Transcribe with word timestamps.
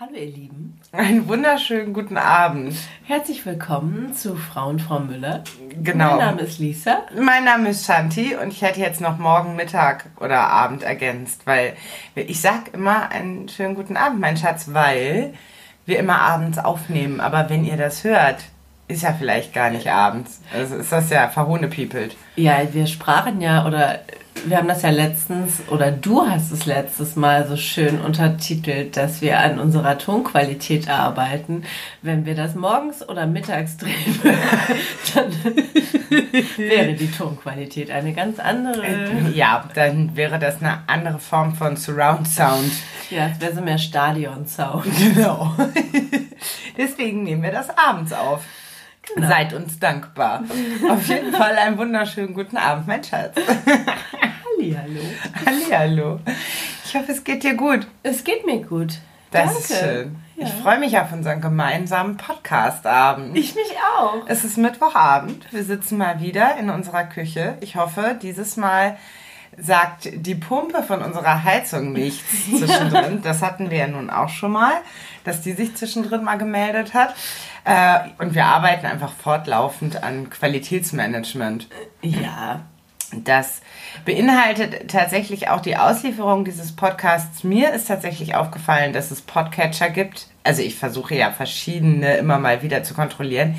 Hallo 0.00 0.12
ihr 0.14 0.26
Lieben. 0.26 0.78
Einen 0.92 1.26
wunderschönen 1.26 1.92
guten 1.92 2.18
Abend. 2.18 2.72
Herzlich 3.02 3.44
willkommen 3.44 4.14
zu 4.14 4.36
Frau 4.36 4.68
und 4.68 4.80
Frau 4.80 5.00
Müller. 5.00 5.42
Genau. 5.82 6.10
Mein 6.10 6.18
Name 6.18 6.42
ist 6.42 6.60
Lisa. 6.60 7.02
Mein 7.20 7.42
Name 7.42 7.70
ist 7.70 7.84
Shanti 7.84 8.36
und 8.36 8.52
ich 8.52 8.62
hätte 8.62 8.78
jetzt 8.78 9.00
noch 9.00 9.18
morgen 9.18 9.56
Mittag 9.56 10.06
oder 10.20 10.50
Abend 10.50 10.84
ergänzt, 10.84 11.48
weil 11.48 11.74
ich 12.14 12.40
sag 12.40 12.72
immer 12.74 13.10
einen 13.10 13.48
schönen 13.48 13.74
guten 13.74 13.96
Abend, 13.96 14.20
mein 14.20 14.36
Schatz, 14.36 14.72
weil 14.72 15.34
wir 15.84 15.98
immer 15.98 16.20
abends 16.20 16.58
aufnehmen. 16.58 17.18
Aber 17.18 17.50
wenn 17.50 17.64
ihr 17.64 17.76
das 17.76 18.04
hört, 18.04 18.44
ist 18.88 19.02
ja 19.02 19.12
vielleicht 19.12 19.52
gar 19.52 19.70
nicht 19.70 19.86
abends. 19.86 20.40
Also 20.52 20.76
ist 20.76 20.90
das 20.90 21.10
ja 21.10 21.28
verhohnepiepelt. 21.28 22.16
Ja, 22.36 22.60
wir 22.72 22.86
sprachen 22.86 23.40
ja 23.40 23.66
oder 23.66 24.00
wir 24.46 24.56
haben 24.56 24.68
das 24.68 24.82
ja 24.82 24.90
letztens 24.90 25.62
oder 25.68 25.90
du 25.90 26.26
hast 26.26 26.52
es 26.52 26.66
letztes 26.66 27.16
Mal 27.16 27.46
so 27.46 27.56
schön 27.56 28.00
untertitelt, 28.00 28.96
dass 28.96 29.20
wir 29.20 29.38
an 29.40 29.58
unserer 29.58 29.98
Tonqualität 29.98 30.88
arbeiten. 30.88 31.64
Wenn 32.02 32.24
wir 32.24 32.34
das 32.34 32.54
morgens 32.54 33.06
oder 33.06 33.26
mittags 33.26 33.76
drehen, 33.76 34.20
dann 35.14 35.32
wäre 36.56 36.94
die 36.94 37.10
Tonqualität 37.10 37.90
eine 37.90 38.12
ganz 38.12 38.38
andere. 38.38 38.86
Ja, 39.34 39.68
dann 39.74 40.16
wäre 40.16 40.38
das 40.38 40.60
eine 40.60 40.80
andere 40.86 41.18
Form 41.18 41.54
von 41.54 41.76
Surround 41.76 42.28
Sound. 42.28 42.72
Ja, 43.10 43.28
es 43.28 43.40
wäre 43.40 43.54
so 43.54 43.60
mehr 43.60 43.78
Stadion-Sound. 43.78 44.84
Genau. 45.14 45.54
Deswegen 46.76 47.24
nehmen 47.24 47.42
wir 47.42 47.52
das 47.52 47.68
abends 47.76 48.12
auf. 48.12 48.44
Genau. 49.14 49.28
Seid 49.28 49.52
uns 49.54 49.78
dankbar. 49.78 50.44
Auf 50.90 51.06
jeden 51.08 51.32
Fall 51.32 51.56
einen 51.56 51.78
wunderschönen 51.78 52.34
guten 52.34 52.56
Abend, 52.56 52.86
mein 52.86 53.02
Schatz. 53.02 53.36
Hallihallo. 53.36 55.00
Hallihallo. 55.46 56.20
Ich 56.84 56.94
hoffe, 56.94 57.12
es 57.12 57.24
geht 57.24 57.42
dir 57.42 57.54
gut. 57.54 57.86
Es 58.02 58.24
geht 58.24 58.44
mir 58.46 58.62
gut. 58.62 58.98
Das 59.30 59.46
Danke. 59.46 59.58
ist 59.58 59.78
schön. 59.78 60.16
Ja. 60.36 60.46
Ich 60.46 60.52
freue 60.54 60.78
mich 60.78 60.98
auf 60.98 61.12
unseren 61.12 61.40
gemeinsamen 61.40 62.16
Podcast-Abend. 62.16 63.36
Ich 63.36 63.54
mich 63.54 63.72
auch. 63.98 64.22
Es 64.26 64.44
ist 64.44 64.56
Mittwochabend. 64.56 65.52
Wir 65.52 65.64
sitzen 65.64 65.98
mal 65.98 66.20
wieder 66.20 66.56
in 66.58 66.70
unserer 66.70 67.04
Küche. 67.04 67.58
Ich 67.60 67.76
hoffe, 67.76 68.16
dieses 68.22 68.56
Mal 68.56 68.96
sagt 69.60 70.08
die 70.12 70.34
Pumpe 70.34 70.82
von 70.82 71.02
unserer 71.02 71.44
Heizung 71.44 71.92
nichts 71.92 72.46
zwischendrin. 72.58 73.22
Das 73.22 73.42
hatten 73.42 73.70
wir 73.70 73.78
ja 73.78 73.88
nun 73.88 74.10
auch 74.10 74.28
schon 74.28 74.52
mal, 74.52 74.74
dass 75.24 75.40
die 75.40 75.52
sich 75.52 75.74
zwischendrin 75.74 76.24
mal 76.24 76.36
gemeldet 76.36 76.94
hat. 76.94 77.14
Äh, 77.64 77.98
und 78.18 78.34
wir 78.34 78.46
arbeiten 78.46 78.86
einfach 78.86 79.12
fortlaufend 79.12 80.02
an 80.02 80.30
Qualitätsmanagement. 80.30 81.68
Ja. 82.02 82.60
Das 83.12 83.62
beinhaltet 84.04 84.90
tatsächlich 84.90 85.48
auch 85.48 85.60
die 85.60 85.76
Auslieferung 85.76 86.44
dieses 86.44 86.76
Podcasts. 86.76 87.42
Mir 87.42 87.72
ist 87.72 87.88
tatsächlich 87.88 88.34
aufgefallen, 88.34 88.92
dass 88.92 89.10
es 89.10 89.22
Podcatcher 89.22 89.88
gibt. 89.88 90.26
Also 90.44 90.62
ich 90.62 90.76
versuche 90.76 91.14
ja 91.14 91.30
verschiedene 91.30 92.16
immer 92.16 92.38
mal 92.38 92.62
wieder 92.62 92.82
zu 92.82 92.94
kontrollieren, 92.94 93.56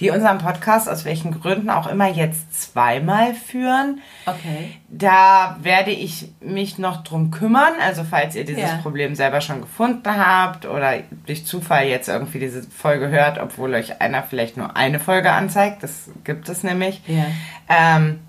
die 0.00 0.10
unseren 0.10 0.38
Podcast 0.38 0.88
aus 0.88 1.04
welchen 1.04 1.40
Gründen 1.40 1.70
auch 1.70 1.86
immer 1.86 2.08
jetzt 2.08 2.60
zweimal 2.60 3.34
führen. 3.34 4.00
Okay. 4.26 4.70
Da 4.88 5.56
werde 5.62 5.90
ich 5.90 6.28
mich 6.40 6.78
noch 6.78 7.04
drum 7.04 7.30
kümmern. 7.30 7.74
Also 7.80 8.04
falls 8.08 8.34
ihr 8.34 8.44
dieses 8.44 8.70
Ja. 8.70 8.76
Problem 8.82 9.14
selber 9.14 9.40
schon 9.40 9.60
gefunden 9.60 10.16
habt 10.16 10.66
oder 10.66 10.94
durch 11.26 11.44
Zufall 11.46 11.86
jetzt 11.86 12.08
irgendwie 12.08 12.40
diese 12.40 12.62
Folge 12.62 13.08
hört, 13.08 13.38
obwohl 13.38 13.74
euch 13.74 14.00
einer 14.00 14.22
vielleicht 14.22 14.56
nur 14.56 14.76
eine 14.76 15.00
Folge 15.00 15.30
anzeigt, 15.32 15.82
das 15.82 16.10
gibt 16.24 16.48
es 16.48 16.62
nämlich. 16.62 17.02
Ja. 17.06 17.26
Ähm, 17.68 18.20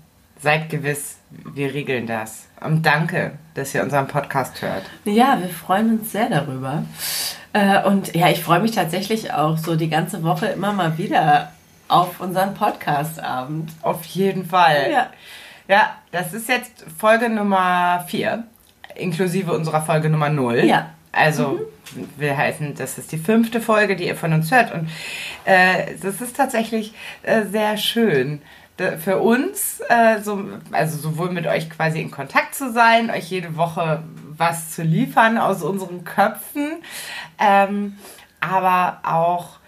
seid 0.44 0.68
gewiss, 0.70 1.16
wir 1.30 1.74
regeln 1.74 2.06
das. 2.06 2.46
Und 2.60 2.84
danke, 2.86 3.32
dass 3.54 3.74
ihr 3.74 3.82
unseren 3.82 4.06
Podcast 4.06 4.62
hört. 4.62 4.84
Ja, 5.04 5.38
wir 5.40 5.48
freuen 5.48 5.98
uns 5.98 6.12
sehr 6.12 6.28
darüber. 6.28 6.84
Äh, 7.52 7.82
Und 7.82 8.14
ja, 8.14 8.28
ich 8.28 8.42
freue 8.44 8.60
mich 8.60 8.72
tatsächlich 8.72 9.32
auch 9.32 9.58
so 9.58 9.74
die 9.74 9.88
ganze 9.88 10.22
Woche 10.22 10.46
immer 10.46 10.72
mal 10.72 10.96
wieder 10.98 11.52
auf 11.88 12.20
unseren 12.20 12.54
Podcast-Abend. 12.54 13.72
Auf 13.82 14.04
jeden 14.04 14.46
Fall. 14.46 14.90
Ja. 14.92 15.10
Ja, 15.66 15.96
das 16.12 16.34
ist 16.34 16.48
jetzt 16.48 16.84
Folge 16.98 17.30
Nummer 17.30 18.04
4, 18.08 18.44
inklusive 18.96 19.50
unserer 19.52 19.80
Folge 19.82 20.10
Nummer 20.10 20.28
0. 20.28 20.64
Ja. 20.64 20.90
Also, 21.10 21.60
wir 22.16 22.36
heißen, 22.36 22.74
das 22.74 22.98
ist 22.98 23.12
die 23.12 23.18
fünfte 23.18 23.60
Folge, 23.60 23.96
die 23.96 24.06
ihr 24.08 24.16
von 24.16 24.32
uns 24.32 24.50
hört. 24.50 24.72
Und 24.74 24.90
äh, 25.44 25.94
das 26.02 26.20
ist 26.20 26.36
tatsächlich 26.36 26.92
äh, 27.22 27.44
sehr 27.44 27.76
schön. 27.76 28.42
Für 28.76 29.18
uns, 29.20 29.80
äh, 29.88 30.20
so, 30.20 30.44
also 30.72 30.98
sowohl 30.98 31.30
mit 31.30 31.46
euch 31.46 31.70
quasi 31.70 32.00
in 32.00 32.10
Kontakt 32.10 32.54
zu 32.56 32.72
sein, 32.72 33.08
euch 33.10 33.30
jede 33.30 33.56
Woche 33.56 34.02
was 34.36 34.72
zu 34.74 34.82
liefern 34.82 35.38
aus 35.38 35.62
unseren 35.62 36.02
Köpfen, 36.04 36.82
ähm, 37.38 37.96
aber 38.40 38.98
auch 39.04 39.58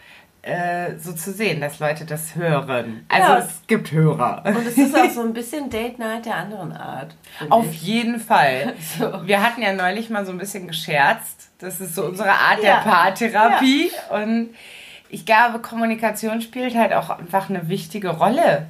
äh, 0.42 0.96
so 0.98 1.12
zu 1.12 1.32
sehen, 1.32 1.60
dass 1.60 1.78
Leute 1.78 2.04
das 2.04 2.34
hören. 2.34 3.04
Also 3.08 3.32
Ja. 3.32 3.38
es 3.38 3.62
gibt 3.68 3.92
Hörer. 3.92 4.42
Und 4.44 4.66
es 4.66 4.76
ist 4.76 4.96
auch 4.96 5.10
so 5.10 5.20
ein 5.22 5.32
bisschen 5.32 5.70
Date 5.70 5.98
Night 6.00 6.26
der 6.26 6.36
anderen 6.36 6.72
Art. 6.72 7.14
Auf 7.48 7.66
ich. 7.70 7.82
jeden 7.82 8.18
Fall. 8.20 8.74
So. 8.98 9.26
Wir 9.26 9.42
hatten 9.42 9.62
ja 9.62 9.72
neulich 9.72 10.10
mal 10.10 10.24
so 10.26 10.32
ein 10.32 10.38
bisschen 10.38 10.66
gescherzt. 10.68 11.50
Das 11.58 11.80
ist 11.80 11.94
so 11.94 12.04
unsere 12.04 12.30
Art 12.30 12.62
Ja. 12.62 12.76
der 12.82 12.90
Paartherapie. 12.90 13.90
Und 14.10 14.50
ich 15.08 15.26
glaube, 15.26 15.58
Kommunikation 15.60 16.40
spielt 16.40 16.76
halt 16.76 16.92
auch 16.92 17.10
einfach 17.10 17.48
eine 17.50 17.68
wichtige 17.68 18.10
Rolle 18.10 18.66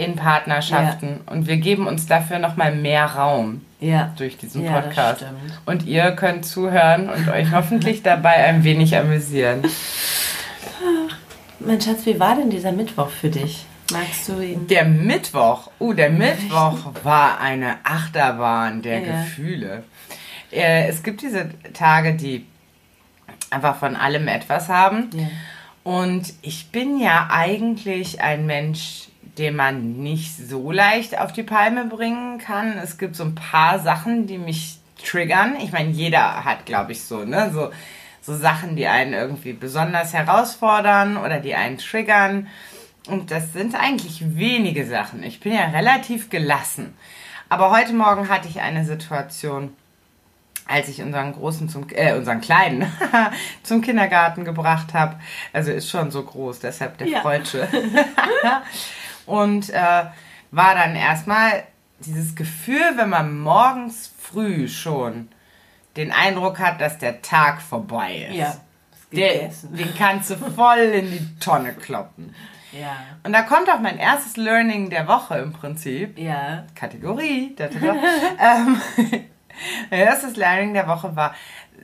in 0.00 0.16
Partnerschaften. 0.16 1.20
Und 1.26 1.46
wir 1.46 1.56
geben 1.58 1.86
uns 1.86 2.06
dafür 2.06 2.38
nochmal 2.38 2.74
mehr 2.74 3.04
Raum 3.06 3.60
Ja. 3.80 4.12
durch 4.16 4.36
diesen 4.36 4.64
Ja, 4.64 4.80
Podcast. 4.80 5.24
Und 5.66 5.84
ihr 5.84 6.12
könnt 6.12 6.44
zuhören 6.46 7.08
und 7.10 7.28
euch 7.28 7.50
hoffentlich 7.52 8.02
dabei 8.04 8.34
ein 8.44 8.64
wenig 8.64 8.96
amüsieren. 8.96 9.62
Mein 11.58 11.80
Schatz, 11.80 12.06
wie 12.06 12.18
war 12.18 12.36
denn 12.36 12.50
dieser 12.50 12.72
Mittwoch 12.72 13.10
für 13.10 13.28
dich? 13.28 13.64
Magst 13.92 14.28
du 14.28 14.40
ihn? 14.40 14.66
Der 14.68 14.84
Mittwoch, 14.84 15.70
uh, 15.80 15.92
der 15.92 16.10
Mittwoch 16.10 16.78
war 17.02 17.40
eine 17.40 17.76
Achterbahn 17.84 18.82
der 18.82 19.00
Ja. 19.00 19.10
Gefühle. 19.22 19.82
Äh, 20.52 20.88
es 20.88 21.02
gibt 21.02 21.22
diese 21.22 21.50
Tage, 21.74 22.14
die 22.14 22.46
einfach 23.50 23.76
von 23.76 23.96
allem 23.96 24.28
etwas 24.28 24.68
haben. 24.68 25.10
Ja. 25.14 25.26
Und 25.82 26.32
ich 26.42 26.70
bin 26.70 26.98
ja 27.00 27.28
eigentlich 27.30 28.20
ein 28.22 28.46
Mensch, 28.46 29.08
den 29.40 29.56
man 29.56 29.94
nicht 30.02 30.36
so 30.36 30.70
leicht 30.70 31.18
auf 31.18 31.32
die 31.32 31.42
Palme 31.42 31.86
bringen 31.86 32.36
kann. 32.38 32.76
Es 32.76 32.98
gibt 32.98 33.16
so 33.16 33.24
ein 33.24 33.34
paar 33.34 33.78
Sachen, 33.78 34.26
die 34.26 34.36
mich 34.36 34.78
triggern. 35.02 35.56
Ich 35.62 35.72
meine, 35.72 35.88
jeder 35.88 36.44
hat, 36.44 36.66
glaube 36.66 36.92
ich, 36.92 37.02
so, 37.02 37.24
ne, 37.24 37.50
so, 37.50 37.70
so 38.20 38.36
Sachen, 38.36 38.76
die 38.76 38.86
einen 38.86 39.14
irgendwie 39.14 39.54
besonders 39.54 40.12
herausfordern 40.12 41.16
oder 41.16 41.40
die 41.40 41.54
einen 41.54 41.78
triggern. 41.78 42.48
Und 43.08 43.30
das 43.30 43.54
sind 43.54 43.74
eigentlich 43.74 44.36
wenige 44.36 44.86
Sachen. 44.86 45.22
Ich 45.22 45.40
bin 45.40 45.54
ja 45.54 45.64
relativ 45.70 46.28
gelassen. 46.28 46.94
Aber 47.48 47.70
heute 47.70 47.94
Morgen 47.94 48.28
hatte 48.28 48.46
ich 48.46 48.60
eine 48.60 48.84
Situation, 48.84 49.72
als 50.68 50.88
ich 50.88 51.00
unseren 51.00 51.32
großen 51.32 51.70
zum 51.70 51.86
äh, 51.94 52.12
unseren 52.12 52.42
kleinen 52.42 52.92
zum 53.62 53.80
Kindergarten 53.80 54.44
gebracht 54.44 54.92
habe. 54.92 55.18
Also 55.54 55.72
ist 55.72 55.88
schon 55.88 56.10
so 56.10 56.22
groß, 56.22 56.60
deshalb 56.60 56.98
der 56.98 57.08
Ja. 57.08 57.20
Freudsche. 57.22 57.66
Und 59.26 59.70
äh, 59.70 60.04
war 60.50 60.74
dann 60.74 60.96
erstmal 60.96 61.64
dieses 62.00 62.34
Gefühl, 62.34 62.96
wenn 62.96 63.10
man 63.10 63.38
morgens 63.38 64.12
früh 64.18 64.68
schon 64.68 65.28
den 65.96 66.12
Eindruck 66.12 66.58
hat, 66.58 66.80
dass 66.80 66.98
der 66.98 67.22
Tag 67.22 67.60
vorbei 67.60 68.28
ist. 68.30 68.36
Ja. 68.36 68.56
Gegessen. 69.10 69.74
den 69.76 69.92
kannst 69.96 70.30
du 70.30 70.36
voll 70.36 70.78
in 70.78 71.10
die 71.10 71.38
Tonne 71.40 71.74
kloppen. 71.74 72.32
Ja. 72.72 72.96
Und 73.24 73.32
da 73.32 73.42
kommt 73.42 73.68
auch 73.68 73.80
mein 73.80 73.98
erstes 73.98 74.36
Learning 74.36 74.88
der 74.88 75.08
Woche 75.08 75.38
im 75.38 75.52
Prinzip. 75.52 76.16
Ja. 76.16 76.64
Kategorie. 76.76 77.54
Da, 77.56 77.66
da, 77.66 77.78
da. 77.80 77.94
ähm, 78.62 78.80
mein 79.90 80.00
erstes 80.00 80.36
Learning 80.36 80.74
der 80.74 80.86
Woche 80.86 81.16
war, 81.16 81.34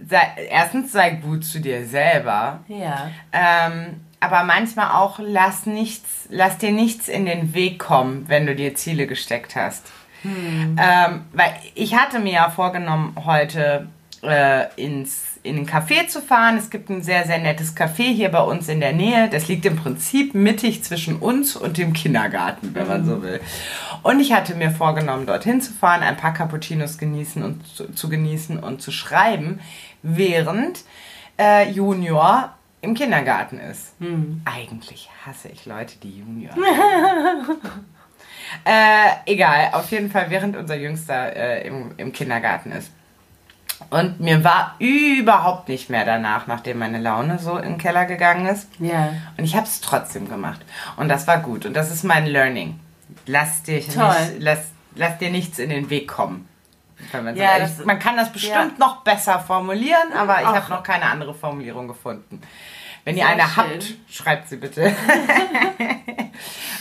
sei, 0.08 0.46
erstens 0.48 0.92
sei 0.92 1.10
gut 1.10 1.44
zu 1.44 1.58
dir 1.60 1.84
selber, 1.86 2.60
Ja. 2.68 3.10
ähm, 3.32 4.05
aber 4.26 4.44
manchmal 4.44 4.90
auch 4.90 5.20
lass 5.22 5.66
nichts, 5.66 6.26
lass 6.28 6.58
dir 6.58 6.72
nichts 6.72 7.08
in 7.08 7.26
den 7.26 7.54
Weg 7.54 7.78
kommen, 7.78 8.24
wenn 8.28 8.46
du 8.46 8.56
dir 8.56 8.74
Ziele 8.74 9.06
gesteckt 9.06 9.54
hast. 9.54 9.86
Ähm, 10.24 11.24
weil 11.32 11.54
ich 11.74 11.94
hatte 11.94 12.18
mir 12.18 12.32
ja 12.32 12.50
vorgenommen, 12.50 13.14
heute 13.24 13.86
äh, 14.22 14.64
ins, 14.74 15.38
in 15.44 15.54
den 15.54 15.68
Café 15.68 16.08
zu 16.08 16.20
fahren. 16.20 16.56
Es 16.56 16.70
gibt 16.70 16.90
ein 16.90 17.02
sehr, 17.02 17.24
sehr 17.26 17.38
nettes 17.38 17.76
Café 17.76 18.12
hier 18.12 18.30
bei 18.30 18.40
uns 18.40 18.68
in 18.68 18.80
der 18.80 18.92
Nähe. 18.92 19.28
Das 19.30 19.46
liegt 19.46 19.64
im 19.66 19.76
Prinzip 19.76 20.34
mittig 20.34 20.82
zwischen 20.82 21.16
uns 21.16 21.54
und 21.54 21.78
dem 21.78 21.92
Kindergarten, 21.92 22.74
wenn 22.74 22.88
man 22.88 23.04
so 23.04 23.22
will. 23.22 23.40
Und 24.02 24.18
ich 24.18 24.32
hatte 24.32 24.56
mir 24.56 24.72
vorgenommen, 24.72 25.26
dorthin 25.26 25.60
zu 25.60 25.72
fahren, 25.72 26.02
ein 26.02 26.16
paar 26.16 26.34
Cappuccinos 26.34 26.98
genießen 26.98 27.44
und 27.44 27.64
zu, 27.66 27.92
zu 27.92 28.08
genießen 28.08 28.58
und 28.58 28.82
zu 28.82 28.90
schreiben, 28.90 29.60
während 30.02 30.80
äh, 31.38 31.70
Junior 31.70 32.55
im 32.86 32.94
Kindergarten 32.94 33.58
ist. 33.60 33.92
Eigentlich 34.44 35.10
hasse 35.26 35.48
ich 35.48 35.66
Leute, 35.66 35.96
die 36.02 36.18
Junior 36.20 36.54
Äh, 38.64 39.08
egal, 39.26 39.70
auf 39.72 39.90
jeden 39.90 40.10
Fall, 40.10 40.30
während 40.30 40.56
unser 40.56 40.76
Jüngster 40.76 41.34
äh, 41.34 41.66
im, 41.66 41.92
im 41.96 42.12
Kindergarten 42.12 42.70
ist. 42.72 42.92
Und 43.90 44.20
mir 44.20 44.42
war 44.44 44.76
überhaupt 44.78 45.68
nicht 45.68 45.90
mehr 45.90 46.04
danach, 46.04 46.46
nachdem 46.46 46.78
meine 46.78 46.98
Laune 46.98 47.38
so 47.38 47.56
in 47.58 47.70
den 47.72 47.78
Keller 47.78 48.06
gegangen 48.06 48.46
ist. 48.46 48.68
Ja. 48.78 49.10
Und 49.36 49.44
ich 49.44 49.54
habe 49.56 49.66
es 49.66 49.80
trotzdem 49.80 50.28
gemacht. 50.28 50.60
Und 50.96 51.08
das 51.08 51.26
war 51.26 51.38
gut. 51.38 51.66
Und 51.66 51.74
das 51.74 51.90
ist 51.92 52.04
mein 52.04 52.26
Learning. 52.26 52.78
Lass, 53.26 53.64
dich 53.64 53.88
Toll. 53.88 54.08
nicht, 54.08 54.34
lass, 54.38 54.70
lass 54.94 55.18
dir 55.18 55.30
nichts 55.30 55.58
in 55.58 55.70
den 55.70 55.90
Weg 55.90 56.08
kommen. 56.08 56.48
Man, 57.12 57.36
Ja, 57.36 57.58
das- 57.58 57.84
man 57.84 57.98
kann 57.98 58.16
das 58.16 58.32
bestimmt 58.32 58.78
ja. 58.78 58.78
noch 58.78 59.02
besser 59.02 59.38
formulieren, 59.40 60.12
aber 60.16 60.40
ich 60.40 60.46
habe 60.46 60.70
noch 60.70 60.82
keine 60.82 61.04
andere 61.04 61.34
Formulierung 61.34 61.88
gefunden. 61.88 62.40
Wenn 63.06 63.16
ihr 63.16 63.22
Sehr 63.22 63.34
eine 63.34 63.42
schön. 63.44 63.64
habt, 63.64 63.94
schreibt 64.10 64.48
sie 64.48 64.56
bitte. 64.56 64.92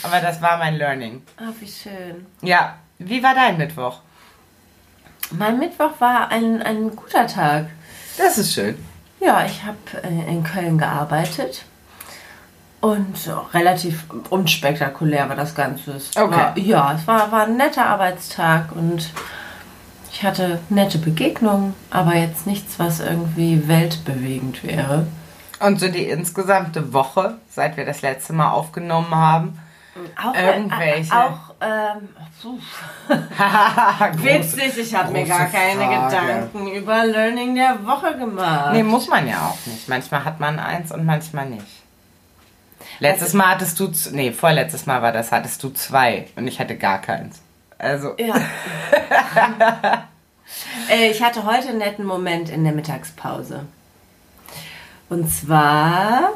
aber 0.04 0.22
das 0.22 0.42
war 0.42 0.58
mein 0.58 0.76
Learning. 0.76 1.22
Ah, 1.38 1.52
wie 1.60 1.68
schön. 1.68 2.26
Ja, 2.42 2.78
wie 2.98 3.22
war 3.22 3.36
dein 3.36 3.58
Mittwoch? 3.60 4.00
Mein 5.30 5.60
Mittwoch 5.60 5.92
war 6.00 6.30
ein, 6.32 6.64
ein 6.64 6.96
guter 6.96 7.28
Tag. 7.28 7.68
Das 8.18 8.40
ist 8.40 8.56
schön. 8.56 8.76
Ja, 9.20 9.46
ich 9.46 9.64
habe 9.64 9.78
äh, 10.04 10.28
in 10.32 10.44
Köln 10.44 10.80
gearbeitet. 10.80 11.64
Und 12.82 13.16
relativ 13.54 14.06
unspektakulär 14.32 15.30
war 15.30 15.36
das 15.36 15.54
Ganze. 15.54 15.92
Es 15.92 16.18
Okay. 16.18 16.36
War, 16.36 16.58
ja, 16.58 16.94
es 16.94 17.06
war, 17.06 17.32
war 17.32 17.44
ein 17.44 17.56
netter 17.58 17.86
Arbeitstag 17.86 18.72
und 18.72 19.12
ich 20.12 20.24
hatte 20.24 20.60
nette 20.70 20.98
Begegnungen, 20.98 21.76
aber 21.92 22.16
jetzt 22.16 22.48
nichts, 22.48 22.80
was 22.80 23.00
irgendwie 23.00 23.68
weltbewegend 23.68 24.64
wäre. 24.64 25.06
Und 25.66 25.80
so 25.80 25.88
die 25.88 26.06
insgesamte 26.06 26.94
Woche, 26.94 27.40
seit 27.50 27.76
wir 27.76 27.86
das 27.86 28.04
letzte 28.04 28.34
Mal 28.34 28.52
aufgenommen 28.52 29.16
haben. 29.16 29.60
Auch, 30.22 30.36
Irgendwelche. 30.36 31.12
Äh, 31.12 31.16
auch, 31.16 31.56
ähm, 31.62 32.10
witzig, 34.24 34.78
ich 34.78 34.94
habe 34.94 35.12
mir 35.12 35.26
gar 35.26 35.46
keine 35.48 35.86
Frage. 35.86 36.16
Gedanken 36.16 36.68
über 36.68 37.06
Learning 37.06 37.56
der 37.56 37.84
Woche 37.86 38.16
gemacht. 38.18 38.74
Nee, 38.74 38.84
muss 38.84 39.08
man 39.08 39.28
ja 39.28 39.48
auch 39.48 39.66
nicht. 39.66 39.88
Manchmal 39.88 40.26
hat 40.26 40.40
man 40.40 40.60
eins 40.60 40.92
und 40.92 41.06
manchmal 41.06 41.48
nicht. 41.48 41.66
Letztes 43.00 43.34
Mal 43.34 43.52
hattest 43.52 43.80
du, 43.80 43.92
nee, 44.12 44.32
vorletztes 44.32 44.86
Mal 44.86 45.02
war 45.02 45.12
das, 45.12 45.32
hattest 45.32 45.64
du 45.64 45.70
zwei 45.70 46.28
und 46.36 46.48
ich 46.48 46.60
hatte 46.60 46.78
gar 46.78 47.00
keins. 47.00 47.42
Also, 47.78 48.16
Ja. 48.18 48.36
äh, 50.92 51.10
ich 51.10 51.24
hatte 51.24 51.46
heute 51.46 51.70
einen 51.70 51.80
netten 51.80 52.06
Moment 52.06 52.50
in 52.50 52.64
der 52.64 52.74
Mittagspause. 52.74 53.66
Und 55.10 55.30
zwar 55.30 56.30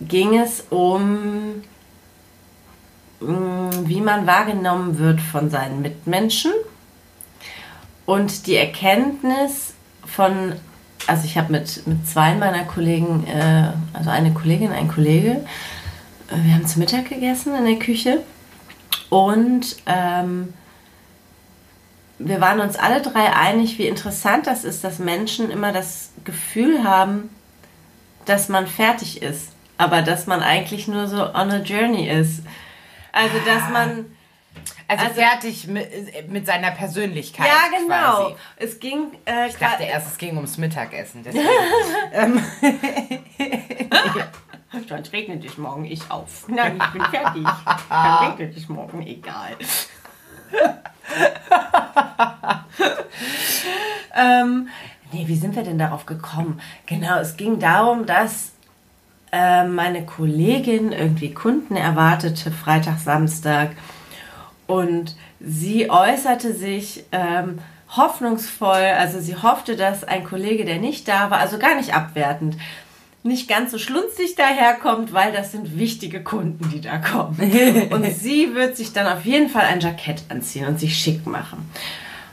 ging 0.00 0.38
es 0.38 0.64
um, 0.70 1.62
mh, 3.20 3.70
wie 3.84 4.00
man 4.00 4.26
wahrgenommen 4.26 4.98
wird 4.98 5.20
von 5.20 5.50
seinen 5.50 5.82
Mitmenschen. 5.82 6.52
Und 8.06 8.46
die 8.46 8.56
Erkenntnis 8.56 9.74
von, 10.04 10.52
also 11.06 11.24
ich 11.24 11.38
habe 11.38 11.52
mit, 11.52 11.86
mit 11.86 12.06
zwei 12.06 12.34
meiner 12.34 12.64
Kollegen, 12.64 13.26
äh, 13.26 13.70
also 13.92 14.10
eine 14.10 14.32
Kollegin, 14.32 14.72
ein 14.72 14.88
Kollege, 14.88 15.44
äh, 16.28 16.44
wir 16.44 16.54
haben 16.54 16.66
zu 16.66 16.78
Mittag 16.78 17.08
gegessen 17.08 17.54
in 17.54 17.64
der 17.64 17.78
Küche. 17.78 18.22
Und 19.08 19.76
ähm, 19.86 20.52
wir 22.26 22.40
waren 22.40 22.60
uns 22.60 22.76
alle 22.76 23.02
drei 23.02 23.32
einig, 23.32 23.78
wie 23.78 23.86
interessant 23.86 24.46
das 24.46 24.64
ist, 24.64 24.82
dass 24.84 24.98
Menschen 24.98 25.50
immer 25.50 25.72
das 25.72 26.10
Gefühl 26.24 26.84
haben, 26.84 27.30
dass 28.24 28.48
man 28.48 28.66
fertig 28.66 29.22
ist, 29.22 29.52
aber 29.78 30.02
dass 30.02 30.26
man 30.26 30.42
eigentlich 30.42 30.88
nur 30.88 31.06
so 31.06 31.22
on 31.22 31.50
a 31.50 31.58
journey 31.58 32.08
ist. 32.08 32.42
Also, 33.12 33.34
dass 33.46 33.68
man. 33.70 34.06
also, 34.88 35.04
Also- 35.04 35.20
fertig 35.20 35.66
mit, 35.66 36.30
mit 36.30 36.46
seiner 36.46 36.70
Persönlichkeit. 36.70 37.46
Ja, 37.46 37.78
genau. 37.78 38.28
Quasi. 38.30 38.34
Es 38.56 38.80
ging. 38.80 39.12
Äh, 39.24 39.48
Ich 39.48 39.56
dachte 39.56 39.82
erst, 39.84 40.12
es 40.12 40.18
ging 40.18 40.36
ums 40.36 40.56
Mittagessen. 40.58 41.22
Deswegen. 41.22 41.46
ähm, 42.12 42.42
Dann 44.88 45.02
regnet 45.12 45.44
dich 45.44 45.56
morgen 45.56 45.84
ich 45.84 46.10
auf. 46.10 46.48
Nein, 46.48 46.78
ich 46.84 46.92
bin 46.92 47.02
fertig. 47.04 47.46
Dann 47.88 48.24
regnet 48.30 48.56
dich 48.56 48.68
morgen, 48.68 49.06
egal. 49.06 49.56
ähm, 54.14 54.68
nee, 55.12 55.24
wie 55.26 55.36
sind 55.36 55.56
wir 55.56 55.62
denn 55.62 55.78
darauf 55.78 56.06
gekommen? 56.06 56.60
Genau, 56.86 57.18
es 57.18 57.36
ging 57.36 57.58
darum, 57.58 58.06
dass 58.06 58.52
äh, 59.32 59.64
meine 59.64 60.06
Kollegin 60.06 60.92
irgendwie 60.92 61.34
Kunden 61.34 61.76
erwartete, 61.76 62.50
Freitag, 62.50 62.98
Samstag. 62.98 63.72
Und 64.66 65.14
sie 65.40 65.90
äußerte 65.90 66.54
sich 66.54 67.04
ähm, 67.12 67.58
hoffnungsvoll, 67.96 68.92
also 68.98 69.20
sie 69.20 69.36
hoffte, 69.36 69.76
dass 69.76 70.04
ein 70.04 70.24
Kollege, 70.24 70.64
der 70.64 70.78
nicht 70.78 71.08
da 71.08 71.30
war, 71.30 71.38
also 71.38 71.58
gar 71.58 71.76
nicht 71.76 71.94
abwertend, 71.94 72.56
nicht 73.24 73.48
ganz 73.48 73.72
so 73.72 73.78
schlunzig 73.78 74.36
daherkommt, 74.36 75.12
weil 75.14 75.32
das 75.32 75.50
sind 75.50 75.78
wichtige 75.78 76.22
Kunden, 76.22 76.70
die 76.70 76.80
da 76.82 76.98
kommen. 76.98 77.36
Und 77.90 78.04
sie 78.14 78.54
wird 78.54 78.76
sich 78.76 78.92
dann 78.92 79.06
auf 79.06 79.24
jeden 79.24 79.48
Fall 79.48 79.64
ein 79.64 79.80
Jackett 79.80 80.22
anziehen 80.28 80.66
und 80.66 80.78
sich 80.78 80.96
schick 80.98 81.26
machen. 81.26 81.70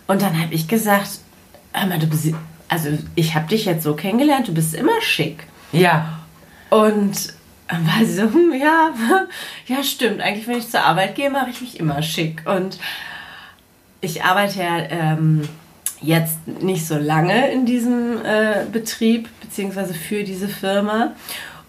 Und 0.06 0.22
dann 0.22 0.40
habe 0.40 0.54
ich 0.54 0.68
gesagt, 0.68 1.10
hör 1.72 1.88
mal, 1.88 1.98
du 1.98 2.08
bist, 2.08 2.34
also 2.68 2.90
ich 3.16 3.36
habe 3.36 3.48
dich 3.48 3.66
jetzt 3.66 3.84
so 3.84 3.96
kennengelernt, 3.96 4.50
du 4.50 4.54
bist 4.54 4.76
immer 4.76 5.02
schick. 5.02 5.48
ja. 5.72 6.18
Und 6.70 7.34
dann 7.68 7.88
war 7.88 8.06
sie 8.06 8.16
so, 8.16 8.24
hm, 8.24 8.54
ja, 8.60 8.94
ja, 9.68 9.84
stimmt. 9.84 10.20
Eigentlich, 10.22 10.48
wenn 10.48 10.58
ich 10.58 10.70
zur 10.70 10.84
Arbeit 10.84 11.16
gehe, 11.16 11.30
mache 11.30 11.50
ich 11.50 11.62
mich 11.62 11.80
immer 11.80 12.02
schick. 12.02 12.44
Und 12.46 12.78
ich 14.02 14.24
arbeite 14.24 14.60
ja 14.60 14.78
ähm, 14.90 15.48
jetzt 16.02 16.48
nicht 16.48 16.86
so 16.86 16.98
lange 16.98 17.50
in 17.52 17.66
diesem 17.66 18.24
äh, 18.26 18.66
Betrieb, 18.72 19.30
beziehungsweise 19.52 19.94
für 19.94 20.24
diese 20.24 20.48
Firma. 20.48 21.12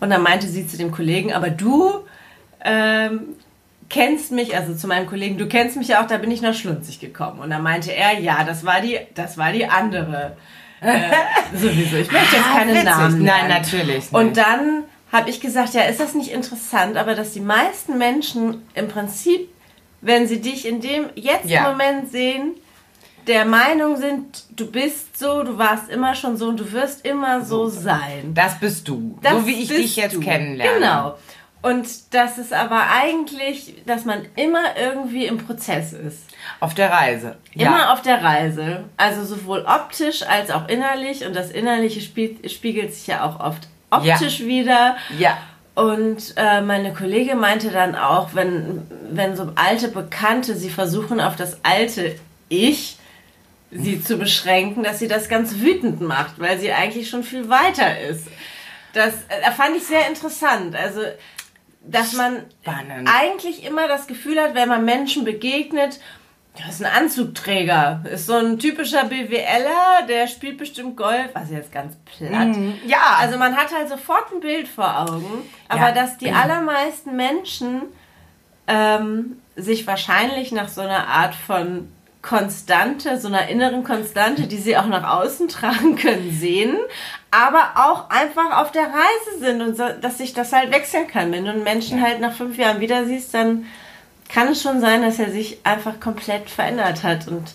Und 0.00 0.10
dann 0.10 0.22
meinte 0.22 0.46
sie 0.46 0.66
zu 0.66 0.76
dem 0.76 0.92
Kollegen, 0.92 1.32
aber 1.32 1.50
du 1.50 1.90
ähm, 2.64 3.20
kennst 3.88 4.30
mich, 4.32 4.56
also 4.56 4.74
zu 4.74 4.86
meinem 4.86 5.06
Kollegen, 5.06 5.36
du 5.36 5.46
kennst 5.48 5.76
mich 5.76 5.88
ja 5.88 6.02
auch, 6.02 6.06
da 6.06 6.16
bin 6.18 6.30
ich 6.30 6.42
noch 6.42 6.54
schlunzig 6.54 7.00
gekommen. 7.00 7.40
Und 7.40 7.50
dann 7.50 7.62
meinte 7.62 7.92
er, 7.92 8.18
ja, 8.20 8.44
das 8.44 8.64
war 8.64 8.80
die, 8.80 8.98
das 9.14 9.36
war 9.36 9.52
die 9.52 9.66
andere. 9.66 10.36
Äh, 10.80 11.10
sowieso. 11.56 11.96
Ich 11.96 12.10
möchte 12.10 12.36
jetzt 12.36 12.46
Ah, 12.52 12.58
keine 12.58 12.72
witzig. 12.72 12.84
Namen 12.84 13.22
Nein, 13.24 13.48
nennen. 13.48 13.60
natürlich 13.62 13.86
nicht. 13.96 14.12
Und 14.12 14.36
dann 14.36 14.84
habe 15.10 15.28
ich 15.30 15.40
gesagt, 15.40 15.74
ja, 15.74 15.82
ist 15.82 16.00
das 16.00 16.14
nicht 16.14 16.30
interessant, 16.32 16.96
aber 16.96 17.14
dass 17.14 17.32
die 17.32 17.40
meisten 17.40 17.98
Menschen 17.98 18.62
im 18.74 18.88
Prinzip, 18.88 19.48
wenn 20.00 20.26
sie 20.26 20.40
dich 20.40 20.66
in 20.66 20.80
dem 20.80 21.06
jetzt 21.16 21.46
Ja. 21.50 21.70
Moment 21.70 22.10
sehen, 22.10 22.52
der 23.26 23.44
Meinung 23.44 23.96
sind, 23.96 24.44
du 24.50 24.70
bist 24.70 25.18
so, 25.18 25.42
du 25.42 25.58
warst 25.58 25.88
immer 25.90 26.14
schon 26.14 26.36
so 26.36 26.48
und 26.48 26.58
du 26.58 26.72
wirst 26.72 27.04
immer 27.04 27.44
so, 27.44 27.68
sein. 27.68 28.32
Das 28.34 28.58
bist 28.58 28.88
du. 28.88 29.18
Das 29.22 29.32
so 29.32 29.46
wie 29.46 29.62
ich 29.62 29.68
dich 29.68 29.96
jetzt 29.96 30.16
du. 30.16 30.20
kennenlerne. 30.20 30.78
Genau. 30.78 31.18
Und 31.62 31.86
das 32.12 32.38
ist 32.38 32.52
aber 32.52 32.88
eigentlich, 32.90 33.74
dass 33.86 34.04
man 34.04 34.26
immer 34.34 34.76
irgendwie 34.76 35.26
im 35.26 35.38
Prozess 35.38 35.92
ist. 35.92 36.24
Auf 36.58 36.74
der 36.74 36.90
Reise. 36.90 37.36
Immer 37.54 37.92
auf 37.92 38.02
der 38.02 38.22
Reise. 38.22 38.84
Also 38.96 39.24
sowohl 39.24 39.64
optisch 39.64 40.22
als 40.22 40.50
auch 40.50 40.66
innerlich. 40.68 41.24
Und 41.24 41.36
das 41.36 41.52
Innerliche 41.52 42.00
spiegelt 42.00 42.94
sich 42.94 43.06
ja 43.06 43.24
auch 43.24 43.38
oft 43.38 43.68
optisch 43.90 44.40
wieder. 44.40 44.96
Ja. 45.16 45.38
Und 45.76 46.34
äh, 46.36 46.60
meine 46.62 46.92
Kollegin 46.92 47.38
meinte 47.38 47.70
dann 47.70 47.94
auch, 47.94 48.34
wenn, 48.34 48.82
wenn 49.10 49.36
so 49.36 49.52
alte 49.54 49.86
Bekannte 49.86 50.56
sie 50.56 50.68
versuchen, 50.68 51.20
auf 51.20 51.36
das 51.36 51.64
alte 51.64 52.16
Ich 52.48 52.98
sie 53.74 54.02
zu 54.02 54.16
beschränken, 54.18 54.82
dass 54.82 54.98
sie 54.98 55.08
das 55.08 55.28
ganz 55.28 55.56
wütend 55.56 56.00
macht, 56.00 56.38
weil 56.38 56.58
sie 56.58 56.72
eigentlich 56.72 57.08
schon 57.08 57.22
viel 57.24 57.48
weiter 57.48 57.98
ist. 58.00 58.26
Das 58.92 59.14
äh, 59.28 59.50
fand 59.52 59.76
ich 59.76 59.84
sehr 59.84 60.06
interessant. 60.08 60.76
Also, 60.76 61.00
dass 61.84 62.12
man 62.12 62.44
Spannend. 62.62 63.08
eigentlich 63.10 63.64
immer 63.64 63.88
das 63.88 64.06
Gefühl 64.06 64.38
hat, 64.40 64.54
wenn 64.54 64.68
man 64.68 64.84
Menschen 64.84 65.24
begegnet, 65.24 65.98
das 66.54 66.74
ist 66.74 66.84
ein 66.84 66.92
Anzugträger, 67.04 68.04
ist 68.12 68.26
so 68.26 68.34
ein 68.34 68.58
typischer 68.58 69.04
BWLer, 69.04 70.06
der 70.06 70.26
spielt 70.28 70.58
bestimmt 70.58 70.98
Golf, 70.98 71.30
also 71.32 71.54
jetzt 71.54 71.72
ganz 71.72 71.96
platt. 72.04 72.54
Ja. 72.86 73.16
Also 73.18 73.38
man 73.38 73.56
hat 73.56 73.74
halt 73.74 73.88
sofort 73.88 74.30
ein 74.34 74.40
Bild 74.40 74.68
vor 74.68 75.00
Augen, 75.00 75.48
aber 75.68 75.88
Ja. 75.88 75.92
dass 75.92 76.18
die 76.18 76.30
allermeisten 76.30 77.16
Menschen 77.16 77.82
ähm, 78.66 79.38
sich 79.56 79.86
wahrscheinlich 79.86 80.52
nach 80.52 80.68
so 80.68 80.82
einer 80.82 81.08
Art 81.08 81.34
von 81.34 81.90
Konstante, 82.22 83.18
so 83.18 83.26
einer 83.26 83.48
inneren 83.48 83.82
Konstante, 83.82 84.46
die 84.46 84.58
sie 84.58 84.76
auch 84.76 84.86
nach 84.86 85.18
außen 85.18 85.48
tragen 85.48 85.96
können, 85.96 86.30
sehen, 86.32 86.78
aber 87.30 87.72
auch 87.74 88.08
einfach 88.10 88.62
auf 88.62 88.70
der 88.70 88.84
Reise 88.84 89.40
sind 89.40 89.60
und 89.60 89.76
so, 89.76 89.84
dass 90.00 90.18
sich 90.18 90.32
das 90.32 90.52
halt 90.52 90.72
wechseln 90.72 91.08
kann. 91.08 91.32
Wenn 91.32 91.44
du 91.44 91.50
einen 91.50 91.64
Menschen 91.64 92.00
halt 92.00 92.20
nach 92.20 92.32
fünf 92.32 92.56
Jahren 92.56 92.80
wieder 92.80 93.04
siehst, 93.04 93.34
dann 93.34 93.66
kann 94.28 94.48
es 94.48 94.62
schon 94.62 94.80
sein, 94.80 95.02
dass 95.02 95.18
er 95.18 95.30
sich 95.30 95.58
einfach 95.64 96.00
komplett 96.00 96.48
verändert 96.48 97.02
hat 97.02 97.28
und 97.28 97.52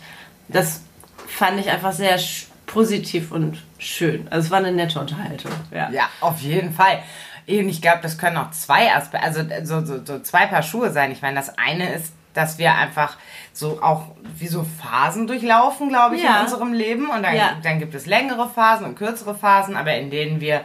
das 0.47 0.81
fand 1.27 1.59
ich 1.59 1.69
einfach 1.69 1.93
sehr 1.93 2.19
positiv 2.65 3.31
und 3.31 3.63
schön. 3.79 4.27
Also 4.29 4.45
es 4.45 4.51
war 4.51 4.59
eine 4.59 4.71
nette 4.71 5.00
Unterhaltung. 5.00 5.51
Ja. 5.71 5.89
Ja, 5.89 6.09
auf 6.21 6.39
jeden 6.41 6.74
Fall. 6.74 7.00
Und 7.47 7.69
ich 7.69 7.81
glaube, 7.81 8.00
das 8.01 8.17
können 8.17 8.38
auch 8.38 8.51
zwei 8.51 8.93
Aspekte, 8.93 9.25
also 9.25 9.41
so, 9.63 9.86
so, 9.86 10.05
so 10.05 10.19
zwei 10.19 10.45
Paar 10.47 10.63
Schuhe 10.63 10.91
sein. 10.91 11.12
Ich 11.12 11.21
meine, 11.21 11.36
das 11.36 11.57
eine 11.57 11.93
ist, 11.93 12.13
dass 12.38 12.58
wir 12.60 12.75
einfach 12.75 13.17
so 13.51 13.79
auch 13.82 14.03
wie 14.38 14.48
so 14.48 14.63
Phasen 14.63 15.25
durchlaufen, 15.25 15.89
glaube 15.89 16.15
ich, 16.15 16.24
Ja. 16.24 16.38
in 16.38 16.44
unserem 16.44 16.74
Leben. 16.74 17.10
Und 17.10 17.24
dann, 17.24 17.36
Ja. 17.36 17.51
dann 17.63 17.79
gibt 17.79 17.96
es 17.96 18.06
längere 18.06 18.48
Phasen 18.48 18.86
und 18.86 18.96
kürzere 18.96 19.34
Phasen, 19.36 19.75
aber 19.75 19.96
in 19.96 20.12
denen 20.12 20.39
wir 20.39 20.62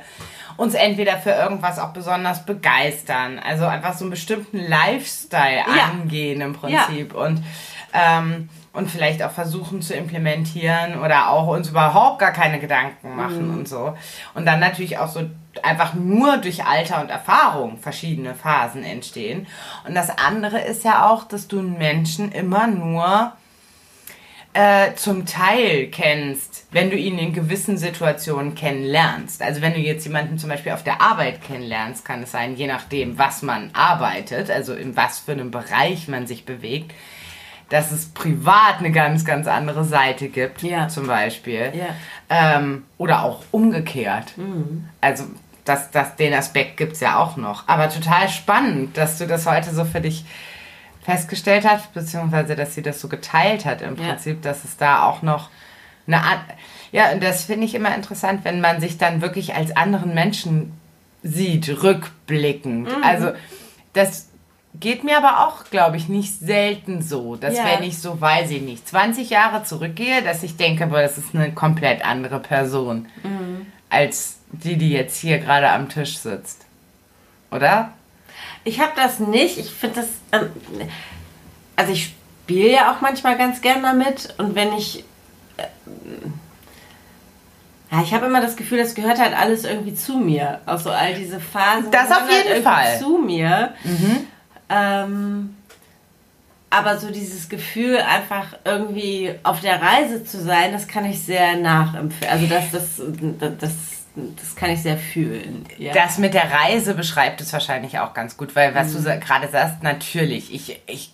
uns 0.59 0.75
entweder 0.75 1.17
für 1.17 1.31
irgendwas 1.31 1.79
auch 1.79 1.95
besonders 1.95 2.45
begeistern, 2.45 3.39
also 3.39 3.65
einfach 3.65 3.95
so 3.95 4.05
einen 4.05 4.11
bestimmten 4.11 4.59
Lifestyle 4.59 5.57
Ja. 5.67 5.85
angehen 5.91 6.43
im 6.43 6.53
Prinzip 6.53 7.15
und 7.15 7.43
ähm, 7.95 8.49
und 8.75 8.91
vielleicht 8.91 9.23
auch 9.23 9.31
versuchen 9.33 9.83
zu 9.83 9.93
implementieren 9.95 10.99
oder 11.01 11.29
auch 11.29 11.47
uns 11.49 11.69
überhaupt 11.69 12.19
gar 12.21 12.33
keine 12.33 12.59
Gedanken 12.59 13.15
machen 13.17 13.49
Mhm. 13.51 13.59
und 13.59 13.69
so. 13.69 13.95
Und 14.35 14.47
dann 14.47 14.61
natürlich 14.61 14.97
auch 14.97 15.09
so 15.09 15.21
einfach 15.63 15.95
nur 15.95 16.39
durch 16.39 16.65
Alter 16.65 17.01
und 17.01 17.11
Erfahrung 17.11 17.79
verschiedene 17.79 18.35
Phasen 18.35 18.85
entstehen. 18.85 19.47
Und 19.87 19.95
das 19.95 20.11
andere 20.17 20.61
ist 20.61 20.85
ja 20.85 21.09
auch, 21.09 21.25
dass 21.25 21.49
du 21.49 21.59
einen 21.59 21.79
Menschen 21.79 22.33
immer 22.33 22.67
nur 22.67 23.33
äh, 24.55 24.95
zum 24.97 25.25
Teil 25.25 25.89
kennst, 25.89 26.67
wenn 26.73 26.91
du 26.91 26.97
ihn 26.97 27.19
in 27.19 27.33
gewissen 27.33 27.79
Situationen 27.79 28.55
kennenlernst. 28.55 29.43
Also 29.43 29.63
wenn 29.63 29.73
du 29.73 29.79
jetzt 29.79 30.05
jemanden 30.05 30.39
zum 30.39 30.51
Beispiel 30.51 30.73
auf 30.73 30.85
der 30.85 31.01
Arbeit 31.01 31.43
kennenlernst, 31.43 32.05
kann 32.05 32.23
es 32.23 32.33
sein, 32.33 32.57
je 32.57 32.67
nachdem, 32.67 33.19
was 33.19 33.43
man 33.43 33.71
arbeitet, 33.73 34.51
also 34.51 34.75
in 34.75 34.97
was 34.97 35.21
für 35.21 35.33
einem 35.33 35.51
Bereich 35.51 36.09
man 36.09 36.27
sich 36.27 36.45
bewegt, 36.45 36.93
dass 37.69 37.91
es 37.93 38.07
privat 38.07 38.79
eine 38.79 38.91
ganz, 38.93 39.25
ganz 39.25 39.47
andere 39.47 39.85
Seite 39.85 40.29
gibt, 40.29 40.63
Ja. 40.63 40.89
zum 40.89 41.07
Beispiel. 41.07 41.73
Ja. 41.75 41.87
Ähm, 42.29 42.85
oder 42.99 43.23
auch 43.25 43.43
umgekehrt. 43.51 44.33
Also 45.01 45.25
das, 45.65 45.91
das, 45.91 46.17
den 46.17 46.35
Aspekt 46.35 46.77
gibt 46.77 46.93
es 46.95 47.01
ja 47.01 47.19
auch 47.19 47.37
noch. 47.37 47.69
Aber 47.69 47.89
total 47.89 48.29
spannend, 48.29 48.97
dass 48.97 49.19
du 49.19 49.27
das 49.27 49.47
heute 49.47 49.71
so 49.73 49.85
für 49.85 50.01
dich 50.01 50.25
festgestellt 51.03 51.67
hast, 51.69 51.93
beziehungsweise 51.95 52.55
dass 52.57 52.75
sie 52.75 52.83
das 52.83 53.01
so 53.01 53.09
geteilt 53.09 53.65
hat 53.65 53.83
im 53.83 53.97
Ja. 53.97 54.09
Prinzip, 54.11 54.43
dass 54.43 54.65
es 54.65 54.77
da 54.77 55.05
auch 55.05 55.23
noch 55.23 55.51
eine 56.07 56.23
Art. 56.23 56.41
Ja, 56.93 57.11
und 57.13 57.23
das 57.23 57.45
finde 57.45 57.65
ich 57.65 57.75
immer 57.75 57.95
interessant, 57.95 58.45
wenn 58.45 58.61
man 58.61 58.81
sich 58.81 58.99
dann 58.99 59.23
wirklich 59.23 59.55
als 59.55 59.75
anderen 59.77 60.15
Menschen 60.15 60.73
sieht, 61.23 61.83
rückblickend. 61.83 62.89
Also 63.03 63.31
das 63.93 64.29
geht 64.81 65.05
mir 65.05 65.19
aber 65.19 65.47
auch, 65.47 65.65
glaube 65.71 65.97
ich, 65.97 66.09
nicht 66.09 66.39
selten 66.41 67.03
so, 67.03 67.37
dass 67.37 67.57
Ja. 67.57 67.65
wenn 67.67 67.83
ich 67.83 67.99
so, 67.99 68.21
weiß 68.21 68.51
ich 68.51 68.63
nicht, 68.63 68.89
20 68.89 69.31
Jahre 69.31 69.65
zurückgehe, 69.65 70.23
dass 70.23 70.43
ich 70.43 70.57
denke, 70.57 70.87
boah, 70.87 71.03
das 71.03 71.19
ist 71.19 71.35
eine 71.35 71.53
komplett 71.53 72.05
andere 72.05 72.41
Person 72.41 73.07
als 73.91 74.37
die, 74.53 74.77
die 74.77 74.91
jetzt 74.91 75.19
hier 75.19 75.39
gerade 75.39 75.71
am 75.71 75.89
Tisch 75.89 76.17
sitzt. 76.19 76.65
Oder? 77.51 77.93
Ich 78.65 78.81
habe 78.81 78.93
das 78.97 79.19
nicht. 79.19 79.59
Ich 79.59 79.71
finde 79.71 80.01
das. 80.01 80.09
Ähm, 80.41 80.51
also 81.77 81.93
ich 81.93 82.15
spiele 82.45 82.71
ja 82.71 82.93
auch 82.93 83.01
manchmal 83.01 83.37
ganz 83.37 83.61
gern 83.61 83.83
damit 83.83 84.35
und 84.39 84.55
wenn 84.55 84.73
ich. 84.73 85.05
Äh, 85.57 85.65
ja, 87.91 88.03
ich 88.03 88.15
habe 88.15 88.25
immer 88.27 88.41
das 88.41 88.57
Gefühl, 88.57 88.79
das 88.79 88.95
gehört 88.95 89.19
halt 89.19 89.39
alles 89.39 89.65
irgendwie 89.65 89.95
zu 89.95 90.17
mir. 90.17 90.61
Auch 90.65 90.79
so 90.79 90.91
all 90.91 91.13
diese 91.15 91.39
Phasen. 91.41 91.91
Das 91.91 92.11
auf 92.11 92.31
jeden 92.31 92.55
halt 92.55 92.65
Fall. 92.65 92.99
Zu 92.99 93.19
mir. 93.19 93.75
Ähm, 94.73 95.57
aber 96.71 96.97
so 96.99 97.11
dieses 97.11 97.49
Gefühl, 97.51 97.99
einfach 97.99 98.47
irgendwie 98.65 99.35
auf 99.43 99.61
der 99.61 99.81
Reise 99.83 100.25
zu 100.25 100.41
sein, 100.43 100.73
das 100.73 100.89
kann 100.89 101.05
ich 101.05 101.21
sehr 101.23 101.57
nachempfinden. 101.57 102.29
Also 102.31 102.47
das, 102.47 102.71
das, 102.71 103.03
das, 103.59 103.73
das 104.15 104.57
kann 104.57 104.71
ich 104.71 104.81
sehr 104.83 104.97
fühlen. 104.97 105.67
Ja. 105.77 105.93
Das 105.93 106.17
mit 106.17 106.33
der 106.33 106.51
Reise 106.51 106.95
beschreibt 106.95 107.43
es 107.43 107.53
wahrscheinlich 107.53 107.99
auch 107.99 108.15
ganz 108.15 108.39
gut, 108.39 108.57
weil 108.57 108.75
was 108.75 108.93
du 108.93 109.01
Mhm. 109.01 109.03
sa- 109.05 109.17
gerade 109.17 109.49
sagst, 109.49 109.83
natürlich, 109.83 110.55
ich, 110.55 110.81
ich 110.87 111.13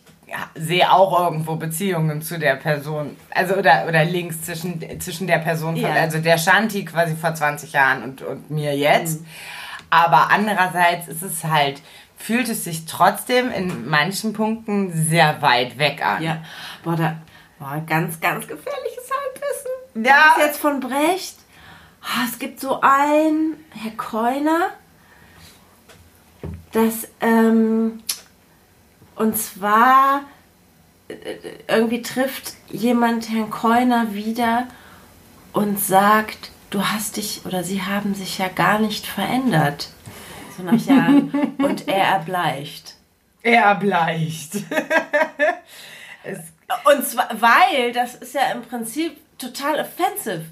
sehe 0.55 0.93
auch 0.93 1.19
irgendwo 1.25 1.57
Beziehungen 1.57 2.23
zu 2.23 2.38
der 2.38 2.55
Person, 2.55 3.17
also 3.35 3.55
oder, 3.57 3.87
oder 3.88 4.05
Links 4.05 4.43
zwischen, 4.43 4.81
zwischen 5.00 5.27
der 5.27 5.38
Person, 5.38 5.75
von, 5.75 5.83
Ja. 5.83 5.95
also 6.03 6.19
der 6.19 6.38
Shanti 6.38 6.85
quasi 6.85 7.17
vor 7.17 7.35
20 7.35 7.73
Jahren 7.73 8.03
und, 8.05 8.23
und 8.23 8.49
mir 8.50 8.77
jetzt. 8.77 9.23
Mhm. 9.23 9.27
Aber 9.91 10.31
andererseits 10.31 11.09
ist 11.09 11.23
es 11.23 11.45
halt, 11.45 11.81
fühlt 12.19 12.49
es 12.49 12.65
sich 12.65 12.85
trotzdem 12.85 13.51
in 13.51 13.89
manchen 13.89 14.33
Punkten 14.33 14.93
sehr 14.93 15.41
weit 15.41 15.79
weg 15.79 16.05
an. 16.05 16.23
Ja, 16.23 16.43
boah, 16.85 16.97
da, 16.97 17.17
boah, 17.59 17.83
ganz, 17.87 18.21
ganz 18.21 18.47
gefährliches 18.47 19.09
Halbwissen. 19.11 20.05
Ja. 20.05 20.35
Das 20.35 20.37
ist 20.37 20.47
jetzt 20.47 20.61
von 20.61 20.81
Brecht. 20.81 21.37
Ah, 22.03 22.27
es 22.31 22.39
gibt 22.39 22.61
so 22.61 22.81
einen, 22.81 23.55
Herr 23.71 23.93
Keuner, 23.93 24.71
das, 26.73 27.09
ähm, 27.21 28.01
und 29.15 29.37
zwar, 29.37 30.23
äh, 31.09 31.15
irgendwie 31.67 32.03
trifft 32.03 32.55
jemand 32.69 33.31
Herrn 33.31 33.51
Keuner 33.51 34.13
wieder 34.15 34.69
und 35.53 35.81
sagt, 35.81 36.51
du 36.71 36.85
hast 36.85 37.17
dich 37.17 37.43
oder 37.47 37.65
sie 37.65 37.83
haben 37.83 38.15
sich 38.15 38.39
ja 38.39 38.49
gar 38.49 38.79
nicht 38.79 39.07
verändert. 39.07 39.89
So 40.59 40.65
nach 40.65 40.87
Jahren. 40.87 41.31
und 41.59 41.87
er 41.87 42.05
erbleicht. 42.05 42.97
Er 43.43 43.62
erbleicht. 43.62 44.57
Und 46.85 47.07
zwar, 47.07 47.29
weil 47.41 47.93
das 47.93 48.17
ist 48.17 48.35
ja 48.35 48.50
im 48.53 48.62
Prinzip 48.62 49.17
total 49.38 49.81
offensive. 49.81 50.45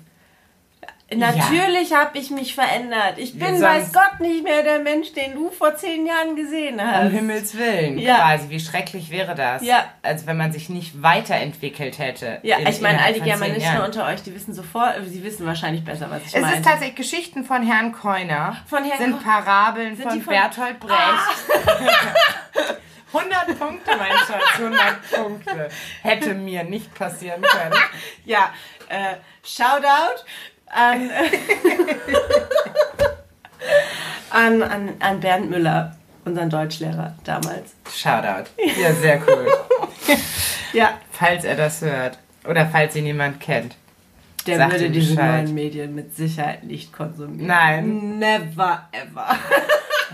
Natürlich 1.14 1.94
habe 1.94 2.18
ich 2.18 2.30
mich 2.30 2.54
verändert. 2.56 3.14
Ich 3.18 3.38
bin, 3.38 3.62
weiß 3.62 3.92
Gott, 3.92 4.18
nicht 4.18 4.42
mehr 4.42 4.64
der 4.64 4.80
Mensch, 4.80 5.12
den 5.12 5.34
du 5.34 5.50
vor 5.50 5.76
zehn 5.76 6.04
Jahren 6.04 6.34
gesehen 6.34 6.80
hast. 6.84 7.06
Um 7.06 7.10
Himmels 7.12 7.56
Willen, 7.56 7.96
Ja. 7.98 8.16
quasi. 8.16 8.50
Wie 8.50 8.58
schrecklich 8.58 9.10
wäre 9.10 9.36
das? 9.36 9.62
Ja. 9.62 9.84
Als 10.02 10.26
wenn 10.26 10.36
man 10.36 10.50
sich 10.50 10.68
nicht 10.68 11.00
weiterentwickelt 11.02 12.00
hätte. 12.00 12.40
Ja, 12.42 12.56
in- 12.58 12.66
ich 12.66 12.80
meine, 12.80 13.00
all 13.04 13.12
die 13.12 13.20
Germanisten 13.20 13.80
unter 13.82 14.04
euch, 14.06 14.22
die 14.24 14.34
wissen 14.34 14.52
sofort, 14.52 14.94
sie 15.06 15.22
wissen 15.22 15.46
wahrscheinlich 15.46 15.84
besser, 15.84 16.10
was 16.10 16.22
ich 16.22 16.34
Es 16.34 16.40
meine. 16.42 16.56
ist 16.56 16.64
tatsächlich 16.64 16.96
Geschichten 16.96 17.44
von 17.44 17.62
Herrn 17.64 17.92
Keuner. 17.92 18.56
Von 18.66 18.82
Herrn 18.82 18.98
sind 18.98 19.22
Parabeln 19.22 19.94
Sind 19.96 20.10
von, 20.10 20.22
von- 20.22 20.34
Ah! 20.34 20.48
Bertolt 20.48 20.80
Brecht. 20.80 20.96
100 23.12 23.58
Punkte, 23.58 23.90
mein 23.96 24.10
Schatz, 24.10 24.58
100 24.58 25.10
Punkte. 25.12 25.68
Hätte 26.02 26.34
mir 26.34 26.64
nicht 26.64 26.92
passieren 26.94 27.40
können. 27.42 27.74
ja, 28.24 28.50
äh, 28.88 29.14
Shoutout 29.44 30.24
an, 30.66 31.10
an, 34.30 34.62
an, 34.62 34.88
an 35.00 35.20
Bernd 35.20 35.50
Müller, 35.50 35.96
unseren 36.24 36.50
Deutschlehrer 36.50 37.14
damals. 37.24 37.74
Shoutout. 37.94 38.50
Ja, 38.80 38.92
sehr 38.92 39.20
cool. 39.26 39.46
Ja, 40.72 40.98
Falls 41.12 41.44
er 41.44 41.56
das 41.56 41.80
hört. 41.80 42.18
Oder 42.46 42.66
falls 42.66 42.94
ihn 42.96 43.06
jemand 43.06 43.40
kennt. 43.40 43.74
der 44.46 44.58
Sagt 44.58 44.72
würde 44.72 44.90
diese 44.90 45.14
neuen 45.14 45.54
Medien 45.54 45.94
mit 45.94 46.14
Sicherheit 46.14 46.62
nicht 46.64 46.92
konsumieren. 46.92 47.46
Nein. 47.46 48.18
Never 48.18 48.82
ever. 48.92 49.36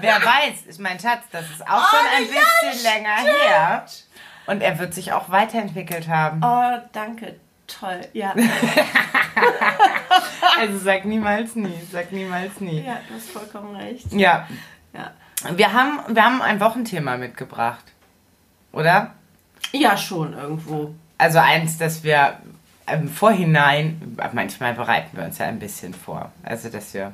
Wer 0.00 0.14
weiß, 0.16 0.62
ist 0.68 0.80
mein 0.80 0.98
Schatz, 0.98 1.24
das 1.32 1.50
ist 1.50 1.66
auch 1.68 1.90
schon 1.90 2.06
ein 2.16 2.24
Oh, 2.30 2.34
ja, 2.34 2.70
bisschen 2.70 2.92
länger 2.94 3.16
her. 3.16 3.86
Und 4.46 4.62
er 4.62 4.78
wird 4.78 4.94
sich 4.94 5.12
auch 5.12 5.28
weiterentwickelt 5.30 6.08
haben. 6.08 6.40
Oh, 6.42 6.80
danke. 6.92 7.36
Toll. 7.80 8.00
Ja. 8.12 8.34
Also 10.58 10.78
sag 10.78 11.04
niemals 11.04 11.56
nie, 11.56 11.74
sag 11.90 12.12
niemals 12.12 12.60
nie. 12.60 12.82
ja, 12.82 12.98
du 13.08 13.14
hast 13.14 13.30
vollkommen 13.30 13.74
recht. 13.76 14.12
Ja, 14.12 14.46
Ja. 14.92 15.10
wir 15.56 15.72
haben, 15.72 16.00
wir 16.14 16.24
haben 16.24 16.42
ein 16.42 16.60
Wochenthema 16.60 17.16
mitgebracht. 17.16 17.84
Oder? 18.72 19.14
Ja, 19.72 19.96
schon 19.96 20.34
irgendwo. 20.34 20.94
Also 21.18 21.38
eins, 21.38 21.78
das 21.78 22.04
wir 22.04 22.38
im 22.92 23.08
Vorhinein, 23.08 24.16
manchmal 24.32 24.74
bereiten 24.74 25.16
wir 25.16 25.24
uns 25.24 25.38
ja 25.38 25.46
ein 25.46 25.58
bisschen 25.58 25.94
vor. 25.94 26.30
Also, 26.42 26.68
dass 26.68 26.92
wir 26.94 27.12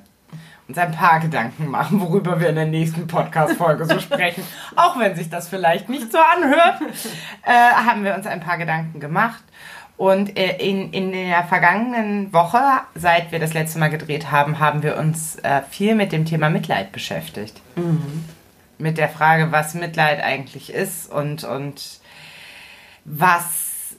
uns 0.67 0.77
ein 0.79 0.93
paar 0.93 1.21
Gedanken 1.21 1.69
machen, 1.69 2.01
worüber 2.01 2.41
wir 2.41 2.49
in 2.49 2.57
der 2.57 2.67
nächsten 2.67 3.07
Podcast-Folge 3.07 3.87
so 3.87 3.99
sprechen. 4.01 4.43
Auch 4.77 4.99
wenn 4.99 5.15
sich 5.15 5.31
das 5.31 5.49
vielleicht 5.49 5.89
nicht 5.89 6.11
so 6.13 6.19
anhört, 6.19 6.81
äh, 7.45 7.53
haben 7.53 8.05
wir 8.05 8.15
uns 8.15 8.27
ein 8.27 8.41
paar 8.41 8.59
Gedanken 8.59 8.99
gemacht. 9.01 9.43
Und 9.99 10.39
äh, 10.39 10.57
in, 10.59 10.93
in 10.93 11.11
der 11.11 11.43
vergangenen 11.45 12.33
Woche, 12.33 12.63
seit 12.95 13.33
wir 13.33 13.41
das 13.41 13.53
letzte 13.53 13.81
Mal 13.81 13.91
gedreht 13.91 14.31
haben, 14.31 14.61
haben 14.61 14.85
wir 14.85 14.97
uns 14.97 15.37
äh, 15.43 15.61
viel 15.69 15.97
mit 15.97 16.13
dem 16.13 16.25
Thema 16.25 16.49
Mitleid 16.51 16.93
beschäftigt. 16.93 17.61
Mit 18.79 18.97
der 18.97 19.09
Frage, 19.09 19.51
was 19.51 19.75
Mitleid 19.75 20.23
eigentlich 20.23 20.73
ist 20.73 21.11
und, 21.11 21.43
und 21.43 21.83
was 23.05 23.97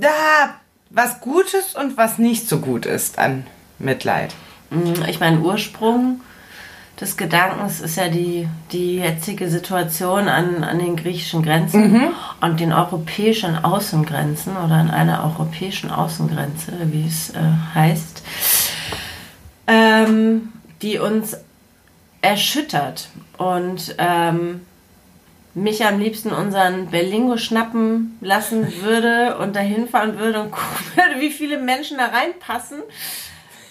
da 0.00 0.54
was 0.88 1.20
Gutes 1.20 1.74
und 1.74 1.96
was 1.98 2.18
nicht 2.18 2.48
so 2.48 2.60
gut 2.60 2.86
ist 2.86 3.18
an 3.18 3.46
Mitleid. 3.78 4.34
Mm, 4.70 5.02
Ich 5.08 5.20
meine, 5.20 5.40
Ursprung 5.40 6.20
des 7.00 7.16
Gedankens 7.16 7.80
ist 7.80 7.96
ja 7.96 8.08
die, 8.08 8.48
die 8.70 8.96
jetzige 8.96 9.48
Situation 9.48 10.28
an, 10.28 10.62
an 10.62 10.78
den 10.78 10.96
griechischen 10.96 11.42
Grenzen 11.42 12.12
und 12.40 12.60
den 12.60 12.72
europäischen 12.72 13.56
Außengrenzen 13.64 14.56
oder 14.56 14.74
an 14.74 14.90
einer 14.90 15.24
europäischen 15.24 15.90
Außengrenze, 15.90 16.72
wie 16.92 17.06
es 17.06 17.30
äh, 17.30 17.40
heißt, 17.74 18.22
ähm, 19.66 20.52
die 20.82 20.98
uns 20.98 21.36
erschüttert. 22.22 23.08
Und 23.36 23.96
ähm, 23.98 24.60
mich 25.54 25.84
am 25.84 26.00
liebsten 26.00 26.32
unseren 26.32 26.88
Berlingo 26.88 27.36
schnappen 27.36 28.18
lassen 28.20 28.82
würde 28.82 29.38
und 29.40 29.56
dahin 29.56 29.88
fahren 29.88 30.18
würde 30.18 30.42
und 30.42 30.50
gucken 30.50 30.86
würde, 30.94 31.20
wie 31.20 31.30
viele 31.30 31.58
Menschen 31.58 31.98
da 31.98 32.06
reinpassen, 32.06 32.78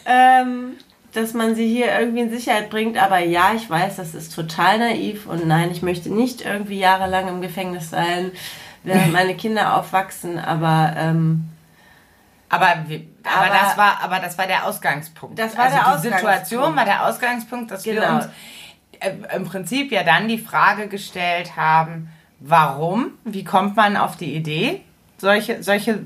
ähm, 0.06 0.78
dass 1.14 1.34
man 1.34 1.56
sie 1.56 1.68
hier 1.68 1.98
irgendwie 1.98 2.22
in 2.22 2.30
Sicherheit 2.30 2.70
bringt. 2.70 2.98
Aber 2.98 3.20
ja, 3.20 3.54
ich 3.56 3.70
weiß, 3.70 3.98
das 3.98 4.16
ist 4.16 4.34
total 4.34 4.80
naiv 4.80 5.28
und 5.28 5.48
nein, 5.48 5.72
ich 5.72 5.82
möchte 5.82 6.12
nicht 6.12 6.42
irgendwie 6.42 6.80
jahrelang 6.80 7.28
im 7.28 7.42
Gefängnis 7.42 7.90
sein, 7.90 8.32
während 8.84 9.14
meine 9.14 9.36
Kinder 9.36 9.78
aufwachsen, 9.78 10.40
aber 10.40 10.94
ähm, 10.98 11.50
aber, 12.50 12.68
aber, 12.68 12.86
aber, 13.24 13.48
das 13.50 13.78
war, 13.78 14.00
aber 14.04 14.20
das 14.20 14.38
war 14.38 14.46
der 14.46 14.68
Ausgangspunkt. 14.68 15.40
Das 15.40 15.58
war 15.58 15.66
also 15.66 15.78
der 15.78 15.84
die 15.84 15.88
Ausgangspunkt. 15.88 16.46
Situation 16.46 16.76
war 16.76 16.86
der 16.86 17.08
Ausgangspunkt, 17.08 17.72
dass 17.72 17.82
genau. 17.82 18.02
wir 18.02 18.16
uns 18.16 18.26
äh, 19.00 19.36
im 19.36 19.46
Prinzip 19.46 19.92
ja 19.92 20.04
dann 20.04 20.28
die 20.28 20.38
Frage 20.38 20.88
gestellt 20.88 21.56
haben, 21.56 22.12
warum, 22.40 23.14
wie 23.24 23.44
kommt 23.44 23.76
man 23.76 23.98
auf 23.98 24.18
die 24.18 24.36
Idee, 24.36 24.82
solche, 25.18 25.64
solche 25.64 26.00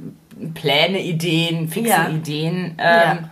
Pläne, 0.53 1.01
Ideen, 1.01 1.67
fixen 1.67 1.89
ja. 1.89 2.09
Ideen 2.09 2.75
ähm, 2.77 2.77
ja. 2.77 3.29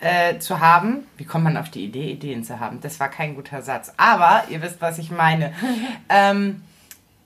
Äh, 0.00 0.38
zu 0.38 0.60
haben. 0.60 1.06
Wie 1.16 1.24
kommt 1.24 1.44
man 1.44 1.56
auf 1.56 1.70
die 1.70 1.84
Idee, 1.84 2.12
Ideen 2.12 2.42
zu 2.42 2.58
haben? 2.58 2.80
Das 2.80 3.00
war 3.00 3.08
kein 3.08 3.34
guter 3.34 3.62
Satz. 3.62 3.92
Aber 3.96 4.44
ihr 4.48 4.62
wisst, 4.62 4.80
was 4.80 4.98
ich 4.98 5.10
meine. 5.10 5.52
ähm, 6.08 6.62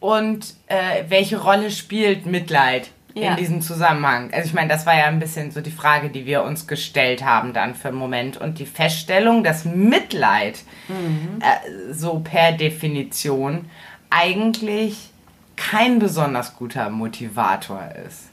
und 0.01 0.55
äh, 0.67 1.05
welche 1.09 1.41
Rolle 1.41 1.71
spielt 1.71 2.27
Mitleid 2.27 2.91
ja. 3.15 3.31
in 3.31 3.37
diesem 3.37 3.63
Zusammenhang. 3.63 4.31
Also 4.33 4.49
ich 4.49 4.55
meine, 4.55 4.69
das 4.69 4.87
war 4.87 4.97
ja 4.97 5.07
ein 5.07 5.21
bisschen 5.21 5.51
so 5.51 5.61
die 5.61 5.71
Frage, 5.71 6.11
die 6.11 6.27
wir 6.27 6.43
uns 6.43 6.67
gestellt 6.67 7.25
haben 7.25 7.53
dann 7.53 7.75
für 7.75 7.89
einen 7.89 7.97
Moment. 7.97 8.37
Und 8.37 8.59
die 8.59 8.67
Feststellung, 8.67 9.45
dass 9.45 9.65
Mitleid 9.65 10.63
mhm. 10.89 11.41
äh, 11.41 11.93
so 11.93 12.19
per 12.19 12.53
Definition 12.53 13.67
eigentlich 14.11 15.11
kein 15.57 15.99
besonders 15.99 16.57
guter 16.57 16.91
Motivator 16.91 17.89
ist. 18.07 18.31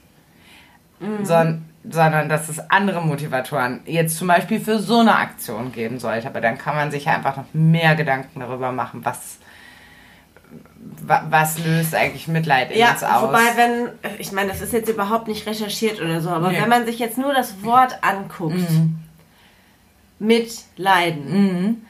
Mhm. 1.00 1.26
Son 1.26 1.66
sondern 1.84 2.30
dass 2.30 2.50
es 2.50 2.60
andere 2.70 3.02
Motivatoren 3.02 3.82
jetzt 3.86 4.18
zum 4.18 4.28
Beispiel 4.28 4.60
für 4.60 4.80
so 4.80 5.00
eine 5.00 5.16
Aktion 5.16 5.72
geben 5.72 6.00
sollte. 6.00 6.28
Aber 6.28 6.42
dann 6.42 6.58
kann 6.58 6.76
man 6.76 6.92
sich 6.92 7.06
ja 7.06 7.16
einfach 7.16 7.38
noch 7.38 7.54
mehr 7.54 7.96
Gedanken 7.96 8.40
darüber 8.40 8.72
machen, 8.72 9.04
was 9.04 9.40
was 11.04 11.60
löst 11.60 11.96
eigentlich 11.96 12.28
Mitleid 12.28 12.76
ja, 12.76 12.92
uns 12.92 13.04
aus? 13.04 13.24
Wobei, 13.24 13.56
wenn, 13.56 13.90
ich 14.20 14.32
meine, 14.32 14.50
das 14.50 14.62
ist 14.62 14.74
jetzt 14.74 14.90
überhaupt 14.90 15.28
nicht 15.28 15.46
recherchiert 15.48 16.02
oder 16.02 16.22
so, 16.22 16.30
aber 16.30 16.52
nee. 16.52 16.62
wenn 16.62 16.70
man 16.70 16.86
sich 16.86 17.00
jetzt 17.00 17.18
nur 17.18 17.34
das 17.34 17.64
Wort 17.64 17.98
anguckt, 18.02 18.56
mhm. 18.56 19.00
Mitleiden, 20.20 21.32
mhm. 21.32 21.82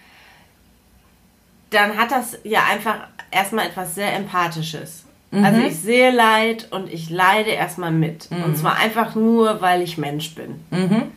dann 1.69 1.98
hat 1.98 2.12
das 2.12 2.38
ja 2.43 2.63
einfach 2.69 3.07
erstmal 3.31 3.67
etwas 3.67 3.95
sehr 3.95 4.13
Empathisches. 4.13 5.05
Mhm. 5.32 5.46
Also 5.46 5.62
ich 5.62 5.80
sehe 5.80 6.12
Leid 6.12 6.68
und 6.72 6.92
ich 6.92 7.10
leide 7.10 7.52
erstmal 7.52 7.92
mit. 7.92 8.28
Und 8.30 8.50
mhm. 8.50 8.56
zwar 8.56 8.78
einfach 8.78 9.16
nur, 9.16 9.62
weil 9.62 9.82
ich 9.82 9.98
Mensch 9.98 10.36
bin. 10.36 10.64
Mhm. 10.70 11.12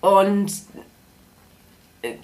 Und 0.00 0.52
äh, 2.02 2.14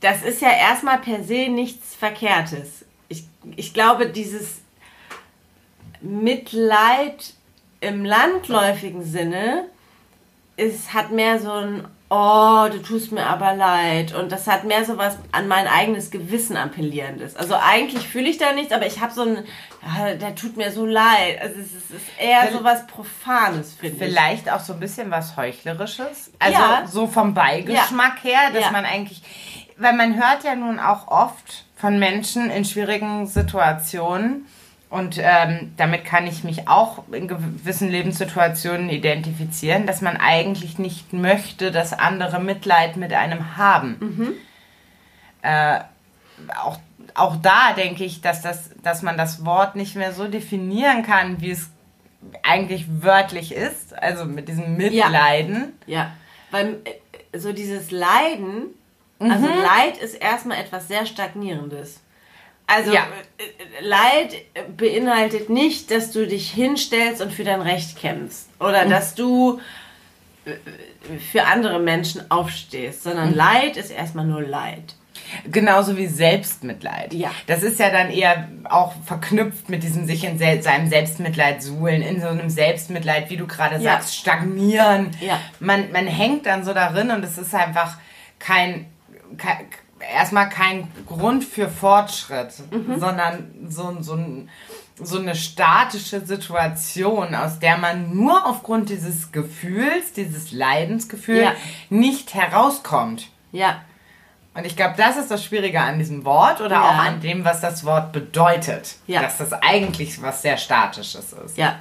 das 0.00 0.22
ist 0.22 0.40
ja 0.40 0.50
erstmal 0.50 0.98
per 0.98 1.24
se 1.24 1.48
nichts 1.48 1.94
Verkehrtes. 1.94 2.84
Ich, 3.08 3.24
ich 3.56 3.74
glaube, 3.74 4.08
dieses 4.08 4.60
Mitleid 6.00 7.34
im 7.80 8.04
landläufigen 8.04 9.04
Sinne 9.04 9.64
ist, 10.56 10.94
hat 10.94 11.10
mehr 11.10 11.40
so 11.40 11.50
ein 11.50 11.88
Oh, 12.08 12.68
du 12.70 12.80
tust 12.82 13.10
mir 13.10 13.26
aber 13.26 13.54
leid. 13.54 14.14
Und 14.14 14.30
das 14.30 14.46
hat 14.46 14.64
mehr 14.64 14.84
so 14.84 14.96
was 14.96 15.18
an 15.32 15.48
mein 15.48 15.66
eigenes 15.66 16.12
Gewissen 16.12 16.56
appellierendes. 16.56 17.34
Also 17.34 17.56
eigentlich 17.60 18.06
fühle 18.06 18.28
ich 18.28 18.38
da 18.38 18.52
nichts, 18.52 18.72
aber 18.72 18.86
ich 18.86 19.00
habe 19.00 19.12
so 19.12 19.22
ein, 19.22 19.44
der 20.20 20.34
tut 20.36 20.56
mir 20.56 20.70
so 20.70 20.86
leid. 20.86 21.40
Also 21.40 21.60
es 21.60 21.72
ist, 21.72 22.04
eher 22.18 22.52
so 22.52 22.62
was 22.62 22.86
Profanes, 22.86 23.74
finde 23.74 23.96
ich. 23.96 24.02
Vielleicht 24.02 24.50
auch 24.50 24.60
so 24.60 24.74
ein 24.74 24.80
bisschen 24.80 25.10
was 25.10 25.36
Heuchlerisches. 25.36 26.30
Also 26.38 26.58
ja. 26.58 26.86
so 26.86 27.08
vom 27.08 27.34
Beigeschmack 27.34 28.22
ja. 28.22 28.30
her, 28.30 28.50
dass 28.52 28.64
ja. 28.64 28.70
man 28.70 28.84
eigentlich, 28.84 29.22
weil 29.76 29.94
man 29.94 30.14
hört 30.14 30.44
ja 30.44 30.54
nun 30.54 30.78
auch 30.78 31.08
oft 31.08 31.64
von 31.74 31.98
Menschen 31.98 32.50
in 32.50 32.64
schwierigen 32.64 33.26
Situationen, 33.26 34.46
und 34.88 35.18
ähm, 35.18 35.72
damit 35.76 36.04
kann 36.04 36.26
ich 36.26 36.44
mich 36.44 36.68
auch 36.68 37.04
in 37.10 37.28
gewissen 37.28 37.90
Lebenssituationen 37.90 38.88
identifizieren, 38.88 39.86
dass 39.86 40.00
man 40.00 40.16
eigentlich 40.16 40.78
nicht 40.78 41.12
möchte, 41.12 41.72
dass 41.72 41.92
andere 41.92 42.40
Mitleid 42.40 42.96
mit 42.96 43.12
einem 43.12 43.56
haben. 43.56 43.96
Mhm. 44.00 44.32
Äh, 45.42 45.80
auch, 46.62 46.78
auch 47.14 47.36
da 47.36 47.72
denke 47.72 48.04
ich, 48.04 48.20
dass, 48.20 48.42
das, 48.42 48.70
dass 48.82 49.02
man 49.02 49.16
das 49.16 49.44
Wort 49.44 49.74
nicht 49.74 49.96
mehr 49.96 50.12
so 50.12 50.28
definieren 50.28 51.02
kann, 51.02 51.40
wie 51.40 51.50
es 51.50 51.70
eigentlich 52.42 52.86
wörtlich 53.02 53.52
ist. 53.52 53.96
Also 53.98 54.24
mit 54.24 54.48
diesem 54.48 54.76
Mitleiden. 54.76 55.72
Ja, 55.86 55.98
ja. 55.98 56.12
weil 56.50 56.78
äh, 56.84 57.38
so 57.38 57.52
dieses 57.52 57.90
Leiden 57.90 58.74
also 59.18 59.46
mhm. 59.46 59.62
Leid 59.62 59.96
ist 59.98 60.14
erstmal 60.14 60.58
etwas 60.58 60.88
sehr 60.88 61.06
Stagnierendes. 61.06 62.00
Also 62.66 62.92
ja. 62.92 63.06
Äh, 63.38 63.84
Leid 63.84 64.34
beinhaltet 64.76 65.50
nicht, 65.50 65.90
dass 65.90 66.10
du 66.10 66.26
dich 66.26 66.50
hinstellst 66.50 67.22
und 67.22 67.32
für 67.32 67.44
dein 67.44 67.60
Recht 67.60 67.98
kämpfst 67.98 68.48
oder 68.58 68.84
mhm. 68.84 68.90
dass 68.90 69.14
du 69.14 69.60
äh, 70.44 70.52
für 71.32 71.44
andere 71.44 71.78
Menschen 71.78 72.30
aufstehst, 72.30 73.04
sondern 73.04 73.30
mhm. 73.30 73.36
Leid 73.36 73.76
ist 73.76 73.90
erstmal 73.90 74.24
nur 74.24 74.42
Leid. 74.42 74.94
Genauso 75.50 75.96
wie 75.96 76.06
Selbstmitleid. 76.06 77.12
Ja. 77.12 77.32
Das 77.46 77.62
ist 77.62 77.80
ja 77.80 77.90
dann 77.90 78.10
eher 78.10 78.48
auch 78.64 78.94
verknüpft 79.04 79.68
mit 79.68 79.82
diesem 79.82 80.06
sich 80.06 80.24
in 80.24 80.38
sel 80.38 80.62
seinem 80.62 80.88
Selbstmitleid 80.88 81.62
suhlen, 81.62 82.02
in 82.02 82.20
so 82.20 82.28
einem 82.28 82.48
Selbstmitleid, 82.48 83.28
wie 83.30 83.36
du 83.36 83.46
gerade 83.46 83.76
ja. 83.76 83.82
sagst, 83.82 84.16
stagnieren. 84.16 85.10
Ja. 85.20 85.40
Man, 85.58 85.90
man 85.90 86.06
hängt 86.06 86.46
dann 86.46 86.64
so 86.64 86.72
darin 86.72 87.10
und 87.10 87.24
es 87.24 87.38
ist 87.38 87.54
einfach 87.54 87.96
kein 88.38 88.86
kein, 89.38 89.66
erstmal 90.12 90.48
kein 90.48 90.88
Grund 91.06 91.44
für 91.44 91.68
Fortschritt, 91.68 92.52
mhm. 92.70 92.98
sondern 92.98 93.50
so, 93.68 93.96
so, 94.00 94.18
so 95.00 95.18
eine 95.18 95.34
statische 95.34 96.20
Situation, 96.24 97.34
aus 97.34 97.58
der 97.58 97.76
man 97.78 98.14
nur 98.14 98.46
aufgrund 98.46 98.88
dieses 98.88 99.32
Gefühls, 99.32 100.12
dieses 100.12 100.52
Leidensgefühls 100.52 101.42
ja. 101.42 101.52
nicht 101.90 102.34
herauskommt. 102.34 103.28
Ja. 103.52 103.82
Und 104.54 104.64
ich 104.64 104.74
glaube, 104.74 104.94
das 104.96 105.18
ist 105.18 105.30
das 105.30 105.44
Schwierige 105.44 105.80
an 105.80 105.98
diesem 105.98 106.24
Wort 106.24 106.60
oder 106.60 106.76
ja. 106.76 106.88
auch 106.88 106.94
an 106.94 107.20
dem, 107.20 107.44
was 107.44 107.60
das 107.60 107.84
Wort 107.84 108.12
bedeutet. 108.12 108.96
Ja. 109.06 109.20
Dass 109.20 109.36
das 109.36 109.52
eigentlich 109.52 110.22
was 110.22 110.40
sehr 110.40 110.56
Statisches 110.56 111.34
ist. 111.34 111.58
Ja. 111.58 111.78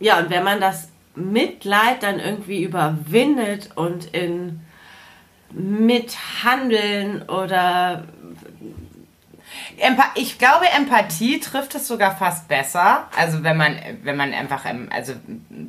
Ja, 0.00 0.18
und 0.18 0.30
wenn 0.30 0.44
man 0.44 0.60
das 0.60 0.90
Mitleid 1.14 2.02
dann 2.02 2.20
irgendwie 2.20 2.62
überwindet 2.62 3.70
und 3.74 4.04
in 4.14 4.60
mit 5.52 6.16
Handeln 6.44 7.22
oder 7.22 8.04
ich 10.14 10.38
glaube, 10.38 10.66
Empathie 10.76 11.40
trifft 11.40 11.74
es 11.74 11.86
sogar 11.86 12.16
fast 12.16 12.48
besser. 12.48 13.06
Also 13.16 13.42
wenn 13.44 13.56
man, 13.56 13.76
wenn 14.02 14.16
man 14.16 14.32
einfach 14.32 14.64
also 14.90 15.14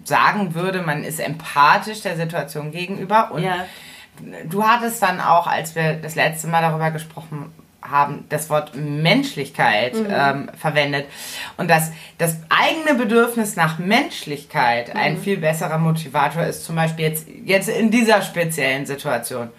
sagen 0.04 0.56
würde, 0.56 0.82
man 0.82 1.04
ist 1.04 1.20
empathisch 1.20 2.02
der 2.02 2.16
Situation 2.16 2.72
gegenüber. 2.72 3.32
Und 3.32 3.44
ja. 3.44 3.66
du 4.46 4.64
hattest 4.64 5.02
dann 5.02 5.22
auch, 5.22 5.48
als 5.48 5.76
wir 5.76 5.94
das 5.94 6.16
letzte 6.16 6.48
Mal 6.48 6.62
darüber 6.62 6.92
gesprochen 6.92 7.54
haben, 7.82 8.26
das 8.30 8.50
Wort 8.50 8.76
Menschlichkeit 8.76 9.96
mhm. 9.96 10.08
ähm, 10.10 10.52
verwendet. 10.58 11.06
Und 11.58 11.70
dass 11.70 11.92
das 12.18 12.38
eigene 12.50 12.96
Bedürfnis 12.96 13.56
nach 13.56 13.80
Menschlichkeit 13.80 14.94
mhm. 14.94 15.00
ein 15.00 15.18
viel 15.18 15.38
besserer 15.38 15.78
Motivator 15.78 16.44
ist, 16.44 16.66
zum 16.66 16.76
Beispiel 16.76 17.06
jetzt, 17.06 17.28
jetzt 17.46 17.70
in 17.70 17.92
dieser 17.92 18.22
speziellen 18.22 18.86
Situation 18.86 19.50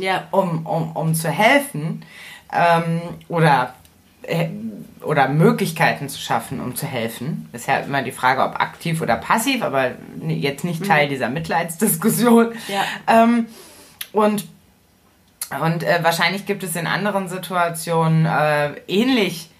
ja. 0.00 0.28
um, 0.30 0.66
um, 0.66 0.92
um 0.92 1.14
zu 1.14 1.30
helfen 1.30 2.04
ähm, 2.52 3.00
oder, 3.28 3.74
äh, 4.22 4.48
oder 5.02 5.28
Möglichkeiten 5.28 6.08
zu 6.08 6.20
schaffen, 6.20 6.60
um 6.60 6.74
zu 6.76 6.86
helfen. 6.86 7.48
Ist 7.52 7.68
ja 7.68 7.78
immer 7.78 8.02
die 8.02 8.12
Frage, 8.12 8.42
ob 8.42 8.60
aktiv 8.60 9.00
oder 9.00 9.16
passiv, 9.16 9.62
aber 9.62 9.92
jetzt 10.26 10.64
nicht 10.64 10.84
Teil 10.84 11.06
mhm. 11.06 11.10
dieser 11.10 11.28
Mitleidsdiskussion. 11.28 12.52
Ja. 12.68 12.84
Ähm, 13.22 13.46
und 14.12 14.46
und 15.58 15.82
äh, 15.82 15.98
wahrscheinlich 16.02 16.46
gibt 16.46 16.62
es 16.62 16.76
in 16.76 16.86
anderen 16.86 17.28
Situationen 17.28 18.24
äh, 18.24 18.70
ähnlich 18.86 19.50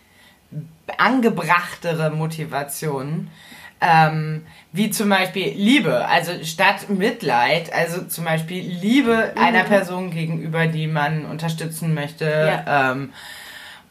angebrachtere 0.98 2.11
Motivationen. 2.11 3.29
Ähm, 3.80 4.46
wie 4.72 4.90
zum 4.90 5.08
Beispiel 5.08 5.52
Liebe, 5.54 6.06
also 6.06 6.32
statt 6.44 6.90
Mitleid, 6.90 7.72
also 7.72 8.02
zum 8.02 8.24
Beispiel 8.24 8.62
Liebe 8.62 9.32
mhm. 9.34 9.42
einer 9.42 9.64
Person 9.64 10.10
gegenüber, 10.10 10.66
die 10.66 10.86
man 10.86 11.24
unterstützen 11.24 11.94
möchte. 11.94 12.26
Ja. 12.66 12.92
Ähm, 12.92 13.12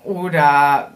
oder 0.04 0.92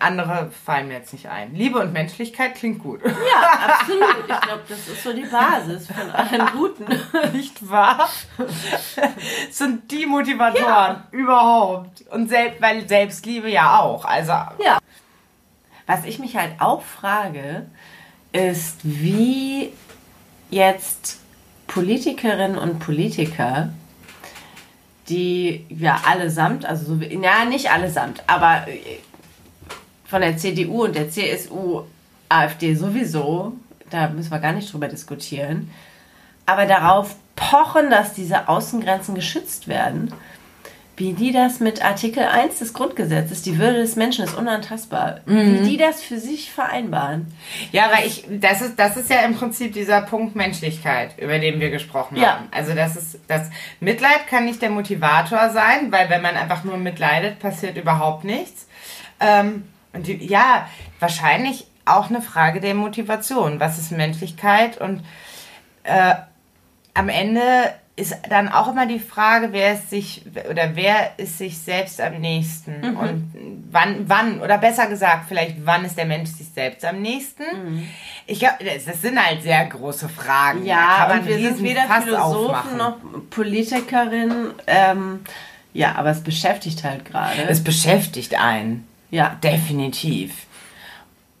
andere 0.00 0.50
fallen 0.50 0.88
mir 0.88 0.94
jetzt 0.94 1.12
nicht 1.12 1.28
ein. 1.28 1.54
Liebe 1.54 1.78
und 1.78 1.92
Menschlichkeit 1.92 2.54
klingt 2.54 2.78
gut. 2.80 3.00
Ja, 3.04 3.68
absolut. 3.80 4.16
Ich 4.20 4.40
glaube, 4.40 4.62
das 4.68 4.88
ist 4.88 5.02
so 5.02 5.12
die 5.12 5.24
Basis 5.24 5.86
von 5.86 6.10
allen 6.10 6.46
Guten. 6.52 6.86
Nicht 7.32 7.68
wahr? 7.68 8.08
Das 8.38 8.96
sind 9.58 9.90
die 9.90 10.06
Motivatoren 10.06 10.64
ja. 10.64 11.08
überhaupt. 11.10 12.02
Und 12.10 12.28
selbst, 12.28 12.60
weil 12.60 12.88
Selbstliebe 12.88 13.50
ja 13.50 13.80
auch. 13.80 14.04
Also. 14.04 14.32
Ja. 14.32 14.78
Was 15.86 16.04
ich 16.04 16.20
mich 16.20 16.36
halt 16.36 16.60
auch 16.60 16.82
frage, 16.82 17.66
ist, 18.32 18.78
wie 18.82 19.70
jetzt 20.50 21.18
Politikerinnen 21.66 22.58
und 22.58 22.78
Politiker 22.78 23.70
die 25.10 25.66
ja 25.68 26.00
allesamt, 26.06 26.64
also 26.64 26.94
so, 26.94 27.02
ja 27.02 27.44
nicht 27.44 27.70
allesamt, 27.70 28.22
aber 28.26 28.66
äh, 28.68 28.98
von 30.04 30.22
der 30.22 30.36
CDU 30.36 30.84
und 30.84 30.94
der 30.94 31.10
CSU, 31.10 31.82
AfD 32.28 32.74
sowieso, 32.74 33.52
da 33.90 34.08
müssen 34.08 34.30
wir 34.30 34.38
gar 34.38 34.52
nicht 34.52 34.72
drüber 34.72 34.88
diskutieren, 34.88 35.70
aber 36.46 36.66
darauf 36.66 37.16
pochen, 37.34 37.90
dass 37.90 38.14
diese 38.14 38.48
Außengrenzen 38.48 39.14
geschützt 39.14 39.66
werden 39.66 40.12
wie 41.00 41.14
die 41.14 41.32
das 41.32 41.60
mit 41.60 41.82
Artikel 41.82 42.22
1 42.22 42.58
des 42.58 42.74
Grundgesetzes, 42.74 43.40
die 43.40 43.58
Würde 43.58 43.78
des 43.78 43.96
Menschen 43.96 44.22
ist 44.22 44.34
unantastbar, 44.34 45.20
mhm. 45.24 45.54
wie 45.54 45.70
die 45.70 45.76
das 45.78 46.02
für 46.02 46.18
sich 46.18 46.52
vereinbaren. 46.52 47.26
Ja, 47.72 47.90
weil 47.90 48.06
ich, 48.06 48.26
das 48.28 48.60
ist, 48.60 48.78
das 48.78 48.98
ist 48.98 49.08
ja 49.08 49.22
im 49.22 49.34
Prinzip 49.34 49.72
dieser 49.72 50.02
Punkt 50.02 50.36
Menschlichkeit, 50.36 51.18
über 51.18 51.38
den 51.38 51.58
wir 51.58 51.70
gesprochen 51.70 52.16
ja. 52.16 52.34
haben. 52.34 52.48
Also 52.50 52.74
das 52.74 52.96
ist, 52.96 53.18
das 53.28 53.48
Mitleid 53.80 54.26
kann 54.28 54.44
nicht 54.44 54.60
der 54.60 54.68
Motivator 54.68 55.48
sein, 55.48 55.90
weil 55.90 56.10
wenn 56.10 56.20
man 56.20 56.36
einfach 56.36 56.64
nur 56.64 56.76
mitleidet, 56.76 57.38
passiert 57.38 57.78
überhaupt 57.78 58.24
nichts. 58.24 58.68
Ähm, 59.20 59.64
und 59.94 60.06
die, 60.06 60.26
ja, 60.26 60.68
wahrscheinlich 60.98 61.66
auch 61.86 62.10
eine 62.10 62.20
Frage 62.20 62.60
der 62.60 62.74
Motivation. 62.74 63.58
Was 63.58 63.78
ist 63.78 63.90
Menschlichkeit? 63.90 64.78
Und 64.78 65.02
äh, 65.84 66.14
am 66.92 67.08
Ende 67.08 67.72
ist 67.96 68.16
dann 68.28 68.48
auch 68.48 68.68
immer 68.68 68.86
die 68.86 68.98
Frage, 68.98 69.48
wer 69.52 69.74
ist 69.74 69.90
sich 69.90 70.22
oder 70.48 70.74
wer 70.74 71.18
ist 71.18 71.38
sich 71.38 71.58
selbst 71.58 72.00
am 72.00 72.20
nächsten 72.20 72.80
mhm. 72.80 72.96
und 72.96 73.34
wann, 73.70 74.08
wann 74.08 74.40
oder 74.40 74.58
besser 74.58 74.86
gesagt, 74.86 75.26
vielleicht 75.28 75.56
wann 75.64 75.84
ist 75.84 75.98
der 75.98 76.06
Mensch 76.06 76.30
sich 76.30 76.48
selbst 76.48 76.84
am 76.84 77.02
nächsten? 77.02 77.42
Mhm. 77.42 77.88
Ich 78.26 78.38
glaube, 78.38 78.56
das, 78.64 79.02
sind 79.02 79.22
halt 79.22 79.42
sehr 79.42 79.64
große 79.66 80.08
Fragen. 80.08 80.64
Ja, 80.64 81.12
und 81.12 81.26
wir 81.26 81.36
sind 81.38 81.62
weder 81.62 81.82
Fass 81.82 82.04
Philosophen 82.04 82.54
aufmachen. 82.54 82.78
noch 82.78 82.96
Politikerin. 83.30 84.52
Ähm, 84.66 85.20
ja, 85.72 85.94
aber 85.96 86.10
es 86.10 86.22
beschäftigt 86.22 86.84
halt 86.84 87.04
gerade. 87.04 87.42
Es 87.48 87.62
beschäftigt 87.62 88.40
einen. 88.40 88.86
Ja, 89.10 89.36
definitiv. 89.42 90.46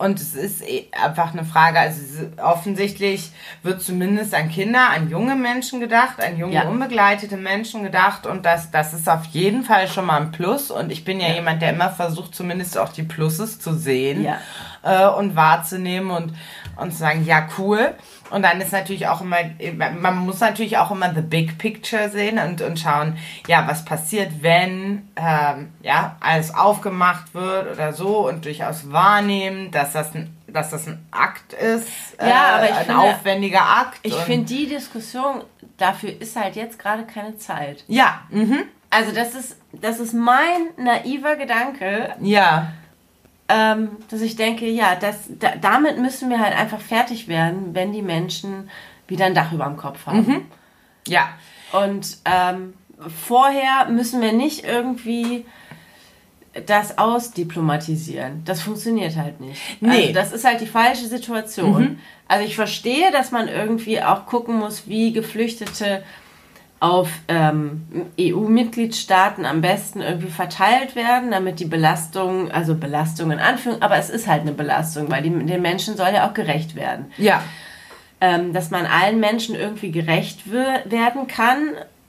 Und 0.00 0.18
es 0.18 0.34
ist 0.34 0.62
eh 0.62 0.86
einfach 0.92 1.34
eine 1.34 1.44
Frage, 1.44 1.78
also 1.78 2.00
offensichtlich 2.42 3.32
wird 3.62 3.82
zumindest 3.82 4.34
an 4.34 4.48
Kinder, 4.48 4.88
an 4.88 5.10
junge 5.10 5.34
Menschen 5.34 5.78
gedacht, 5.78 6.22
an 6.24 6.38
junge, 6.38 6.54
ja. 6.54 6.62
unbegleitete 6.62 7.36
Menschen 7.36 7.82
gedacht. 7.82 8.24
Und 8.26 8.46
das, 8.46 8.70
das 8.70 8.94
ist 8.94 9.10
auf 9.10 9.26
jeden 9.26 9.62
Fall 9.62 9.88
schon 9.88 10.06
mal 10.06 10.18
ein 10.18 10.32
Plus. 10.32 10.70
Und 10.70 10.90
ich 10.90 11.04
bin 11.04 11.20
ja, 11.20 11.28
ja. 11.28 11.34
jemand, 11.34 11.60
der 11.60 11.74
immer 11.74 11.90
versucht, 11.90 12.34
zumindest 12.34 12.78
auch 12.78 12.94
die 12.94 13.02
Pluses 13.02 13.60
zu 13.60 13.74
sehen 13.74 14.24
ja. 14.24 14.38
äh, 14.82 15.06
und 15.14 15.36
wahrzunehmen 15.36 16.10
und, 16.10 16.34
und 16.76 16.92
zu 16.92 16.96
sagen, 16.96 17.26
ja, 17.26 17.46
cool. 17.58 17.94
Und 18.30 18.42
dann 18.42 18.60
ist 18.60 18.72
natürlich 18.72 19.08
auch 19.08 19.20
immer, 19.20 19.38
man 20.00 20.18
muss 20.18 20.40
natürlich 20.40 20.78
auch 20.78 20.90
immer 20.90 21.12
the 21.14 21.20
big 21.20 21.58
picture 21.58 22.08
sehen 22.08 22.38
und, 22.38 22.62
und 22.62 22.78
schauen, 22.78 23.18
ja, 23.46 23.66
was 23.66 23.84
passiert, 23.84 24.42
wenn 24.42 25.08
ähm, 25.16 25.72
ja, 25.82 26.16
alles 26.20 26.54
aufgemacht 26.54 27.34
wird 27.34 27.72
oder 27.72 27.92
so 27.92 28.28
und 28.28 28.44
durchaus 28.44 28.92
wahrnehmen, 28.92 29.70
dass 29.70 29.92
das 29.92 30.14
ein, 30.14 30.36
dass 30.46 30.70
das 30.70 30.86
ein 30.86 31.04
Akt 31.10 31.52
ist, 31.52 31.88
ja, 32.20 32.26
äh, 32.26 32.32
aber 32.32 32.64
ich 32.64 32.76
ein 32.76 32.84
finde, 32.86 33.00
aufwendiger 33.00 33.62
Akt. 33.62 33.98
Ich 34.02 34.14
finde 34.14 34.46
die 34.46 34.66
Diskussion, 34.66 35.42
dafür 35.76 36.20
ist 36.20 36.36
halt 36.36 36.56
jetzt 36.56 36.78
gerade 36.78 37.04
keine 37.04 37.36
Zeit. 37.38 37.84
Ja. 37.88 38.22
Mhm. 38.30 38.60
Also 38.90 39.12
das 39.12 39.34
ist, 39.34 39.56
das 39.72 40.00
ist 40.00 40.14
mein 40.14 40.70
naiver 40.76 41.36
Gedanke. 41.36 42.14
Ja 42.20 42.72
ähm, 43.50 43.90
dass 44.08 44.20
ich 44.20 44.36
denke, 44.36 44.66
ja, 44.66 44.94
das, 44.94 45.16
da, 45.38 45.56
damit 45.60 45.98
müssen 45.98 46.30
wir 46.30 46.38
halt 46.40 46.56
einfach 46.56 46.80
fertig 46.80 47.28
werden, 47.28 47.74
wenn 47.74 47.92
die 47.92 48.02
Menschen 48.02 48.70
wieder 49.08 49.26
ein 49.26 49.34
Dach 49.34 49.52
über 49.52 49.64
dem 49.64 49.76
Kopf 49.76 50.06
haben. 50.06 50.26
Mhm. 50.26 50.42
Ja. 51.06 51.30
Und 51.72 52.18
ähm, 52.24 52.74
vorher 53.26 53.86
müssen 53.88 54.20
wir 54.20 54.32
nicht 54.32 54.64
irgendwie 54.64 55.44
das 56.66 56.98
ausdiplomatisieren. 56.98 58.42
Das 58.44 58.60
funktioniert 58.62 59.16
halt 59.16 59.40
nicht. 59.40 59.60
Nee. 59.80 59.90
Also 59.90 60.12
das 60.12 60.32
ist 60.32 60.44
halt 60.44 60.60
die 60.60 60.66
falsche 60.66 61.06
Situation. 61.06 61.82
Mhm. 61.82 61.98
Also 62.26 62.44
ich 62.44 62.56
verstehe, 62.56 63.10
dass 63.12 63.30
man 63.30 63.48
irgendwie 63.48 64.02
auch 64.02 64.26
gucken 64.26 64.58
muss, 64.58 64.88
wie 64.88 65.12
Geflüchtete 65.12 66.02
auf 66.80 67.10
ähm, 67.28 67.86
EU-Mitgliedstaaten 68.18 69.44
am 69.44 69.60
besten 69.60 70.00
irgendwie 70.00 70.30
verteilt 70.30 70.96
werden, 70.96 71.30
damit 71.30 71.60
die 71.60 71.66
Belastung, 71.66 72.50
also 72.50 72.74
Belastung 72.74 73.30
in 73.30 73.38
Anführung, 73.38 73.82
aber 73.82 73.96
es 73.96 74.08
ist 74.08 74.26
halt 74.26 74.42
eine 74.42 74.52
Belastung, 74.52 75.10
weil 75.10 75.22
die, 75.22 75.30
den 75.30 75.60
Menschen 75.60 75.96
soll 75.96 76.08
ja 76.14 76.26
auch 76.26 76.34
gerecht 76.34 76.74
werden. 76.74 77.12
Ja. 77.18 77.42
Ähm, 78.22 78.54
dass 78.54 78.70
man 78.70 78.86
allen 78.86 79.20
Menschen 79.20 79.54
irgendwie 79.54 79.92
gerecht 79.92 80.50
werden 80.50 81.26
kann, 81.26 81.58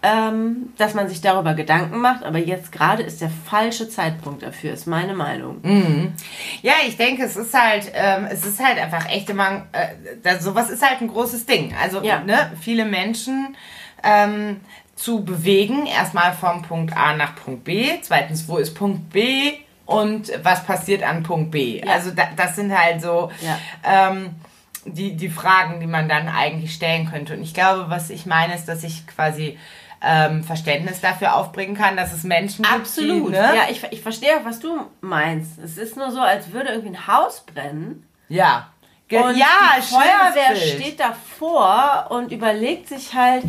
ähm, 0.04 0.74
dass 0.78 0.94
man 0.94 1.08
sich 1.10 1.22
darüber 1.22 1.54
Gedanken 1.54 2.00
macht, 2.00 2.24
aber 2.24 2.40
jetzt 2.40 2.72
gerade 2.72 3.04
ist 3.04 3.22
der 3.22 3.30
falsche 3.30 3.90
Zeitpunkt 3.90 4.42
dafür, 4.42 4.74
ist 4.74 4.88
meine 4.88 5.14
Meinung. 5.14 5.60
Mhm. 5.64 6.14
Ja, 6.62 6.74
ich 6.88 6.98
denke, 6.98 7.24
es 7.24 7.36
ist 7.36 7.54
halt, 7.54 7.92
ähm, 7.94 8.26
es 8.30 8.46
ist 8.46 8.64
halt 8.64 8.80
einfach 8.80 9.10
echt 9.10 9.30
immer, 9.30 9.68
äh, 9.74 9.88
das, 10.24 10.44
sowas 10.44 10.70
ist 10.70 10.82
halt 10.82 11.02
ein 11.02 11.08
großes 11.08 11.46
Ding. 11.46 11.76
Also 11.80 12.02
ja. 12.02 12.22
ne, 12.22 12.52
viele 12.60 12.86
Menschen 12.86 13.56
ähm, 14.04 14.62
zu 14.96 15.24
bewegen. 15.24 15.86
Erstmal 15.86 16.34
vom 16.34 16.62
Punkt 16.62 16.96
A 16.96 17.16
nach 17.16 17.36
Punkt 17.36 17.64
B. 17.64 17.90
Zweitens, 18.02 18.48
wo 18.48 18.58
ist 18.58 18.74
Punkt 18.74 19.10
B 19.12 19.54
und 19.86 20.32
was 20.44 20.64
passiert 20.66 21.04
an 21.04 21.24
Punkt 21.24 21.52
B? 21.52 21.80
Ja. 21.80 21.94
Also 21.94 22.12
da, 22.12 22.24
das 22.36 22.56
sind 22.56 22.78
halt 22.78 23.02
so 23.02 23.32
ja. 23.42 23.58
ähm, 23.84 24.36
die, 24.86 25.16
die 25.16 25.30
Fragen, 25.30 25.80
die 25.80 25.88
man 25.88 26.08
dann 26.08 26.28
eigentlich 26.28 26.74
stellen 26.74 27.10
könnte. 27.10 27.34
Und 27.36 27.44
ich 27.44 27.54
glaube, 27.54 27.90
was 27.90 28.10
ich 28.10 28.26
meine, 28.26 28.56
ist, 28.56 28.68
dass 28.68 28.84
ich 28.84 29.06
quasi 29.08 29.58
ähm, 30.04 30.44
Verständnis 30.44 31.02
dafür 31.02 31.36
aufbringen 31.36 31.76
kann, 31.76 31.96
dass 31.96 32.14
es 32.14 32.24
Menschen 32.24 32.64
gibt. 32.64 32.76
Absolut. 32.76 33.30
Die, 33.30 33.32
ne? 33.32 33.54
Ja, 33.56 33.64
ich, 33.70 33.84
ich 33.92 34.02
verstehe 34.02 34.38
auch, 34.38 34.46
was 34.46 34.60
du 34.60 34.86
meinst. 35.02 35.60
Es 35.60 35.78
ist 35.78 35.96
nur 35.98 36.12
so, 36.12 36.20
als 36.22 36.52
würde 36.52 36.70
irgendwie 36.70 36.96
ein 36.96 37.08
Haus 37.08 37.42
brennen. 37.42 38.08
Ja. 38.30 38.68
Und 39.12 39.36
ja, 39.36 39.76
die 39.78 39.82
Feuerwehr 39.82 40.56
steht 40.56 41.00
davor 41.00 42.08
und 42.10 42.32
überlegt 42.32 42.88
sich 42.88 43.14
halt, 43.14 43.44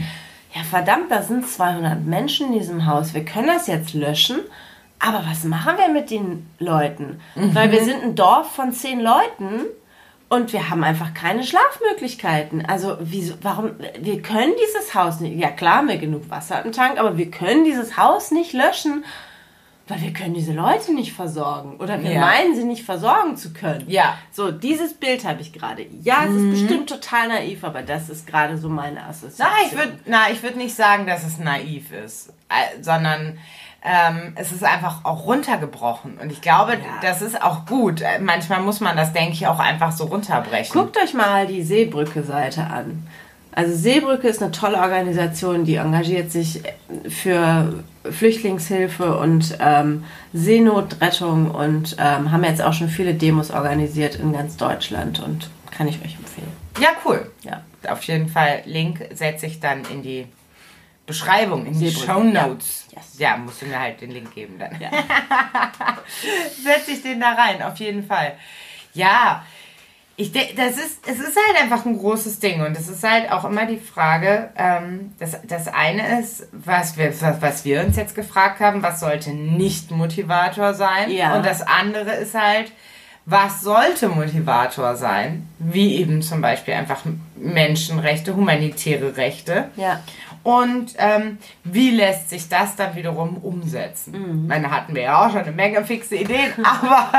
ja 0.54 0.62
verdammt, 0.62 1.10
da 1.10 1.22
sind 1.22 1.48
200 1.48 2.04
Menschen 2.04 2.48
in 2.48 2.58
diesem 2.58 2.86
Haus, 2.86 3.14
wir 3.14 3.24
können 3.24 3.48
das 3.48 3.66
jetzt 3.66 3.94
löschen, 3.94 4.40
aber 4.98 5.24
was 5.28 5.44
machen 5.44 5.76
wir 5.78 5.88
mit 5.88 6.10
den 6.10 6.46
Leuten? 6.58 7.20
Mhm. 7.34 7.54
Weil 7.54 7.72
wir 7.72 7.84
sind 7.84 8.02
ein 8.02 8.14
Dorf 8.14 8.52
von 8.52 8.72
zehn 8.72 9.00
Leuten 9.00 9.66
und 10.28 10.52
wir 10.52 10.70
haben 10.70 10.84
einfach 10.84 11.12
keine 11.12 11.42
Schlafmöglichkeiten. 11.42 12.64
Also 12.64 12.96
wieso, 13.00 13.34
warum, 13.42 13.72
wir 13.98 14.22
können 14.22 14.52
dieses 14.64 14.94
Haus 14.94 15.20
nicht, 15.20 15.36
ja 15.36 15.50
klar, 15.50 15.78
haben 15.78 15.88
wir 15.88 15.98
genug 15.98 16.30
Wasser 16.30 16.64
im 16.64 16.72
Tank, 16.72 16.98
aber 16.98 17.18
wir 17.18 17.30
können 17.30 17.64
dieses 17.64 17.96
Haus 17.96 18.30
nicht 18.30 18.52
löschen 18.52 19.04
weil 19.88 20.00
wir 20.00 20.12
können 20.12 20.34
diese 20.34 20.52
Leute 20.52 20.94
nicht 20.94 21.12
versorgen 21.12 21.76
oder 21.78 22.02
wir 22.02 22.12
ja. 22.12 22.20
meinen 22.20 22.54
sie 22.54 22.64
nicht 22.64 22.84
versorgen 22.84 23.36
zu 23.36 23.52
können. 23.52 23.84
Ja. 23.88 24.16
So, 24.30 24.50
dieses 24.50 24.94
Bild 24.94 25.24
habe 25.24 25.42
ich 25.42 25.52
gerade. 25.52 25.86
Ja, 26.02 26.24
es 26.24 26.30
mhm. 26.30 26.52
ist 26.52 26.60
bestimmt 26.60 26.88
total 26.88 27.28
naiv, 27.28 27.64
aber 27.64 27.82
das 27.82 28.08
ist 28.08 28.26
gerade 28.26 28.58
so 28.58 28.68
meine 28.68 29.04
Assoziation. 29.04 29.48
Na, 29.48 29.66
ich 29.66 29.76
würde 29.76 29.98
na, 30.06 30.30
ich 30.30 30.42
würd 30.42 30.56
nicht 30.56 30.74
sagen, 30.74 31.06
dass 31.06 31.24
es 31.24 31.38
naiv 31.38 31.92
ist, 31.92 32.30
äh, 32.48 32.80
sondern 32.80 33.38
ähm, 33.84 34.34
es 34.36 34.52
ist 34.52 34.62
einfach 34.62 35.04
auch 35.04 35.26
runtergebrochen. 35.26 36.18
Und 36.18 36.30
ich 36.30 36.40
glaube, 36.40 36.74
ja. 36.74 36.78
das 37.02 37.20
ist 37.20 37.42
auch 37.42 37.66
gut. 37.66 38.00
Äh, 38.00 38.20
manchmal 38.20 38.60
muss 38.60 38.80
man 38.80 38.96
das, 38.96 39.12
denke 39.12 39.32
ich, 39.32 39.48
auch 39.48 39.58
einfach 39.58 39.90
so 39.90 40.04
runterbrechen. 40.04 40.72
Guckt 40.72 40.96
euch 40.96 41.14
mal 41.14 41.48
die 41.48 41.62
Seebrücke-Seite 41.62 42.64
an. 42.64 43.06
Also 43.54 43.74
Seebrücke 43.74 44.28
ist 44.28 44.42
eine 44.42 44.50
tolle 44.50 44.78
Organisation, 44.78 45.64
die 45.64 45.76
engagiert 45.76 46.32
sich 46.32 46.62
für 47.08 47.84
Flüchtlingshilfe 48.10 49.18
und 49.18 49.56
ähm, 49.60 50.04
Seenotrettung 50.32 51.50
und 51.50 51.96
ähm, 51.98 52.32
haben 52.32 52.44
jetzt 52.44 52.62
auch 52.62 52.72
schon 52.72 52.88
viele 52.88 53.14
Demos 53.14 53.50
organisiert 53.50 54.16
in 54.16 54.32
ganz 54.32 54.56
Deutschland 54.56 55.20
und 55.20 55.50
kann 55.70 55.86
ich 55.86 55.96
euch 56.02 56.16
empfehlen. 56.16 56.50
Ja, 56.80 56.88
cool. 57.04 57.30
Ja. 57.42 57.62
Auf 57.90 58.02
jeden 58.04 58.28
Fall 58.28 58.62
Link 58.64 59.06
setze 59.12 59.46
ich 59.46 59.60
dann 59.60 59.82
in 59.92 60.02
die 60.02 60.26
Beschreibung, 61.06 61.66
in 61.66 61.78
die 61.78 61.90
Show 61.90 62.22
Notes. 62.22 62.86
Ja. 62.90 62.98
Yes. 62.98 63.18
ja, 63.18 63.36
musst 63.36 63.60
du 63.60 63.66
mir 63.66 63.78
halt 63.78 64.00
den 64.00 64.12
Link 64.12 64.34
geben 64.34 64.58
dann. 64.58 64.80
Ja. 64.80 64.90
setze 66.64 66.92
ich 66.92 67.02
den 67.02 67.20
da 67.20 67.32
rein, 67.32 67.62
auf 67.62 67.76
jeden 67.76 68.06
Fall. 68.06 68.34
Ja, 68.94 69.44
Ich 70.16 70.32
denke, 70.32 70.54
das 70.54 70.76
ist, 70.76 71.06
es 71.06 71.18
ist 71.18 71.36
halt 71.36 71.62
einfach 71.62 71.86
ein 71.86 71.98
großes 71.98 72.38
Ding 72.38 72.64
und 72.64 72.76
es 72.76 72.88
ist 72.88 73.02
halt 73.02 73.32
auch 73.32 73.44
immer 73.44 73.66
die 73.66 73.78
Frage, 73.78 74.50
ähm, 74.56 75.12
das, 75.18 75.38
das 75.46 75.68
eine 75.68 76.20
ist, 76.20 76.48
was 76.52 76.96
wir, 76.96 77.12
was, 77.20 77.40
was 77.40 77.64
wir 77.64 77.82
uns 77.82 77.96
jetzt 77.96 78.14
gefragt 78.14 78.60
haben, 78.60 78.82
was 78.82 79.00
sollte 79.00 79.30
nicht 79.30 79.90
Motivator 79.90 80.74
sein? 80.74 81.10
Ja. 81.10 81.36
Und 81.36 81.46
das 81.46 81.62
andere 81.62 82.12
ist 82.12 82.34
halt, 82.34 82.72
was 83.24 83.62
sollte 83.62 84.08
Motivator 84.08 84.96
sein? 84.96 85.48
Wie 85.58 85.96
eben 85.96 86.22
zum 86.22 86.40
Beispiel 86.40 86.74
einfach 86.74 87.02
Menschenrechte, 87.36 88.34
humanitäre 88.34 89.16
Rechte. 89.16 89.70
Ja. 89.76 90.00
Und 90.42 90.94
ähm, 90.98 91.38
wie 91.62 91.90
lässt 91.90 92.30
sich 92.30 92.48
das 92.48 92.74
dann 92.74 92.96
wiederum 92.96 93.36
umsetzen? 93.36 94.12
Mhm. 94.12 94.42
Ich 94.42 94.48
meine, 94.48 94.70
hatten 94.70 94.94
wir 94.94 95.02
ja 95.02 95.24
auch 95.24 95.30
schon 95.30 95.42
eine 95.42 95.52
Menge 95.52 95.84
fixe 95.84 96.16
Ideen, 96.16 96.52
aber 96.64 97.12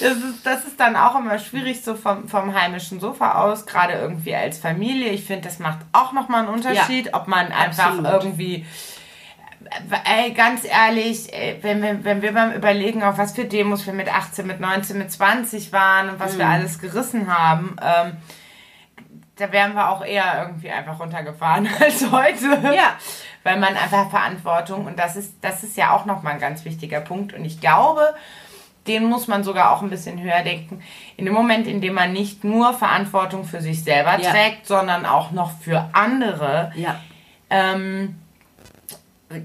das, 0.00 0.16
ist, 0.16 0.44
das 0.44 0.64
ist 0.64 0.80
dann 0.80 0.96
auch 0.96 1.16
immer 1.16 1.38
schwierig 1.38 1.82
so 1.82 1.94
vom, 1.94 2.28
vom 2.28 2.54
heimischen 2.54 3.00
Sofa 3.00 3.42
aus, 3.42 3.66
gerade 3.66 3.94
irgendwie 3.94 4.34
als 4.34 4.58
Familie. 4.58 5.10
Ich 5.10 5.24
finde, 5.24 5.48
das 5.48 5.58
macht 5.58 5.78
auch 5.92 6.12
nochmal 6.12 6.40
einen 6.40 6.54
Unterschied, 6.54 7.14
ob 7.14 7.28
man 7.28 7.52
einfach 7.52 7.88
absolut. 7.88 8.24
irgendwie 8.24 8.66
Ey, 10.04 10.32
ganz 10.32 10.64
ehrlich, 10.64 11.32
ey, 11.32 11.58
wenn 11.62 11.82
wir, 11.82 12.04
wenn 12.04 12.22
wir 12.22 12.32
beim 12.32 12.52
Überlegen, 12.52 13.02
auf 13.02 13.18
was 13.18 13.32
für 13.32 13.44
Demos 13.44 13.86
wir 13.86 13.94
mit 13.94 14.12
18, 14.12 14.46
mit 14.46 14.60
19, 14.60 14.98
mit 14.98 15.10
20 15.10 15.72
waren 15.72 16.10
und 16.10 16.20
was 16.20 16.38
wir 16.38 16.46
alles 16.46 16.78
gerissen 16.78 17.34
haben, 17.34 17.76
ähm, 17.82 18.16
da 19.36 19.52
wären 19.52 19.74
wir 19.74 19.90
auch 19.90 20.04
eher 20.04 20.42
irgendwie 20.42 20.70
einfach 20.70 20.98
runtergefahren 20.98 21.68
als 21.80 22.10
heute. 22.10 22.74
Ja. 22.74 22.96
Weil 23.42 23.58
man 23.58 23.76
einfach 23.76 24.10
Verantwortung, 24.10 24.86
und 24.86 24.98
das 24.98 25.16
ist, 25.16 25.34
das 25.42 25.62
ist 25.62 25.76
ja 25.76 25.92
auch 25.92 26.04
nochmal 26.04 26.34
ein 26.34 26.40
ganz 26.40 26.64
wichtiger 26.64 27.00
Punkt. 27.00 27.32
Und 27.32 27.44
ich 27.44 27.60
glaube, 27.60 28.14
den 28.88 29.04
muss 29.04 29.28
man 29.28 29.44
sogar 29.44 29.72
auch 29.72 29.82
ein 29.82 29.90
bisschen 29.90 30.20
höher 30.20 30.42
denken. 30.42 30.82
In 31.16 31.24
dem 31.24 31.34
Moment, 31.34 31.66
in 31.66 31.80
dem 31.80 31.94
man 31.94 32.12
nicht 32.12 32.44
nur 32.44 32.72
Verantwortung 32.74 33.44
für 33.44 33.60
sich 33.60 33.82
selber 33.84 34.18
Ja. 34.20 34.30
trägt, 34.30 34.66
sondern 34.66 35.06
auch 35.06 35.30
noch 35.32 35.50
für 35.60 35.88
andere, 35.92 36.72
Ja. 36.76 37.00
ähm, 37.50 38.16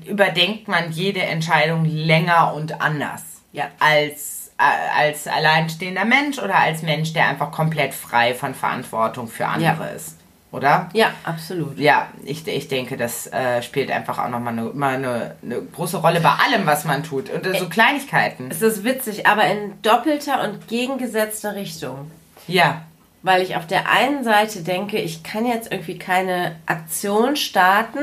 überdenkt 0.06 0.68
man 0.68 0.92
jede 0.92 1.22
Entscheidung 1.24 1.86
länger 1.86 2.54
und 2.54 2.82
anders. 2.82 3.24
Ja. 3.52 3.66
Als, 3.80 4.52
äh, 4.58 5.00
als 5.04 5.28
alleinstehender 5.28 6.06
Mensch 6.06 6.38
oder 6.40 6.56
als 6.56 6.84
Mensch, 6.84 7.14
der 7.14 7.28
einfach 7.28 7.52
komplett 7.52 7.94
frei 7.94 8.34
von 8.34 8.54
Verantwortung 8.54 9.28
für 9.28 9.48
andere 9.48 9.90
ist. 9.90 10.18
Oder? 10.52 10.90
Ja, 10.94 11.12
absolut. 11.24 11.80
Ja, 11.80 12.10
ich, 12.26 12.46
ich 12.46 12.68
denke, 12.68 12.98
das 12.98 13.28
äh, 13.28 13.62
spielt 13.62 13.90
einfach 13.90 14.20
auch 14.20 14.28
nochmal 14.30 14.52
eine, 14.52 14.64
mal 14.74 14.96
eine, 14.96 15.36
eine 15.42 15.62
große 15.62 15.98
Rolle 15.98 16.20
bei 16.20 16.32
allem, 16.32 16.66
was 16.66 16.84
man 16.84 17.04
tut. 17.04 17.30
Und 17.30 17.46
so 17.58 17.70
Kleinigkeiten. 17.70 18.50
Es 18.52 18.62
ist 18.62 18.84
witzig, 18.84 19.26
aber 19.28 19.46
in 19.46 19.82
doppelter 19.82 20.44
und 20.44 20.68
gegengesetzter 20.68 21.56
Richtung. 21.56 22.12
Ja. 22.48 22.82
Weil 23.24 23.44
ich 23.44 23.56
auf 23.56 23.66
der 23.66 23.90
einen 23.90 24.24
Seite 24.26 24.62
denke, 24.62 24.98
ich 24.98 25.24
kann 25.24 25.46
jetzt 25.46 25.72
irgendwie 25.72 25.98
keine 25.98 26.56
Aktion 26.66 27.36
starten, 27.38 28.00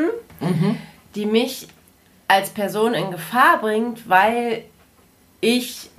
die 1.14 1.26
mich 1.26 1.68
als 2.28 2.50
Person 2.50 2.94
in 2.94 3.10
Gefahr 3.10 3.58
bringt, 3.60 4.08
weil 4.08 4.64
ich, 5.40 5.90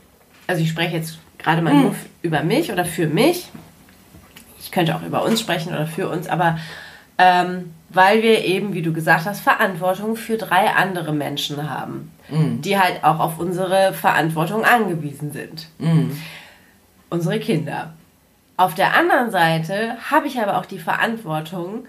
also 0.47 0.61
ich 0.63 0.69
spreche 0.69 0.95
jetzt 0.97 1.19
gerade 1.37 1.61
mal 1.61 1.73
nur 1.73 1.91
f- 1.91 2.05
über 2.21 2.41
mich 2.43 2.71
oder 2.71 2.85
für 2.85 3.07
mich, 3.07 3.49
ich 4.59 4.71
könnte 4.71 4.95
auch 4.95 5.01
über 5.01 5.23
uns 5.23 5.39
sprechen 5.39 5.73
oder 5.73 5.87
für 5.87 6.09
uns, 6.09 6.27
aber 6.27 6.59
ähm, 7.17 7.73
weil 7.89 8.21
wir 8.21 8.45
eben, 8.45 8.73
wie 8.73 8.81
du 8.81 8.93
gesagt 8.93 9.25
hast, 9.25 9.41
Verantwortung 9.41 10.15
für 10.15 10.37
drei 10.37 10.69
andere 10.69 11.11
Menschen 11.11 11.69
haben, 11.69 12.11
die 12.29 12.77
halt 12.79 13.03
auch 13.03 13.19
auf 13.19 13.39
unsere 13.39 13.93
Verantwortung 13.93 14.63
angewiesen 14.63 15.31
sind. 15.31 15.67
Unsere 17.09 17.39
Kinder. 17.39 17.93
Auf 18.57 18.75
der 18.75 18.95
anderen 18.95 19.31
Seite 19.31 19.97
habe 20.11 20.27
ich 20.27 20.39
aber 20.39 20.59
auch 20.59 20.65
die 20.65 20.79
Verantwortung, 20.79 21.87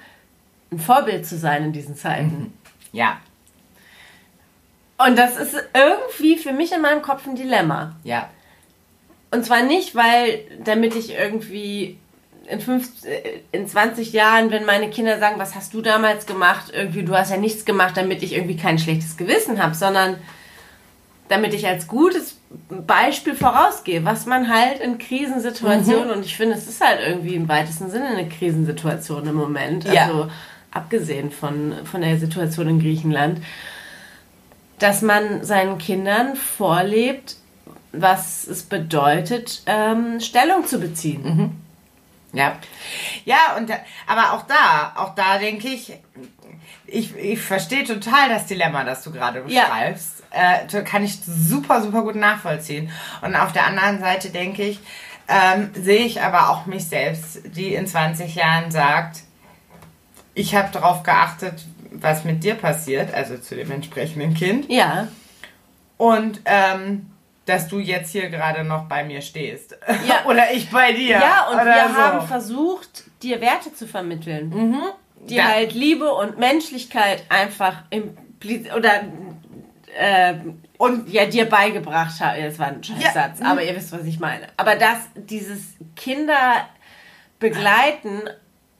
ein 0.73 0.79
Vorbild 0.79 1.27
zu 1.27 1.37
sein 1.37 1.65
in 1.65 1.73
diesen 1.73 1.97
Zeiten. 1.97 2.55
Ja. 2.93 3.19
Und 4.97 5.19
das 5.19 5.37
ist 5.37 5.57
irgendwie 5.75 6.37
für 6.37 6.53
mich 6.53 6.73
in 6.73 6.81
meinem 6.81 7.03
Kopf 7.03 7.27
ein 7.27 7.35
Dilemma. 7.35 7.97
Ja. 8.05 8.31
Und 9.31 9.45
zwar 9.45 9.63
nicht, 9.63 9.95
weil, 9.95 10.41
damit 10.65 10.95
ich 10.97 11.13
irgendwie 11.13 11.99
in, 12.51 12.61
fünf, 12.61 12.89
äh, 13.05 13.41
in 13.53 13.67
20 13.67 14.13
Jahren, 14.13 14.51
wenn 14.51 14.65
meine 14.65 14.91
Kinder 14.91 15.19
sagen, 15.19 15.39
was 15.39 15.55
hast 15.55 15.73
du 15.75 15.81
damals 15.83 16.27
gemacht, 16.27 16.73
irgendwie, 16.73 17.03
du 17.05 17.15
hast 17.17 17.31
ja 17.31 17.37
nichts 17.37 17.65
gemacht, 17.65 17.97
damit 17.97 18.23
ich 18.23 18.35
irgendwie 18.35 18.57
kein 18.57 18.79
schlechtes 18.79 19.17
Gewissen 19.17 19.63
habe, 19.63 19.75
sondern 19.75 20.17
damit 21.29 21.55
ich 21.55 21.67
als 21.67 21.87
gutes 21.87 22.37
Beispiel 22.69 23.35
vorausgehe, 23.35 24.05
was 24.05 24.27
man 24.27 24.53
halt 24.53 24.81
in 24.81 24.99
Krisensituationen, 24.99 26.11
und 26.11 26.25
ich 26.25 26.37
finde, 26.37 26.57
es 26.57 26.67
ist 26.67 26.85
halt 26.85 26.99
irgendwie 27.07 27.37
im 27.37 27.49
weitesten 27.49 27.89
Sinne 27.91 28.09
eine 28.09 28.29
Krisensituation 28.29 29.27
im 29.29 29.37
Moment, 29.37 29.85
Ja. 29.85 30.07
also 30.07 30.29
abgesehen 30.73 31.31
von, 31.31 31.75
von 31.85 32.01
der 32.01 32.19
Situation 32.19 32.69
in 32.69 32.81
Griechenland, 32.81 33.41
dass 34.81 35.03
man 35.03 35.45
seinen 35.45 35.79
Kindern 35.79 36.35
vorlebt, 36.37 37.37
was 37.93 38.47
es 38.47 38.63
bedeutet, 38.63 39.63
ähm, 39.67 40.21
Stellung 40.21 40.67
zu 40.67 40.79
beziehen. 40.81 41.61
Ja. 42.33 42.57
Ja, 43.25 43.57
und 43.57 43.69
da, 43.71 43.75
aber 44.07 44.33
auch 44.35 44.43
da, 44.47 44.93
auch 44.97 45.15
da 45.15 45.39
denke 45.39 45.69
ich, 45.69 45.93
ich, 46.87 47.17
ich 47.17 47.41
verstehe 47.41 47.85
total 47.85 48.29
das 48.29 48.47
Dilemma, 48.47 48.85
das 48.85 49.03
du 49.03 49.11
gerade 49.13 49.43
Ja. 49.47 49.65
beschreibst. 49.65 50.23
Äh, 50.31 50.67
to- 50.69 50.85
kann 50.85 51.03
ich 51.05 51.19
super, 51.25 51.83
super 51.83 52.03
gut 52.03 52.15
nachvollziehen. 52.17 52.91
Und 53.23 53.35
auf 53.35 53.53
der 53.53 53.67
anderen 53.67 53.99
Seite 54.01 54.31
denke 54.31 54.63
ich, 54.63 54.79
ähm, 55.29 55.71
sehe 55.75 56.05
ich 56.05 56.21
aber 56.23 56.51
auch 56.51 56.67
mich 56.67 56.87
selbst, 56.87 57.41
die 57.57 57.75
in 57.75 57.87
20 57.87 58.35
Jahren 58.37 58.71
sagt, 58.71 59.23
ich 60.35 60.55
habe 60.55 60.71
darauf 60.73 61.03
geachtet, 61.03 61.65
was 61.93 62.25
mit 62.25 62.45
dir 62.45 62.55
passiert, 62.55 63.13
also 63.13 63.37
zu 63.39 63.57
dem 63.57 63.71
entsprechenden 63.73 64.35
Kind. 64.35 64.71
Ja, 64.71 65.09
Und 65.97 66.41
ähm, 66.45 67.10
dass 67.51 67.69
du 67.69 67.79
jetzt 67.79 68.11
hier 68.13 68.31
gerade 68.31 68.65
noch 68.65 68.85
bei 68.85 69.05
mir 69.05 69.21
stehst. 69.21 69.77
Ja. 70.09 70.25
Oder 70.27 70.53
ich 70.53 70.71
bei 70.71 70.93
dir. 70.93 71.19
ja, 71.19 71.49
und 71.49 71.57
Oder 71.57 71.65
wir 71.67 71.89
so. 71.91 71.97
haben 71.97 72.27
versucht, 72.27 73.05
dir 73.23 73.41
Werte 73.41 73.75
zu 73.75 73.87
vermitteln, 73.87 74.75
die 75.29 75.37
Da- 75.37 75.45
halt 75.45 75.75
Liebe 75.75 76.11
und 76.15 76.39
Menschlichkeit 76.39 77.25
einfach 77.29 77.83
impli- 77.91 78.73
oder 78.75 79.03
äh, 79.99 80.35
und 80.79 81.11
ja 81.11 81.27
dir 81.27 81.47
beigebracht 81.47 82.19
haben. 82.21 82.41
Das 82.43 82.59
war 82.59 82.69
ein 82.69 82.83
Scheißsatz, 82.83 83.41
Ja. 83.41 83.51
aber 83.51 83.63
ihr 83.63 83.77
wisst, 83.77 83.93
was 83.93 84.05
ich 84.05 84.19
meine. 84.21 84.47
Aber 84.57 84.77
dass 84.77 84.97
dieses 85.15 85.75
Kinder 85.97 86.67
begleiten 87.39 88.23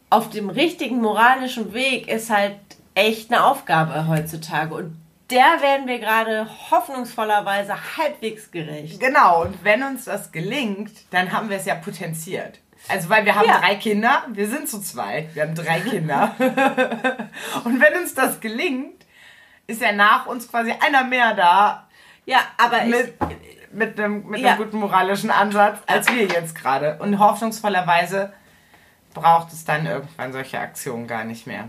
auf 0.09 0.31
dem 0.31 0.51
richtigen 0.51 1.01
moralischen 1.01 1.73
Weg 1.73 2.09
ist 2.09 2.31
halt 2.31 2.57
echt 2.95 3.33
eine 3.33 3.45
Aufgabe 3.45 4.09
heutzutage 4.09 4.75
und 4.75 4.97
der 5.31 5.61
werden 5.61 5.87
wir 5.87 5.99
gerade 5.99 6.47
hoffnungsvollerweise 6.71 7.75
halbwegs 7.97 8.51
gerecht. 8.51 8.99
Genau, 9.01 9.43
und 9.43 9.63
wenn 9.65 9.83
uns 9.83 10.05
das 10.07 10.33
gelingt, 10.33 10.91
dann 11.11 11.31
haben 11.33 11.49
wir 11.51 11.57
es 11.57 11.67
ja 11.67 11.75
potenziert. 11.77 12.59
Also, 12.89 13.09
weil 13.11 13.25
wir 13.25 13.35
haben 13.35 13.47
Ja. 13.47 13.59
drei 13.61 13.75
Kinder, 13.77 14.25
wir 14.33 14.49
sind 14.49 14.69
zu 14.69 14.81
zweit, 14.81 15.35
wir 15.35 15.43
haben 15.43 15.55
drei 15.55 15.81
Kinder. 15.81 16.35
und 17.65 17.81
wenn 17.81 17.95
uns 18.01 18.15
das 18.15 18.41
gelingt, 18.41 19.05
ist 19.67 19.81
ja 19.83 19.93
nach 19.93 20.27
uns 20.27 20.49
quasi 20.51 20.73
einer 20.73 21.05
mehr 21.05 21.35
da 21.35 21.87
Ja, 22.27 22.39
aber 22.57 22.85
ich, 22.85 22.91
mit, 22.91 23.15
mit, 23.73 24.01
einem, 24.01 24.27
mit 24.27 24.41
Ja. 24.41 24.49
einem 24.51 24.59
guten 24.59 24.79
moralischen 24.79 25.31
Ansatz 25.31 25.79
als 25.87 26.09
wir 26.13 26.25
jetzt 26.27 26.55
gerade. 26.55 26.97
Und 27.01 27.19
hoffnungsvollerweise 27.19 28.33
braucht 29.15 29.53
es 29.53 29.65
dann 29.65 29.87
irgendwann 29.87 30.33
solche 30.33 30.59
Aktionen 30.59 31.07
gar 31.07 31.25
nicht 31.25 31.47
mehr. 31.47 31.69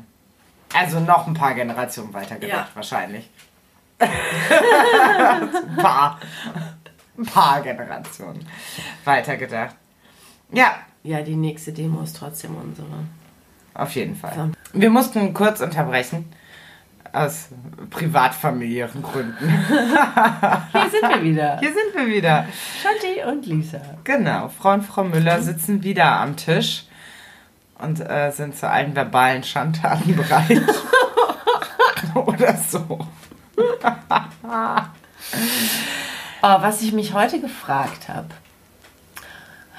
Also 0.73 0.99
noch 0.99 1.27
ein 1.27 1.33
paar 1.33 1.53
Generationen 1.53 2.13
weitergedacht, 2.13 2.69
Ja. 2.69 2.75
wahrscheinlich. 2.75 3.29
Ein 4.01 5.75
paar. 5.77 6.19
Ein 7.17 7.25
paar 7.25 7.61
Generationen 7.61 8.45
weitergedacht. 9.05 9.75
Ja, 10.51 10.71
ja, 11.03 11.21
die 11.21 11.35
nächste 11.35 11.71
Demo 11.71 12.01
ist 12.01 12.15
trotzdem 12.15 12.55
unsere. 12.55 12.87
auf 13.73 13.93
jeden 13.95 14.15
Fall. 14.15 14.33
So. 14.35 14.79
Wir 14.79 14.89
mussten 14.89 15.33
kurz 15.33 15.61
unterbrechen. 15.61 16.31
Aus 17.13 17.49
privatfamiliären 17.89 19.03
Gründen. 19.03 19.49
Hier 20.71 20.89
sind 20.89 21.09
wir 21.09 21.21
wieder. 21.21 21.59
Hier 21.59 21.73
sind 21.73 21.93
wir 21.93 22.07
wieder. 22.07 22.47
Shanti 22.81 23.29
und 23.29 23.45
Lisa. 23.45 23.81
Genau, 24.05 24.47
Frau 24.47 24.73
und 24.73 24.83
Frau 24.83 25.03
Müller 25.03 25.41
sitzen 25.41 25.83
wieder 25.83 26.21
am 26.21 26.37
Tisch 26.37 26.85
und 27.79 27.99
äh, 27.99 28.31
sind 28.31 28.55
zu 28.55 28.69
allen 28.69 28.95
verbalen 28.95 29.43
Schandtaten 29.43 30.15
bereit. 30.15 30.61
Oder 32.15 32.55
so. 32.57 32.99
Oh, 36.43 36.57
was 36.61 36.81
ich 36.81 36.91
mich 36.91 37.13
heute 37.13 37.39
gefragt 37.39 38.09
habe. 38.09 38.29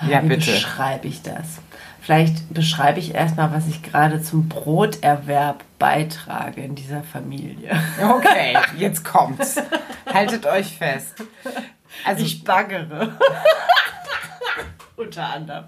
Ja, 0.08 0.22
wie 0.22 0.28
bitte. 0.28 0.52
beschreibe 0.52 1.08
ich 1.08 1.20
das? 1.22 1.58
Vielleicht 2.00 2.52
beschreibe 2.54 3.00
ich 3.00 3.14
erstmal, 3.14 3.52
was 3.52 3.66
ich 3.66 3.82
gerade 3.82 4.22
zum 4.22 4.48
Broterwerb 4.48 5.64
beitrage 5.80 6.60
in 6.62 6.74
dieser 6.76 7.02
Familie. 7.02 7.70
Okay, 8.00 8.56
jetzt 8.76 9.04
kommt's. 9.04 9.56
Haltet 10.12 10.46
euch 10.46 10.76
fest. 10.76 11.14
Also, 12.04 12.24
Ich 12.24 12.44
baggere. 12.44 13.18
Unter 14.96 15.28
anderem. 15.28 15.64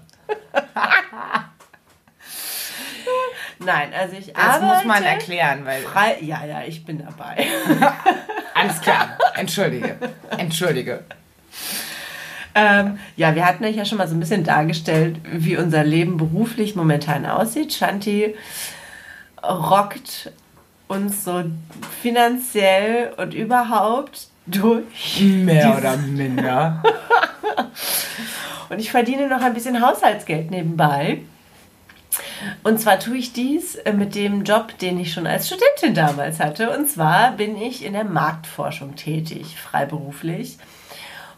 Nein, 3.59 3.89
also 3.97 4.15
ich 4.17 4.33
Das 4.33 4.43
arbeite. 4.43 4.65
muss 4.65 4.83
man 4.85 5.03
erklären, 5.03 5.65
weil. 5.65 5.81
Frei, 5.81 6.17
ja, 6.21 6.45
ja, 6.45 6.61
ich 6.67 6.83
bin 6.85 7.03
dabei. 7.05 7.45
Alles 8.53 8.81
klar. 8.81 9.17
Entschuldige. 9.35 9.95
Entschuldige. 10.37 11.03
ähm, 12.53 12.99
ja, 13.15 13.35
wir 13.35 13.45
hatten 13.45 13.63
euch 13.65 13.75
ja 13.75 13.85
schon 13.85 13.97
mal 13.97 14.07
so 14.07 14.15
ein 14.15 14.19
bisschen 14.19 14.43
dargestellt, 14.43 15.17
wie 15.23 15.57
unser 15.57 15.83
Leben 15.83 16.17
beruflich 16.17 16.75
momentan 16.75 17.25
aussieht. 17.25 17.73
Shanti 17.73 18.35
rockt 19.43 20.31
uns 20.87 21.23
so 21.23 21.43
finanziell 22.01 23.13
und 23.17 23.33
überhaupt 23.33 24.27
durch. 24.47 25.19
Mehr 25.21 25.75
oder 25.77 25.97
minder. 25.97 26.83
Und 28.69 28.79
ich 28.79 28.89
verdiene 28.89 29.27
noch 29.27 29.41
ein 29.41 29.53
bisschen 29.53 29.79
Haushaltsgeld 29.79 30.49
nebenbei. 30.49 31.19
Und 32.63 32.79
zwar 32.79 32.99
tue 32.99 33.17
ich 33.17 33.33
dies 33.33 33.75
äh, 33.75 33.93
mit 33.93 34.15
dem 34.15 34.43
Job, 34.43 34.77
den 34.79 34.99
ich 34.99 35.13
schon 35.13 35.27
als 35.27 35.47
Studentin 35.47 35.93
damals 35.93 36.39
hatte. 36.39 36.75
Und 36.75 36.89
zwar 36.89 37.31
bin 37.31 37.59
ich 37.59 37.85
in 37.85 37.93
der 37.93 38.03
Marktforschung 38.03 38.95
tätig, 38.95 39.57
freiberuflich. 39.57 40.57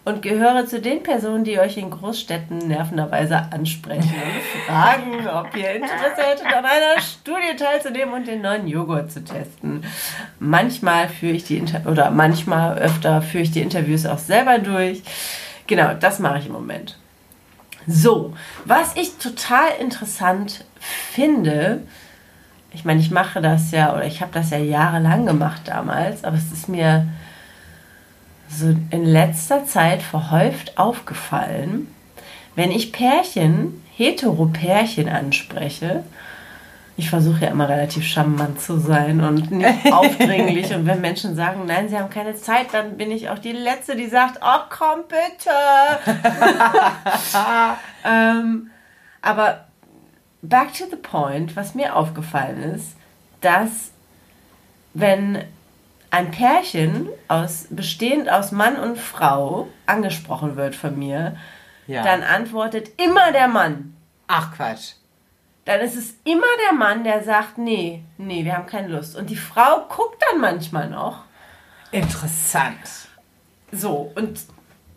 Und 0.05 0.21
gehöre 0.21 0.65
zu 0.65 0.79
den 0.79 1.03
Personen, 1.03 1.43
die 1.43 1.59
euch 1.59 1.75
in 1.75 1.89
Großstädten 1.89 2.59
nervenderweise 2.59 3.47
ansprechen 3.51 4.13
und 4.13 4.65
fragen, 4.65 5.27
ob 5.27 5.53
ihr 5.53 5.71
Interesse 5.71 6.21
hättet, 6.21 6.45
an 6.45 6.63
einer 6.63 7.01
Studie 7.01 7.57
teilzunehmen 7.57 8.13
und 8.13 8.25
den 8.25 8.41
neuen 8.41 8.67
Joghurt 8.67 9.11
zu 9.11 9.21
testen. 9.21 9.83
Manchmal 10.39 11.09
führe 11.09 11.33
ich 11.33 11.43
die 11.43 11.57
Inter 11.57 11.81
oder 11.85 12.09
manchmal 12.09 12.77
öfter 12.77 13.21
führe 13.21 13.43
ich 13.43 13.51
die 13.51 13.61
Interviews 13.61 14.05
auch 14.05 14.17
selber 14.17 14.59
durch. 14.59 15.03
Genau, 15.67 15.93
das 15.93 16.19
mache 16.19 16.39
ich 16.39 16.45
im 16.45 16.53
Moment. 16.53 16.97
So, 17.87 18.33
was 18.65 18.95
ich 18.95 19.17
total 19.17 19.69
interessant 19.79 20.65
finde, 20.79 21.83
ich 22.73 22.83
meine, 22.83 22.99
ich 22.99 23.11
mache 23.11 23.41
das 23.41 23.71
ja 23.71 23.93
oder 23.93 24.05
ich 24.05 24.21
habe 24.21 24.33
das 24.33 24.49
ja 24.49 24.57
jahrelang 24.57 25.25
gemacht 25.25 25.61
damals, 25.65 26.25
aber 26.25 26.35
es 26.35 26.51
ist 26.51 26.67
mir 26.67 27.07
so 28.49 28.75
in 28.91 29.05
letzter 29.05 29.65
Zeit 29.65 30.01
verhäuft 30.01 30.77
aufgefallen, 30.77 31.87
wenn 32.55 32.71
ich 32.71 32.91
Pärchen, 32.91 33.81
Hetero-Pärchen 33.95 35.07
anspreche, 35.07 36.03
ich 36.99 37.09
versuche 37.11 37.45
ja 37.45 37.51
immer 37.51 37.69
relativ 37.69 38.03
charmant 38.05 38.59
zu 38.59 38.77
sein 38.79 39.21
und 39.23 39.51
nicht 39.51 39.85
aufdringlich. 39.93 40.73
Und 40.73 40.87
wenn 40.87 40.99
Menschen 40.99 41.35
sagen, 41.35 41.65
nein, 41.67 41.87
sie 41.89 41.97
haben 41.97 42.09
keine 42.09 42.35
Zeit, 42.35 42.73
dann 42.73 42.97
bin 42.97 43.11
ich 43.11 43.29
auch 43.29 43.37
die 43.37 43.51
Letzte, 43.51 43.95
die 43.95 44.07
sagt, 44.07 44.39
oh 44.41 44.61
komm 44.69 45.01
bitte. 45.07 45.51
ähm, 48.03 48.71
aber 49.21 49.65
back 50.41 50.73
to 50.73 50.85
the 50.89 50.95
point, 50.95 51.55
was 51.55 51.75
mir 51.75 51.95
aufgefallen 51.95 52.63
ist, 52.75 52.95
dass 53.41 53.91
wenn 54.93 55.43
ein 56.09 56.31
Pärchen 56.31 57.09
aus, 57.27 57.67
bestehend 57.69 58.29
aus 58.31 58.51
Mann 58.51 58.77
und 58.77 58.97
Frau 58.97 59.67
angesprochen 59.85 60.55
wird 60.55 60.75
von 60.75 60.97
mir, 60.97 61.35
Ja. 61.85 62.01
dann 62.03 62.23
antwortet 62.23 62.89
immer 62.99 63.31
der 63.31 63.47
Mann. 63.47 63.95
Ach 64.27 64.53
Quatsch. 64.55 64.93
Dann 65.67 65.81
ist 65.81 65.97
es 65.97 66.15
immer 66.23 66.47
der 66.65 66.77
Mann, 66.77 67.03
der 67.03 67.25
sagt, 67.25 67.57
nee, 67.57 68.01
nee, 68.17 68.45
wir 68.45 68.55
haben 68.55 68.67
keine 68.67 68.87
Lust. 68.87 69.17
Und 69.17 69.29
die 69.29 69.35
Frau 69.35 69.85
guckt 69.89 70.23
dann 70.31 70.39
manchmal 70.39 70.89
noch. 70.89 71.25
Interessant. 71.91 72.79
So, 73.73 74.09
und 74.15 74.39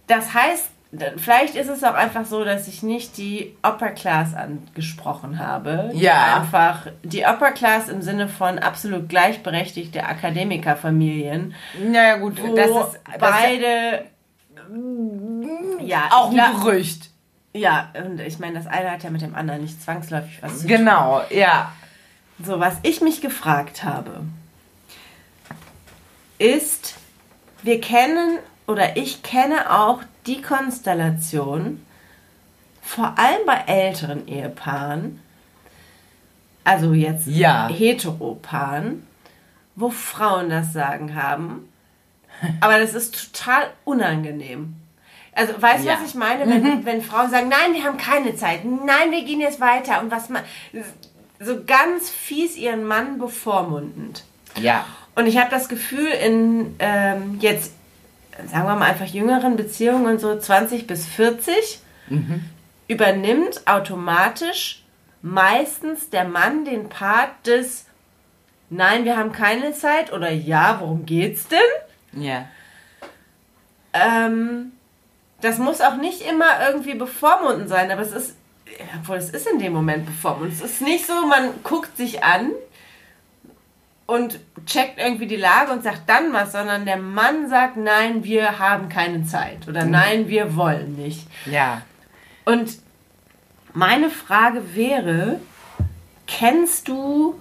das 0.06 0.32
heißt, 0.32 0.70
vielleicht 1.16 1.56
ist 1.56 1.68
es 1.68 1.82
auch 1.82 1.94
einfach 1.94 2.24
so, 2.24 2.44
dass 2.44 2.68
ich 2.68 2.84
nicht 2.84 3.16
die 3.16 3.56
Upper 3.62 3.90
Class 3.90 4.32
angesprochen 4.34 5.40
habe. 5.40 5.90
Ja. 5.92 6.36
Einfach 6.36 6.86
die 7.02 7.24
Upper 7.24 7.50
Class 7.50 7.88
im 7.88 8.00
Sinne 8.00 8.28
von 8.28 8.60
absolut 8.60 9.08
gleichberechtigte 9.08 10.04
Akademikerfamilien, 10.04 11.52
Naja, 11.84 12.18
gut, 12.18 12.40
wo 12.40 12.54
das 12.54 12.68
ist 12.68 13.00
das 13.08 13.18
beide. 13.18 14.04
ja, 15.80 16.06
ist 16.06 16.12
auch 16.12 16.32
ich 16.32 16.40
ein 16.40 16.54
Gerücht. 16.60 17.10
Ja, 17.52 17.92
und 18.04 18.20
ich 18.20 18.38
meine, 18.38 18.54
das 18.54 18.66
eine 18.66 18.90
hat 18.90 19.02
ja 19.02 19.10
mit 19.10 19.22
dem 19.22 19.34
anderen 19.34 19.62
nicht 19.62 19.82
zwangsläufig 19.82 20.40
was 20.42 20.52
zu 20.52 20.58
tun. 20.60 20.68
Genau, 20.68 21.22
ja. 21.30 21.72
So, 22.44 22.60
was 22.60 22.76
ich 22.82 23.00
mich 23.00 23.20
gefragt 23.20 23.82
habe, 23.84 24.22
ist, 26.38 26.94
wir 27.62 27.80
kennen 27.80 28.38
oder 28.66 28.96
ich 28.96 29.22
kenne 29.22 29.70
auch 29.78 30.00
die 30.26 30.40
Konstellation, 30.40 31.84
vor 32.82 33.18
allem 33.18 33.44
bei 33.46 33.64
älteren 33.66 34.26
Ehepaaren, 34.26 35.20
also 36.64 36.92
jetzt 36.92 37.26
Ja. 37.26 37.68
Heteropaaren, 37.68 39.06
wo 39.74 39.90
Frauen 39.90 40.50
das 40.50 40.72
Sagen 40.72 41.14
haben, 41.14 41.68
aber 42.60 42.78
das 42.78 42.94
ist 42.94 43.32
total 43.32 43.70
unangenehm. 43.84 44.76
Also, 45.32 45.60
weißt 45.60 45.84
du, 45.84 45.88
Ja. 45.88 45.98
was 46.00 46.08
ich 46.08 46.14
meine? 46.14 46.46
Wenn, 46.48 46.84
wenn 46.84 47.02
Frauen 47.02 47.30
sagen, 47.30 47.48
nein, 47.48 47.72
wir 47.72 47.84
haben 47.84 47.96
keine 47.98 48.34
Zeit, 48.36 48.64
nein, 48.64 49.10
wir 49.10 49.24
gehen 49.24 49.40
jetzt 49.40 49.60
weiter 49.60 50.00
und 50.00 50.10
was 50.10 50.28
man, 50.28 50.42
so 51.38 51.58
ganz 51.64 52.10
fies 52.10 52.56
ihren 52.56 52.84
Mann 52.84 53.18
bevormundend. 53.18 54.24
Ja. 54.56 54.84
Und 55.14 55.26
ich 55.26 55.38
habe 55.38 55.50
das 55.50 55.68
Gefühl, 55.68 56.08
in 56.08 56.74
ähm, 56.78 57.38
jetzt, 57.40 57.72
sagen 58.50 58.66
wir 58.66 58.74
mal 58.76 58.90
einfach 58.90 59.06
jüngeren 59.06 59.56
Beziehungen, 59.56 60.18
so 60.18 60.36
20 60.38 60.86
bis 60.86 61.06
40, 61.06 61.80
übernimmt 62.88 63.66
automatisch 63.66 64.82
meistens 65.22 66.10
der 66.10 66.24
Mann 66.24 66.64
den 66.64 66.88
Part 66.88 67.30
des 67.46 67.84
Nein, 68.72 69.04
wir 69.04 69.16
haben 69.16 69.32
keine 69.32 69.72
Zeit 69.74 70.12
oder 70.12 70.30
Ja, 70.30 70.78
worum 70.80 71.04
geht's 71.06 71.46
denn? 71.48 72.22
Ja. 72.22 72.46
Ähm, 73.92 74.72
das 75.40 75.58
muss 75.58 75.80
auch 75.80 75.96
nicht 75.96 76.22
immer 76.22 76.66
irgendwie 76.66 76.94
bevormundend 76.94 77.68
sein, 77.68 77.90
aber 77.90 78.02
es 78.02 78.12
ist, 78.12 78.36
obwohl 78.98 79.16
es 79.16 79.30
ist 79.30 79.46
in 79.48 79.58
dem 79.58 79.72
Moment 79.72 80.06
bevormundend. 80.06 80.54
Es 80.54 80.62
ist 80.62 80.82
nicht 80.82 81.06
so, 81.06 81.26
man 81.26 81.50
guckt 81.62 81.96
sich 81.96 82.22
an 82.22 82.50
und 84.06 84.40
checkt 84.66 84.98
irgendwie 84.98 85.26
die 85.26 85.36
Lage 85.36 85.72
und 85.72 85.82
sagt 85.82 86.02
dann 86.08 86.32
was, 86.32 86.52
sondern 86.52 86.84
der 86.84 86.96
Mann 86.96 87.48
sagt, 87.48 87.76
nein, 87.76 88.24
wir 88.24 88.58
haben 88.58 88.88
keine 88.88 89.24
Zeit 89.24 89.68
oder 89.68 89.84
nein, 89.84 90.28
wir 90.28 90.56
wollen 90.56 90.96
nicht. 90.96 91.26
Ja. 91.46 91.82
Und 92.44 92.78
meine 93.72 94.10
Frage 94.10 94.74
wäre, 94.74 95.40
kennst 96.26 96.88
du 96.88 97.36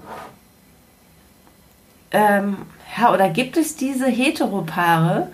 ähm, 2.11 2.57
ja, 2.97 3.13
oder 3.13 3.29
gibt 3.29 3.57
es 3.57 3.75
diese 3.75 4.07
Heteropaare, 4.07 5.29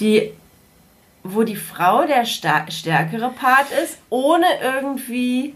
die, 0.00 0.32
wo 1.24 1.42
die 1.42 1.56
Frau 1.56 2.06
der 2.06 2.24
stärkere 2.26 3.30
Part 3.30 3.70
ist, 3.82 3.98
ohne 4.10 4.46
irgendwie 4.62 5.54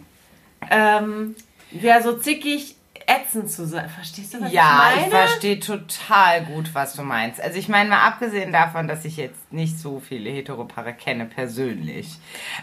ähm, 0.70 1.36
ja, 1.70 2.02
so 2.02 2.14
zickig 2.14 2.74
ätzend 3.06 3.50
zu 3.50 3.66
sein? 3.66 3.88
Verstehst 3.88 4.34
du, 4.34 4.40
was 4.40 4.52
Ja, 4.52 4.90
ich 4.94 5.06
ich 5.06 5.10
meine? 5.12 5.26
verstehe 5.26 5.60
total 5.60 6.42
gut, 6.44 6.74
was 6.74 6.94
du 6.94 7.02
meinst. 7.02 7.40
Also 7.40 7.58
ich 7.58 7.68
meine 7.68 7.88
mal 7.90 8.06
abgesehen 8.06 8.52
davon, 8.52 8.86
dass 8.88 9.04
ich 9.04 9.16
jetzt 9.16 9.50
nicht 9.52 9.78
so 9.78 10.00
viele 10.06 10.30
Heteropaare 10.30 10.92
kenne 10.92 11.24
persönlich, 11.26 12.08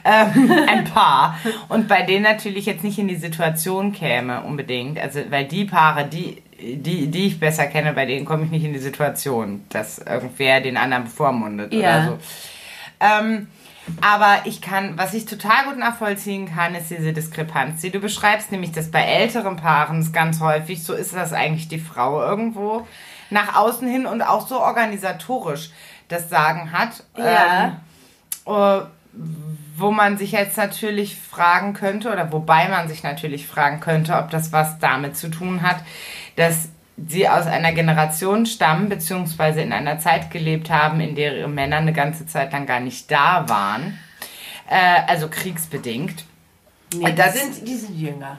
ähm, 0.04 0.52
ein 0.68 0.84
paar 0.86 1.38
und 1.70 1.88
bei 1.88 2.02
denen 2.04 2.24
natürlich 2.24 2.66
jetzt 2.66 2.84
nicht 2.84 3.00
in 3.00 3.08
die 3.08 3.16
Situation 3.16 3.92
käme 3.92 4.42
unbedingt. 4.42 5.00
Also 5.00 5.20
weil 5.30 5.46
die 5.46 5.66
Paare, 5.66 6.06
die 6.06 6.42
die, 6.58 7.08
die 7.08 7.28
ich 7.28 7.40
besser 7.40 7.66
kenne, 7.68 7.92
bei 7.94 8.06
denen 8.06 8.26
komme 8.26 8.46
ich 8.46 8.50
nicht 8.52 8.64
in 8.64 8.72
die 8.72 8.80
Situation, 8.80 9.66
dass 9.70 9.98
irgendwer 10.00 10.62
den 10.62 10.78
anderen 10.78 11.04
bevormundet 11.04 11.74
Ja. 11.74 11.80
oder 11.80 12.06
so. 12.06 12.18
Ähm, 13.06 13.48
aber 14.02 14.40
ich 14.46 14.62
kann, 14.62 14.98
was 14.98 15.14
ich 15.14 15.26
total 15.26 15.66
gut 15.66 15.78
nachvollziehen 15.78 16.48
kann, 16.48 16.74
ist 16.74 16.90
diese 16.90 17.14
Diskrepanz, 17.14 17.82
die 17.82 17.92
du 17.92 18.00
beschreibst, 18.00 18.52
nämlich, 18.52 18.72
dass 18.72 18.90
bei 18.90 19.02
älteren 19.02 19.58
Paaren 19.58 20.00
es 20.00 20.12
ganz 20.12 20.40
häufig 20.40 20.84
so 20.84 20.94
ist, 20.94 21.16
dass 21.16 21.34
eigentlich 21.34 21.68
die 21.68 21.80
Frau 21.80 22.22
irgendwo 22.22 22.88
nach 23.30 23.56
außen 23.56 23.88
hin 23.88 24.06
und 24.06 24.22
auch 24.22 24.48
so 24.48 24.60
organisatorisch 24.60 25.70
das 26.08 26.30
Sagen 26.30 26.72
hat. 26.72 27.04
Ja. 27.18 27.80
Ähm, 28.48 28.82
äh, 28.82 28.86
wo 29.78 29.92
man 29.92 30.18
sich 30.18 30.32
jetzt 30.32 30.58
natürlich 30.58 31.20
fragen 31.20 31.74
könnte, 31.74 32.12
oder 32.12 32.32
wobei 32.32 32.70
man 32.70 32.88
sich 32.88 33.04
natürlich 33.04 33.46
fragen 33.46 33.82
könnte, 33.82 34.16
ob 34.16 34.30
das 34.30 34.54
was 34.54 34.80
damit 34.80 35.18
zu 35.18 35.30
tun 35.30 35.62
hat, 35.62 35.78
dass 36.38 36.70
sie 36.98 37.28
aus 37.28 37.46
einer 37.46 37.72
Generation 37.74 38.46
stammen, 38.46 38.88
beziehungsweise 38.90 39.62
in 39.62 39.74
einer 39.74 40.00
Zeit 40.00 40.32
gelebt 40.32 40.70
haben, 40.70 41.00
in 41.02 41.16
der 41.16 41.38
ihre 41.38 41.50
Männer 41.50 41.78
eine 41.78 41.94
ganze 41.94 42.26
Zeit 42.26 42.52
lang 42.54 42.66
gar 42.66 42.80
nicht 42.80 43.12
da 43.12 43.48
waren. 43.50 44.00
Äh, 44.70 45.02
also 45.08 45.28
kriegsbedingt. 45.30 46.24
nee, 46.96 47.12
das- 47.14 47.34
die, 47.34 47.40
sind, 47.40 47.68
die 47.68 47.76
sind 47.76 48.00
jünger. 48.00 48.38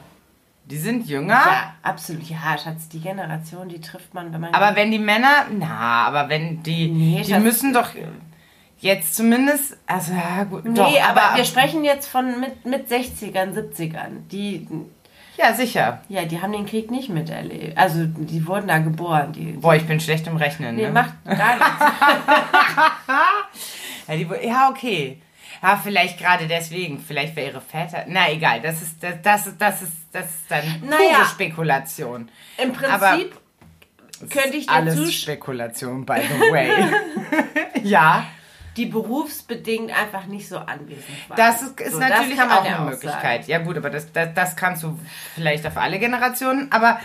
Die 0.65 0.77
sind 0.77 1.07
jünger. 1.07 1.33
Ja, 1.35 1.73
absolut. 1.81 2.23
Ja, 2.23 2.57
Schatz, 2.61 2.89
die 2.89 2.99
Generation, 2.99 3.69
die 3.69 3.79
trifft 3.79 4.13
man, 4.13 4.33
wenn 4.33 4.41
man. 4.41 4.53
Aber 4.53 4.75
wenn 4.75 4.91
die 4.91 4.99
Männer, 4.99 5.45
na, 5.57 6.05
aber 6.07 6.27
wenn 6.27 6.61
die, 6.63 6.89
Nee, 6.89 7.21
die 7.23 7.31
Schatz. 7.31 7.41
müssen 7.41 7.71
doch, 7.71 7.91
jetzt 8.79 9.15
zumindest, 9.15 9.77
also 9.87 10.11
ja, 10.13 10.43
gut, 10.43 10.65
Nee, 10.65 10.73
doch, 10.75 11.01
aber, 11.07 11.37
wir 11.37 11.45
sprechen 11.45 11.85
jetzt 11.85 12.07
von 12.09 12.41
mit, 12.41 12.65
mit 12.65 12.91
60ern, 12.91 13.53
70ern. 13.53 14.27
Die, 14.29 14.67
ja, 15.37 15.53
sicher. 15.53 16.01
ja, 16.09 16.25
die 16.25 16.41
haben 16.41 16.51
den 16.51 16.65
Krieg 16.65 16.89
nicht 16.91 17.09
miterlebt. 17.09 17.77
Also, 17.77 18.05
die 18.05 18.45
wurden 18.47 18.67
da 18.67 18.79
geboren. 18.79 19.31
Die, 19.33 19.53
Boah, 19.53 19.75
ich 19.75 19.85
bin 19.85 19.99
schlecht 19.99 20.25
im 20.27 20.37
Rechnen. 20.37 20.75
nee, 20.75 20.83
ne? 20.87 20.91
macht 20.91 21.13
gar 21.25 21.55
nichts. 21.55 21.85
Ja, 24.07 24.15
die, 24.15 24.47
ja, 24.47 24.69
okay. 24.69 25.21
Ja, 25.61 25.79
vielleicht 25.81 26.19
gerade 26.19 26.47
deswegen. 26.47 26.99
Vielleicht 26.99 27.35
wäre 27.35 27.47
ihre 27.51 27.61
Väter. 27.61 28.05
Na, 28.07 28.29
egal. 28.31 28.61
Das 28.61 28.81
ist, 28.81 29.01
das, 29.01 29.15
das, 29.23 29.47
ist- 29.47 29.59
das 29.61 29.81
ist, 29.81 29.91
das 30.11 30.25
ist 30.25 30.43
dann 30.49 30.63
pure 30.81 30.91
Naja. 30.91 31.25
Spekulation. 31.25 32.29
Im 32.57 32.71
Aber- 32.85 33.09
Prinzip 33.11 33.35
könnte 34.29 34.57
ich 34.57 34.65
dir 34.67 34.73
Alles. 34.73 35.13
Spekulation, 35.13 36.05
by 36.05 36.19
the 36.21 36.51
way. 36.51 36.71
ja, 37.83 38.25
die 38.77 38.85
berufsbedingt 38.85 39.91
einfach 39.91 40.25
nicht 40.27 40.47
so 40.47 40.57
anwesend 40.59 41.29
waren. 41.29 41.37
das 41.37 41.61
ist, 41.63 41.81
ist 41.81 41.93
So, 41.93 41.99
das 41.99 42.09
natürlich 42.09 42.37
man 42.37 42.51
auch 42.51 42.63
eine 42.63 42.79
auch 42.79 42.85
Möglichkeit. 42.85 43.47
Ja, 43.47 43.57
gut, 43.57 43.75
aber 43.77 43.89
das, 43.89 44.11
das, 44.13 44.29
das 44.35 44.55
kannst 44.55 44.83
du 44.83 44.97
vielleicht 45.35 45.65
auf 45.65 45.75
alle 45.77 45.97
Generationen. 45.99 46.71
Aber, 46.71 46.99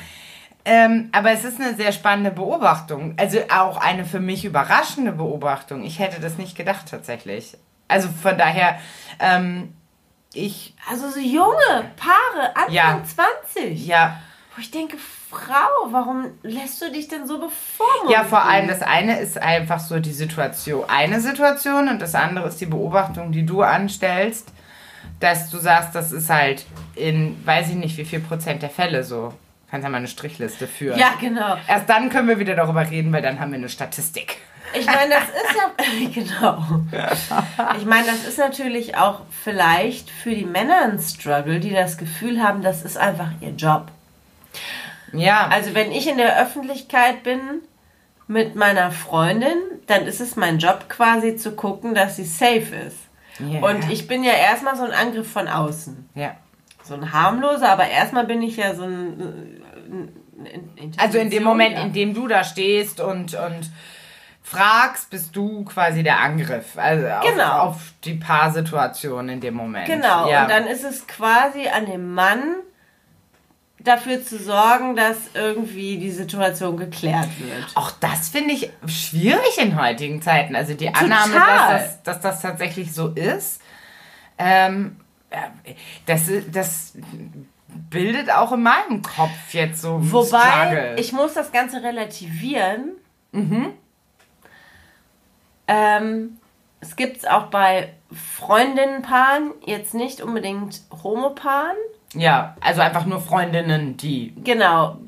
ähm, 0.64 1.08
aber 1.12 1.32
es 1.32 1.44
ist 1.44 1.60
eine 1.60 1.74
sehr 1.74 1.92
spannende 1.92 2.30
Beobachtung. 2.30 3.14
Also 3.18 3.38
auch 3.50 3.78
eine 3.78 4.04
für 4.04 4.20
mich 4.20 4.44
überraschende 4.44 5.12
Beobachtung. 5.12 5.82
Ich 5.82 5.98
hätte 5.98 6.20
das 6.20 6.36
nicht 6.38 6.56
gedacht, 6.56 6.86
tatsächlich. 6.90 7.56
Also 7.88 8.08
von 8.08 8.36
daher, 8.38 8.78
ähm, 9.18 9.74
ich, 10.34 10.74
Also 10.90 11.10
so 11.10 11.20
junge 11.20 11.90
Paare, 11.96 12.54
Anfang 12.54 12.72
Ja. 12.72 13.02
20. 13.04 13.86
ja, 13.86 14.20
Wo 14.54 14.60
ich 14.60 14.70
denke, 14.70 14.98
Frau, 15.30 15.90
warum 15.90 16.26
lässt 16.42 16.82
du 16.82 16.90
dich 16.90 17.08
denn 17.08 17.26
so 17.26 17.38
bevormunden? 17.38 18.10
Ja, 18.10 18.24
vor 18.24 18.42
allem 18.42 18.68
das 18.68 18.82
eine 18.82 19.18
ist 19.18 19.38
einfach 19.38 19.80
so 19.80 19.98
die 19.98 20.12
Situation, 20.12 20.84
eine 20.88 21.20
Situation 21.20 21.88
und 21.88 22.02
das 22.02 22.14
andere 22.14 22.48
ist 22.48 22.60
die 22.60 22.66
Beobachtung, 22.66 23.32
die 23.32 23.46
du 23.46 23.62
anstellst, 23.62 24.52
dass 25.20 25.48
du 25.48 25.58
sagst, 25.58 25.94
das 25.94 26.12
ist 26.12 26.28
halt 26.28 26.66
in, 26.94 27.40
weiß 27.46 27.70
ich 27.70 27.76
nicht, 27.76 27.96
wie 27.96 28.04
viel 28.04 28.20
Prozent 28.20 28.62
der 28.62 28.70
Fälle 28.70 29.04
so. 29.04 29.32
Kannst 29.70 29.84
ja 29.84 29.90
mal 29.90 29.96
eine 29.96 30.08
Strichliste 30.08 30.66
führen. 30.66 30.98
Ja, 30.98 31.14
genau. 31.18 31.56
Erst 31.66 31.88
dann 31.88 32.10
können 32.10 32.28
wir 32.28 32.38
wieder 32.38 32.54
darüber 32.54 32.90
reden, 32.90 33.10
weil 33.10 33.22
dann 33.22 33.40
haben 33.40 33.52
wir 33.52 33.58
eine 33.58 33.70
Statistik. 33.70 34.36
Ich 34.74 34.84
meine, 34.84 35.14
das 35.14 35.24
ist 35.24 35.56
ja, 35.56 36.08
genau. 36.14 36.62
Ich 37.78 37.86
meine, 37.86 38.06
das 38.06 38.26
ist 38.26 38.38
natürlich 38.38 38.98
auch 38.98 39.20
vielleicht 39.42 40.10
für 40.10 40.34
die 40.34 40.44
Männer 40.44 40.82
ein 40.84 40.98
Struggle, 40.98 41.58
die 41.58 41.70
das 41.70 41.96
Gefühl 41.96 42.42
haben, 42.42 42.60
das 42.60 42.82
ist 42.82 42.98
einfach 42.98 43.30
ihr 43.40 43.50
Job. 43.50 43.91
Ja, 45.12 45.48
Also 45.48 45.74
wenn 45.74 45.92
ich 45.92 46.08
in 46.08 46.16
der 46.16 46.40
Öffentlichkeit 46.40 47.22
bin 47.22 47.40
mit 48.26 48.54
meiner 48.56 48.90
Freundin, 48.90 49.56
dann 49.86 50.06
ist 50.06 50.20
es 50.20 50.36
mein 50.36 50.58
Job 50.58 50.88
quasi 50.88 51.36
zu 51.36 51.52
gucken, 51.52 51.94
dass 51.94 52.16
sie 52.16 52.24
safe 52.24 52.74
ist. 52.86 52.98
Ja. 53.38 53.60
Und 53.60 53.90
ich 53.90 54.06
bin 54.08 54.22
ja 54.24 54.32
erstmal 54.32 54.76
so 54.76 54.84
ein 54.84 54.92
Angriff 54.92 55.30
von 55.30 55.48
außen. 55.48 56.08
ja. 56.14 56.36
So 56.84 56.94
ein 56.94 57.12
harmloser, 57.12 57.68
aber 57.68 57.86
erstmal 57.86 58.26
bin 58.26 58.42
ich 58.42 58.56
ja 58.56 58.74
so 58.74 58.82
ein... 58.82 59.20
äh, 59.20 60.48
ein- 60.82 60.92
Also 60.98 61.18
in 61.18 61.30
dem 61.30 61.44
Moment, 61.44 61.76
ja. 61.76 61.82
in 61.84 61.92
dem 61.92 62.12
du 62.12 62.26
da 62.26 62.42
stehst 62.42 63.00
und, 63.00 63.34
und 63.34 63.70
fragst, 64.42 65.08
bist 65.10 65.36
du 65.36 65.64
quasi 65.64 66.02
der 66.02 66.18
Angriff. 66.18 66.76
Also 66.76 67.06
auf, 67.06 67.22
Genau. 67.24 67.58
auf 67.60 67.76
die 68.04 68.14
Paarsituation 68.14 69.28
in 69.28 69.40
dem 69.40 69.54
Moment. 69.54 69.86
Genau, 69.86 70.28
Ja. 70.28 70.42
und 70.42 70.50
dann 70.50 70.66
ist 70.66 70.82
es 70.84 71.06
quasi 71.06 71.68
an 71.68 71.86
dem 71.86 72.14
Mann 72.14 72.42
dafür 73.84 74.24
zu 74.24 74.38
sorgen, 74.38 74.96
dass 74.96 75.16
irgendwie 75.34 75.98
die 75.98 76.10
Situation 76.10 76.76
geklärt 76.76 77.28
wird. 77.38 77.66
Auch 77.74 77.90
das 78.00 78.28
finde 78.28 78.54
ich 78.54 78.70
schwierig 78.86 79.58
in 79.58 79.80
heutigen 79.80 80.22
Zeiten. 80.22 80.54
Also 80.56 80.74
die 80.74 80.94
Annahme, 80.94 81.34
dass 81.34 81.42
Total. 81.44 81.78
das, 81.78 82.02
dass 82.02 82.20
das 82.20 82.42
tatsächlich 82.42 82.92
so 82.92 83.08
ist, 83.08 83.60
ähm, 84.38 84.96
ja, 85.32 85.52
das, 86.06 86.30
das 86.50 86.92
bildet 87.90 88.30
auch 88.30 88.52
in 88.52 88.62
meinem 88.62 89.02
Kopf 89.02 89.52
jetzt 89.52 89.80
so 89.80 89.98
Wobei, 90.00 90.40
Struggle. 90.40 90.96
ich 90.98 91.12
muss 91.12 91.34
das 91.34 91.52
Ganze 91.52 91.82
relativieren. 91.82 92.92
Ähm, 95.68 96.38
es 96.80 96.96
gibt 96.96 97.18
es 97.18 97.24
auch 97.24 97.46
bei 97.46 97.94
Freundinnenpaaren, 98.12 99.52
jetzt 99.64 99.94
nicht 99.94 100.20
unbedingt 100.20 100.82
Homopaaren. 101.02 101.76
Ja, 102.14 102.56
also 102.60 102.80
einfach 102.80 103.06
nur 103.06 103.20
Freundinnen, 103.20 103.96
die. 103.96 104.34
Genau. 104.44 104.98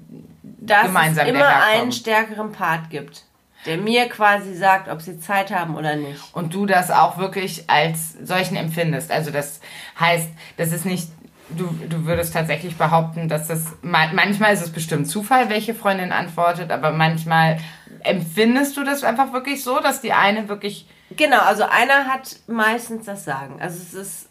Dass 0.42 0.86
Gemeinsam 0.86 1.26
es 1.26 1.32
immer 1.32 1.62
einen 1.66 1.92
stärkeren 1.92 2.52
Part 2.52 2.88
gibt, 2.90 3.24
der 3.66 3.76
mir 3.76 4.09
quasi 4.09 4.55
sagt, 4.55 4.88
ob 4.88 5.02
sie 5.02 5.18
Zeit 5.20 5.50
haben 5.50 5.76
oder 5.76 5.96
nicht. 5.96 6.20
Und 6.32 6.55
du 6.55 6.64
das 6.64 6.90
auch 6.90 7.18
wirklich 7.18 7.68
als 7.68 8.14
solchen 8.22 8.57
empfindest. 8.57 9.11
Also 9.11 9.30
das 9.30 9.61
heißt, 10.00 10.28
das 10.57 10.72
ist 10.72 10.86
nicht. 10.86 11.09
Du, 11.50 11.66
du 11.88 12.07
würdest 12.07 12.32
tatsächlich 12.32 12.76
behaupten, 12.76 13.28
dass 13.28 13.48
das. 13.48 13.74
ma- 13.82 14.11
Manchmal 14.14 14.55
ist 14.55 14.62
es 14.62 14.72
bestimmt 14.72 15.07
Zufall, 15.07 15.50
welche 15.50 15.74
Freundin 15.74 16.11
antwortet, 16.12 16.70
aber 16.70 16.90
manchmal 16.90 17.59
empfindest 18.00 18.76
du 18.78 18.84
das 18.84 19.05
einfach 19.05 19.32
wirklich 19.34 19.62
so, 19.62 19.80
dass 19.80 20.00
die 20.00 20.12
eine 20.14 20.48
wirklich 20.48 20.86
Genau, 21.16 21.40
also 21.40 21.64
einer 21.64 22.07
hat 22.07 22.36
meistens 22.46 23.05
das 23.05 23.24
Sagen. 23.24 23.61
Also 23.61 23.78
es 23.80 23.92
ist 23.94 24.28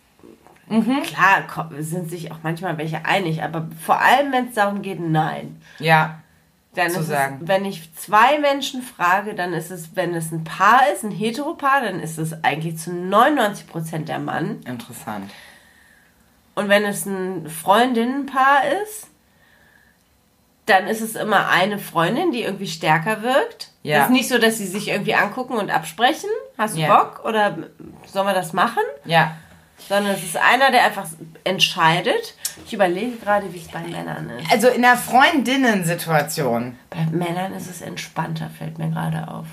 Mhm. 0.68 1.04
klar, 1.04 1.44
sind 1.80 2.10
sich 2.10 2.32
auch 2.32 2.38
manchmal 2.44 2.78
welche 2.78 3.06
einig, 3.06 3.44
aber 3.44 3.68
vor 3.86 4.00
allem, 4.02 4.32
wenn 4.32 4.48
es 4.48 4.56
darum 4.56 4.82
geht, 4.82 5.00
nein. 5.00 5.62
Ja, 5.80 6.20
Dann 6.76 6.90
Zu 6.90 7.02
ist 7.02 7.08
sagen. 7.08 7.40
es, 7.42 7.48
wenn 7.48 7.66
ich 7.66 7.94
zwei 7.96 8.40
Menschen 8.40 8.82
frage, 8.82 9.36
dann 9.36 9.54
ist 9.54 9.70
es, 9.72 9.96
wenn 9.96 10.16
es 10.16 10.32
ein 10.32 10.44
Paar 10.44 10.82
ist, 10.94 11.04
ein 11.04 11.12
Heteropaar, 11.12 11.82
dann 11.82 12.00
ist 12.00 12.18
es 12.18 12.44
eigentlich 12.44 12.78
zu 12.78 12.92
99% 12.92 14.06
der 14.06 14.20
Mann. 14.20 14.62
interessant. 14.66 15.30
Und 16.56 16.70
wenn 16.70 16.84
es 16.86 17.06
ein 17.06 17.50
Freundinnenpaar 17.50 18.62
ist, 18.84 19.08
dann 20.66 20.88
ist 20.88 21.02
es 21.02 21.16
immer 21.16 21.50
eine 21.50 21.78
Freundin, 21.78 22.32
die 22.32 22.42
irgendwie 22.44 22.68
stärker 22.68 23.22
wirkt. 23.22 23.72
Ja. 23.84 23.98
Es 23.98 24.04
ist 24.06 24.12
nicht 24.12 24.30
so, 24.30 24.38
dass 24.38 24.58
sie 24.60 24.68
sich 24.68 24.88
irgendwie 24.88 25.14
angucken 25.16 25.56
und 25.58 25.70
absprechen. 25.70 26.30
Hast 26.58 26.78
du 26.78 26.82
Ja. 26.82 26.96
Bock 27.04 27.26
oder 27.26 27.58
sollen 28.06 28.28
wir 28.28 28.34
das 28.34 28.54
machen? 28.54 28.82
Ja. 29.04 29.36
Sondern 29.90 30.14
es 30.14 30.24
ist 30.24 30.38
einer, 30.38 30.72
der 30.72 30.86
einfach 30.86 31.08
entscheidet. 31.44 32.36
Ich 32.66 32.74
überlege 32.74 33.18
gerade, 33.18 33.52
wie 33.54 33.58
es 33.58 33.68
bei 33.68 33.80
Männern 33.80 34.30
ist. 34.30 34.52
Also 34.52 34.68
in 34.70 34.82
der 34.82 34.96
Freundinnen-Situation. 34.98 36.78
Bei 36.90 37.06
Männern 37.12 37.54
ist 37.54 37.70
es 37.70 37.82
entspannter, 37.82 38.50
fällt 38.58 38.78
mir 38.78 38.90
gerade 38.90 39.28
auf. 39.28 39.46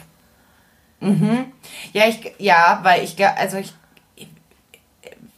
Ja, 1.92 2.04
ich, 2.06 2.34
ja, 2.38 2.80
weil 2.82 3.02
ich, 3.02 3.16
also 3.26 3.56
ich, 3.56 3.72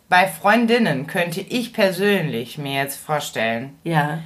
bei 0.09 0.27
Freundinnen 0.27 1.07
könnte 1.07 1.41
ich 1.41 1.73
persönlich 1.73 2.59
mir 2.59 2.75
jetzt 2.83 2.97
vorstellen, 3.01 3.79
Ja. 3.85 4.19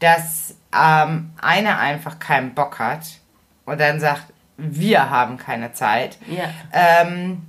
dass 0.00 0.56
ähm, 0.78 1.30
eine 1.40 1.78
einfach 1.78 2.18
keinen 2.18 2.54
Bock 2.54 2.78
hat 2.78 3.00
und 3.64 3.80
dann 3.80 3.98
sagt, 3.98 4.24
wir 4.58 5.08
haben 5.08 5.38
keine 5.38 5.72
Zeit. 5.72 6.18
Ja. 6.28 6.44
Ähm, 6.72 7.46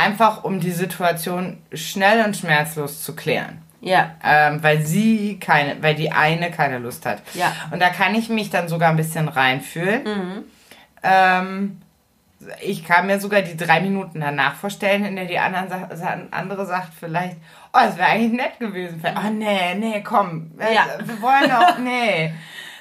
einfach 0.00 0.44
um 0.44 0.60
die 0.60 0.70
Situation 0.72 1.58
schnell 1.72 2.24
und 2.24 2.36
schmerzlos 2.36 3.02
zu 3.02 3.14
klären. 3.14 3.62
Ja. 3.82 4.10
ähm, 4.22 4.62
weil 4.62 4.84
sie 4.84 5.38
keine, 5.40 5.82
weil 5.82 5.94
die 5.94 6.12
eine 6.12 6.50
keine 6.50 6.78
Lust 6.78 7.06
hat. 7.06 7.22
Ja. 7.32 7.50
Und 7.70 7.80
da 7.80 7.88
kann 7.88 8.14
ich 8.14 8.28
mich 8.28 8.50
dann 8.50 8.68
sogar 8.68 8.90
ein 8.90 8.96
bisschen 8.96 9.26
reinfühlen. 9.26 10.44
Ähm, 11.02 11.80
ich 12.62 12.84
kann 12.84 13.06
mir 13.06 13.20
sogar 13.20 13.42
die 13.42 13.56
drei 13.56 13.80
Minuten 13.80 14.20
danach 14.20 14.54
vorstellen, 14.54 15.04
in 15.04 15.16
der 15.16 15.24
die 15.26 15.38
andere 15.38 16.66
sagt 16.66 16.92
vielleicht, 16.98 17.36
oh, 17.72 17.78
das 17.82 17.96
wäre 17.96 18.08
eigentlich 18.08 18.32
nett 18.32 18.58
gewesen. 18.58 19.02
Oh, 19.16 19.30
nee, 19.30 19.74
nee, 19.76 20.02
komm, 20.02 20.50
äh, 20.58 20.74
Ja. 20.74 20.86
wir 21.02 21.20
wollen 21.22 21.48
doch, 21.50 21.78
nee. 21.82 22.32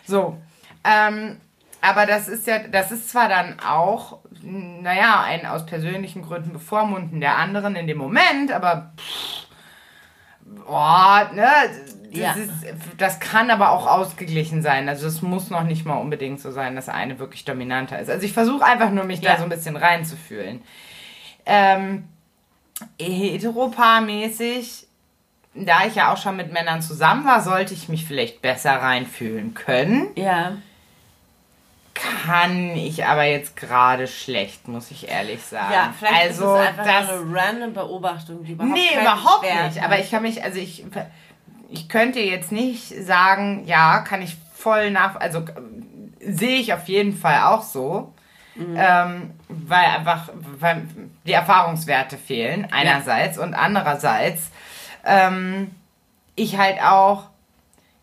So. 0.05 0.37
Ähm, 0.83 1.37
aber 1.81 2.05
das 2.05 2.27
ist 2.27 2.45
ja, 2.47 2.59
das 2.67 2.91
ist 2.91 3.09
zwar 3.09 3.29
dann 3.29 3.59
auch, 3.59 4.19
naja, 4.41 5.21
ein 5.23 5.45
aus 5.45 5.65
persönlichen 5.65 6.21
Gründen 6.21 6.53
bevormunden 6.53 7.19
der 7.19 7.37
anderen 7.37 7.75
in 7.75 7.87
dem 7.87 7.97
Moment, 7.97 8.51
aber 8.51 8.93
Boah, 10.65 11.29
ne, 11.33 11.45
das, 12.11 12.19
Ja. 12.19 12.31
ist, 12.33 12.51
das 12.97 13.19
kann 13.19 13.51
aber 13.51 13.69
auch 13.71 13.85
ausgeglichen 13.85 14.63
sein. 14.63 14.89
Also 14.89 15.05
es 15.05 15.21
muss 15.21 15.51
noch 15.51 15.61
nicht 15.63 15.85
mal 15.85 15.97
unbedingt 15.97 16.39
so 16.41 16.49
sein, 16.51 16.75
dass 16.75 16.89
eine 16.89 17.19
wirklich 17.19 17.45
dominanter 17.45 17.99
ist. 17.99 18.09
Also 18.09 18.25
ich 18.25 18.33
versuche 18.33 18.65
einfach 18.65 18.89
nur, 18.89 19.03
mich 19.03 19.21
Ja. 19.21 19.33
da 19.33 19.37
so 19.37 19.43
ein 19.43 19.49
bisschen 19.49 19.75
reinzufühlen. 19.77 20.63
Ähm, 21.45 22.05
heteropaarmäßig, 22.99 24.87
da 25.55 25.85
ich 25.85 25.95
ja 25.95 26.11
auch 26.13 26.17
schon 26.17 26.35
mit 26.37 26.51
Männern 26.53 26.81
zusammen 26.81 27.25
war, 27.25 27.41
sollte 27.41 27.73
ich 27.73 27.89
mich 27.89 28.05
vielleicht 28.05 28.41
besser 28.41 28.73
reinfühlen 28.73 29.53
können. 29.53 30.07
Ja. 30.15 30.53
Kann 32.25 32.75
ich 32.75 33.05
aber 33.05 33.23
jetzt 33.23 33.55
gerade 33.55 34.07
schlecht, 34.07 34.67
muss 34.67 34.91
ich 34.91 35.09
ehrlich 35.09 35.41
sagen. 35.43 35.73
Ja, 35.73 35.93
vielleicht 35.97 36.21
also 36.21 36.55
ist 36.55 36.61
es 36.61 36.67
einfach 36.67 36.85
das, 36.85 37.09
eine 37.09 37.35
random 37.35 37.73
Beobachtung, 37.73 38.43
die 38.43 38.53
überhaupt 38.53 38.73
Nee, 38.73 38.87
keinen 38.93 39.01
überhaupt 39.01 39.43
Wert 39.43 39.65
nicht. 39.65 39.77
hat. 39.81 39.85
Aber 39.85 39.99
ich 39.99 40.11
kann 40.11 40.21
mich, 40.21 40.43
also 40.43 40.59
ich, 40.59 40.85
ich 41.69 41.89
könnte 41.89 42.19
jetzt 42.19 42.51
nicht 42.51 42.87
sagen, 43.05 43.63
ja, 43.65 43.99
kann 43.99 44.21
ich 44.21 44.37
voll 44.55 44.91
nach, 44.91 45.15
also 45.15 45.43
sehe 46.19 46.59
ich 46.59 46.73
auf 46.73 46.87
jeden 46.87 47.15
Fall 47.17 47.43
auch 47.43 47.63
so. 47.63 48.13
Mhm. 48.55 48.75
Ähm, 48.77 49.31
weil 49.47 49.85
einfach, 49.85 50.29
weil 50.59 50.85
die 51.25 51.31
Erfahrungswerte 51.31 52.17
fehlen, 52.17 52.67
einerseits 52.71 53.37
und 53.37 53.53
andererseits 53.53 54.51
ähm, 55.05 55.71
ich 56.35 56.57
halt 56.57 56.81
auch, 56.81 57.28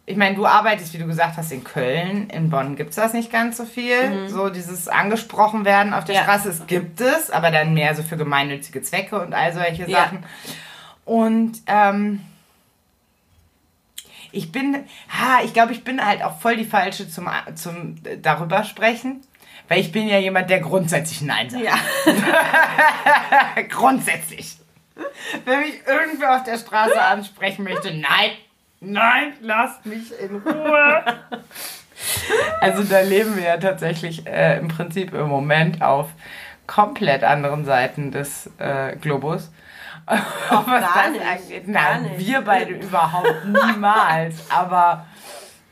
ich 0.09 0.17
meine, 0.17 0.37
du 0.37 0.47
arbeitest, 0.47 0.95
wie 0.95 0.99
du 0.99 1.07
gesagt 1.07 1.37
hast, 1.37 1.51
in 1.51 1.65
Köln, 1.65 2.31
in 2.31 2.49
Bonn 2.49 2.77
gibt 2.77 2.91
es 2.91 2.97
das 2.97 3.13
nicht 3.13 3.33
ganz 3.33 3.57
so 3.57 3.65
viel. 3.65 4.09
Mhm. 4.09 4.29
So 4.29 4.51
dieses 4.51 4.87
angesprochen 4.87 5.65
werden 5.65 5.93
auf 5.93 6.05
der 6.05 6.15
Ja. 6.15 6.23
Straße, 6.23 6.49
es 6.49 6.67
gibt 6.69 7.01
es, 7.01 7.31
aber 7.31 7.51
dann 7.51 7.75
mehr 7.75 7.95
so 7.97 8.05
für 8.05 8.17
gemeinnützige 8.17 8.83
Zwecke 8.83 9.21
und 9.21 9.35
all 9.35 9.53
solche 9.53 9.83
Ja. 9.91 10.05
Sachen. 10.05 10.25
Und 11.05 11.61
ähm, 11.67 12.21
ich 14.31 14.53
bin, 14.53 14.77
ha, 15.09 15.41
ich 15.45 15.53
glaube, 15.53 15.73
ich 15.73 15.83
bin 15.83 16.05
halt 16.05 16.23
auch 16.23 16.39
voll 16.41 16.57
die 16.57 16.65
falsche 16.65 17.09
zum, 17.09 17.29
zum 17.57 17.97
äh, 18.05 18.17
darüber 18.17 18.63
sprechen. 18.65 19.23
Weil 19.69 19.81
ich 19.81 19.91
bin 19.91 20.07
ja 20.07 20.19
jemand, 20.19 20.49
der 20.49 20.61
grundsätzlich 20.61 21.23
Nein 21.23 21.51
sagt. 21.51 21.65
Ja. 21.65 21.75
grundsätzlich. 23.69 24.59
Wenn 25.45 25.59
mich 25.61 25.75
irgendwer 25.87 26.37
auf 26.37 26.45
der 26.45 26.57
Straße 26.59 27.01
ansprechen 27.03 27.65
möchte, 27.65 27.89
nein, 27.93 28.31
nein, 28.87 29.33
lasst 29.41 29.85
mich 29.87 30.13
in 30.21 30.37
Ruhe. 30.37 31.05
Also 32.61 32.85
da 32.85 33.01
leben 33.01 33.37
wir 33.37 33.45
ja 33.45 33.57
tatsächlich 33.57 34.27
äh, 34.27 34.59
im 34.59 34.69
Prinzip 34.69 35.15
im 35.15 35.29
Moment 35.29 35.81
auf 35.81 36.09
komplett 36.67 37.25
anderen 37.25 37.65
Seiten 37.65 38.11
des 38.13 38.51
äh, 38.59 38.97
Globus. 38.97 39.51
was 40.07 40.67
gar 40.67 41.11
nicht, 41.11 41.23
angeht. 41.25 41.73
gar 41.73 41.99
Nein, 41.99 42.03
nicht. 42.03 42.27
wir 42.27 42.43
beide 42.43 42.73
überhaupt 42.75 43.47
niemals. 43.47 44.51
Aber 44.51 45.07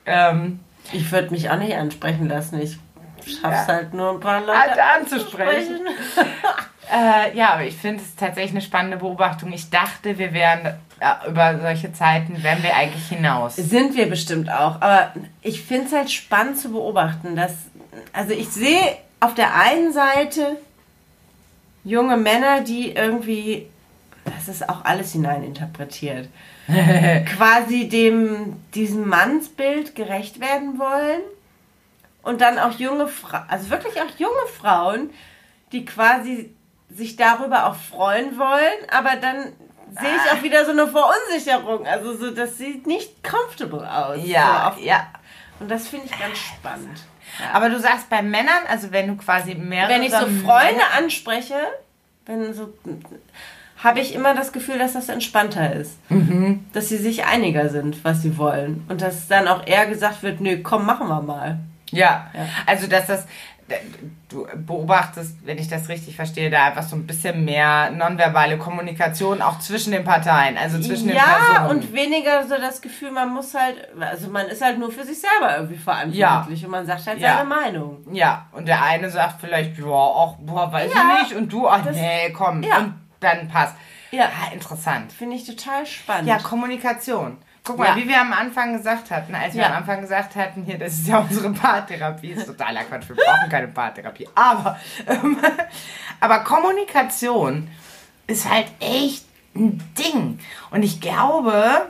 ähm, 0.07 0.61
Ich 0.93 1.13
würde 1.13 1.31
mich 1.31 1.51
auch 1.51 1.59
nicht 1.59 1.75
ansprechen 1.77 2.29
lassen. 2.29 2.59
Ich 2.61 2.79
schaff's 3.27 3.67
Ja. 3.69 3.75
halt 3.75 3.93
nur 3.95 4.13
ein 4.13 4.21
paar 4.21 4.41
Leute 4.41 4.69
Leute 4.71 4.83
anzusprechen. 4.99 5.81
Äh, 6.93 7.37
ja, 7.37 7.55
aber 7.55 7.65
ich 7.65 7.77
finde 7.77 8.03
es 8.03 8.15
tatsächlich 8.15 8.53
eine 8.53 8.61
spannende 8.61 8.99
Beobachtung. 8.99 9.53
Ich 9.53 9.71
dachte, 9.71 10.19
wir 10.19 10.33
wären 10.33 10.67
äh, 11.01 11.29
über 11.29 11.59
solche 11.61 11.93
Zeiten, 11.93 12.43
wären 12.43 12.63
wir 12.63 12.75
eigentlich 12.75 13.09
hinaus. 13.09 13.57
Sind 13.57 13.97
wir 13.97 14.09
bestimmt 14.09 14.51
auch. 14.51 14.81
Aber 14.81 15.13
ich 15.43 15.63
finde 15.63 15.87
es 15.87 15.93
halt 15.93 16.11
spannend 16.11 16.59
zu 16.59 16.71
beobachten, 16.71 17.37
dass, 17.37 17.53
also 18.13 18.33
ich 18.33 18.49
sehe 18.49 18.97
auf 19.21 19.35
der 19.35 19.55
einen 19.55 19.93
Seite 19.93 20.59
junge 21.85 22.17
Männer, 22.17 22.61
die 22.61 22.93
irgendwie, 22.93 23.69
das 24.25 24.49
ist 24.49 24.69
auch 24.69 24.85
alles 24.85 25.13
hineininterpretiert, 25.13 26.29
quasi 27.37 27.89
dem, 27.89 28.57
diesem 28.75 29.09
Mannsbild 29.09 29.95
gerecht 29.95 30.41
werden 30.41 30.79
wollen. 30.79 31.21
Und 32.23 32.41
dann 32.41 32.59
auch 32.59 32.79
junge 32.79 33.07
Frauen, 33.07 33.45
also 33.49 33.69
wirklich 33.69 34.01
auch 34.01 34.19
junge 34.19 34.47
Frauen, 34.59 35.11
die 35.73 35.85
quasi 35.85 36.55
sich 36.95 37.17
darüber 37.17 37.67
auch 37.67 37.77
freuen 37.77 38.39
wollen, 38.39 38.89
aber 38.91 39.17
dann 39.17 39.53
sehe 40.01 40.15
ich 40.17 40.33
auch 40.33 40.43
wieder 40.43 40.65
so 40.65 40.73
eine 40.73 40.87
Verunsicherung. 40.89 41.87
Also 41.87 42.17
so, 42.17 42.31
das 42.31 42.59
sieht 42.59 42.87
nicht 42.87 43.23
comfortable 43.23 43.89
aus. 43.91 44.19
so 44.19 44.27
Ja, 44.27 44.69
auf, 44.69 44.81
ja. 44.81 45.07
Und 45.61 45.71
das 45.71 45.89
finde 45.89 46.07
ich 46.07 46.19
ganz 46.19 46.39
spannend. 46.39 47.01
Aber 47.53 47.69
du 47.69 47.79
sagst 47.79 48.09
bei 48.11 48.23
Männern, 48.23 48.67
also 48.69 48.93
wenn 48.93 49.09
du 49.09 49.17
quasi 49.17 49.55
mehrere... 49.55 49.93
Wenn 49.93 50.03
ich 50.03 50.13
so 50.13 50.27
Freunde 50.27 50.83
anspreche, 50.97 51.57
wenn 52.27 52.55
so, 52.55 52.73
habe 53.83 54.01
ich 54.01 54.15
immer 54.15 54.35
das 54.35 54.53
Gefühl, 54.53 54.79
dass 54.79 54.93
das 54.93 55.09
entspannter 55.09 55.73
ist. 55.75 55.99
Mhm. 56.11 56.65
Dass 56.73 56.89
sie 56.89 56.97
sich 56.97 57.25
einiger 57.25 57.69
sind, 57.69 58.05
was 58.05 58.23
sie 58.23 58.39
wollen. 58.39 58.85
Und 58.89 59.03
dass 59.03 59.29
dann 59.29 59.49
auch 59.49 59.67
eher 59.67 59.87
gesagt 59.87 60.23
wird, 60.23 60.41
nö, 60.41 60.61
komm, 60.63 60.87
machen 60.87 61.09
wir 61.09 61.23
mal. 61.23 61.59
Ja. 61.91 62.31
Ja. 62.35 62.47
also 62.67 62.87
dass 62.87 63.07
das... 63.07 63.27
Du 64.29 64.47
beobachtest, 64.55 65.37
wenn 65.47 65.59
ich 65.59 65.69
das 65.69 65.89
richtig 65.89 66.17
verstehe, 66.17 66.51
da 66.51 66.65
einfach 66.67 66.83
so 66.83 66.97
ein 66.97 67.07
bisschen 67.07 67.45
mehr 67.45 67.91
nonverbale 67.93 68.59
Kommunikation 68.59 69.41
auch 69.41 69.59
zwischen 69.59 69.93
den 69.93 70.05
Parteien, 70.05 70.59
also 70.59 70.79
zwischen 70.81 71.09
den 71.09 71.17
ja, 71.17 71.23
Personen. 71.23 71.71
und 71.71 71.93
weniger 71.93 72.43
so 72.47 72.57
das 72.59 72.83
Gefühl, 72.83 73.11
man 73.13 73.33
muss 73.33 73.55
halt, 73.55 73.77
also 73.99 74.29
man 74.29 74.47
ist 74.47 74.61
halt 74.61 74.79
nur 74.79 74.91
für 74.93 75.05
sich 75.05 75.19
selber 75.21 75.57
irgendwie 75.57 75.77
verantwortlich 75.79 76.65
und 76.65 76.71
man 76.73 76.85
sagt 76.85 77.07
halt 77.07 77.21
Ja. 77.21 77.37
seine 77.39 77.49
Meinung. 77.49 78.05
Ja, 78.13 78.47
und 78.53 78.67
der 78.67 78.83
eine 78.83 79.09
sagt 79.11 79.41
vielleicht, 79.41 79.79
ja, 79.79 79.85
ach, 79.87 80.35
boah, 80.41 80.71
weiß 80.73 80.93
Ja, 80.93 81.17
ich 81.23 81.29
nicht. 81.31 81.37
Und 81.41 81.53
du, 81.53 81.69
ach, 81.69 81.83
das- 81.85 81.97
nee, 81.97 82.31
komm. 82.33 82.63
Ja. 82.63 82.79
Und 82.79 82.95
dann 83.21 83.49
passt. 83.49 83.75
Ja. 84.11 84.25
Ah, 84.27 84.53
interessant. 84.53 85.13
Finde 85.13 85.37
ich 85.37 85.45
total 85.47 85.87
spannend. 85.87 86.29
Ja, 86.29 86.39
Kommunikation. 86.39 87.39
Guck 87.67 87.79
mal, 87.79 87.87
Ja. 87.89 87.97
wie 87.97 88.07
wir 88.09 88.21
am 88.21 88.33
Anfang 88.35 88.75
gesagt 88.77 89.11
hatten, 89.11 89.35
als 89.35 89.55
wir 89.55 89.63
Ja. 89.63 89.69
am 89.71 89.77
Anfang 89.79 90.03
gesagt 90.03 90.37
hatten, 90.37 90.65
hier, 90.65 90.79
das 90.79 90.93
ist 90.95 91.09
ja 91.09 91.19
unsere 91.19 91.51
Paartherapie, 91.51 92.33
ist 92.33 92.47
totaler 92.47 92.85
Quatsch, 92.85 93.09
wir 93.09 93.17
brauchen 93.17 93.49
keine 93.51 93.69
Paartherapie. 93.69 94.29
Aber, 94.35 94.79
ähm, 95.07 95.39
aber 96.21 96.41
Kommunikation 96.41 97.71
ist 98.27 98.49
halt 98.51 98.67
echt 98.81 99.25
ein 99.57 99.83
Ding. 99.99 100.39
Und 100.71 100.83
ich 100.83 101.01
glaube, 101.01 101.87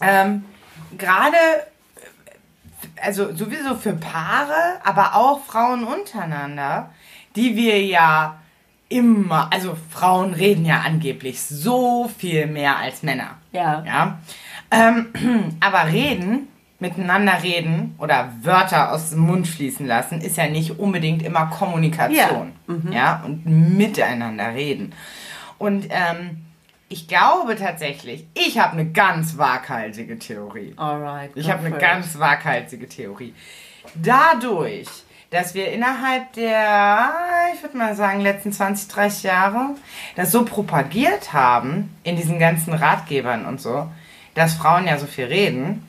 ähm, 0.00 0.44
gerade, 0.98 1.36
also 3.00 3.34
sowieso 3.36 3.76
für 3.76 3.92
Paare, 3.92 4.80
aber 4.84 5.14
auch 5.14 5.44
Frauen 5.44 5.84
untereinander, 5.84 6.90
die 7.36 7.54
wir 7.54 7.84
ja 7.84 8.36
immer, 8.88 9.48
also 9.52 9.76
Frauen 9.90 10.34
reden 10.34 10.64
ja 10.64 10.80
angeblich 10.84 11.40
so 11.42 12.08
viel 12.18 12.46
mehr 12.48 12.76
als 12.78 13.02
Männer. 13.04 13.36
Ja. 13.52 13.82
Ja. 13.84 14.18
Ähm, 14.70 15.06
aber 15.60 15.86
reden, 15.86 16.48
miteinander 16.78 17.42
reden 17.42 17.94
oder 17.98 18.32
Wörter 18.42 18.92
aus 18.92 19.10
dem 19.10 19.20
Mund 19.20 19.48
fließen 19.48 19.86
lassen, 19.86 20.20
ist 20.20 20.36
ja 20.36 20.48
nicht 20.48 20.78
unbedingt 20.78 21.22
immer 21.22 21.46
Kommunikation. 21.46 22.52
Ja, 22.92 23.22
und 23.24 23.46
miteinander 23.46 24.54
reden. 24.54 24.92
Und 25.58 25.86
ähm, 25.90 26.42
ich 26.88 27.08
glaube 27.08 27.56
tatsächlich, 27.56 28.26
ich 28.34 28.58
habe 28.58 28.72
eine 28.72 28.90
ganz 28.90 29.38
waghalsige 29.38 30.18
Theorie. 30.18 30.74
Alright. 30.76 31.30
Ich 31.34 31.50
habe 31.50 31.66
eine 31.66 31.78
ganz 31.78 32.18
waghalsige 32.18 32.88
Theorie. 32.88 33.34
Dadurch, 33.94 34.86
dass 35.30 35.54
wir 35.54 35.72
innerhalb 35.72 36.32
der, 36.34 37.10
ich 37.54 37.62
würde 37.62 37.76
mal 37.76 37.96
sagen, 37.96 38.20
letzten 38.20 38.52
20, 38.52 38.88
30 38.88 39.22
Jahre 39.24 39.74
das 40.14 40.30
so 40.30 40.44
propagiert 40.44 41.32
haben, 41.32 41.96
in 42.04 42.16
diesen 42.16 42.38
ganzen 42.38 42.72
Ratgebern 42.72 43.46
und 43.46 43.60
so, 43.60 43.88
dass 44.36 44.54
Frauen 44.54 44.86
ja 44.86 44.98
so 44.98 45.06
viel 45.06 45.24
reden 45.24 45.82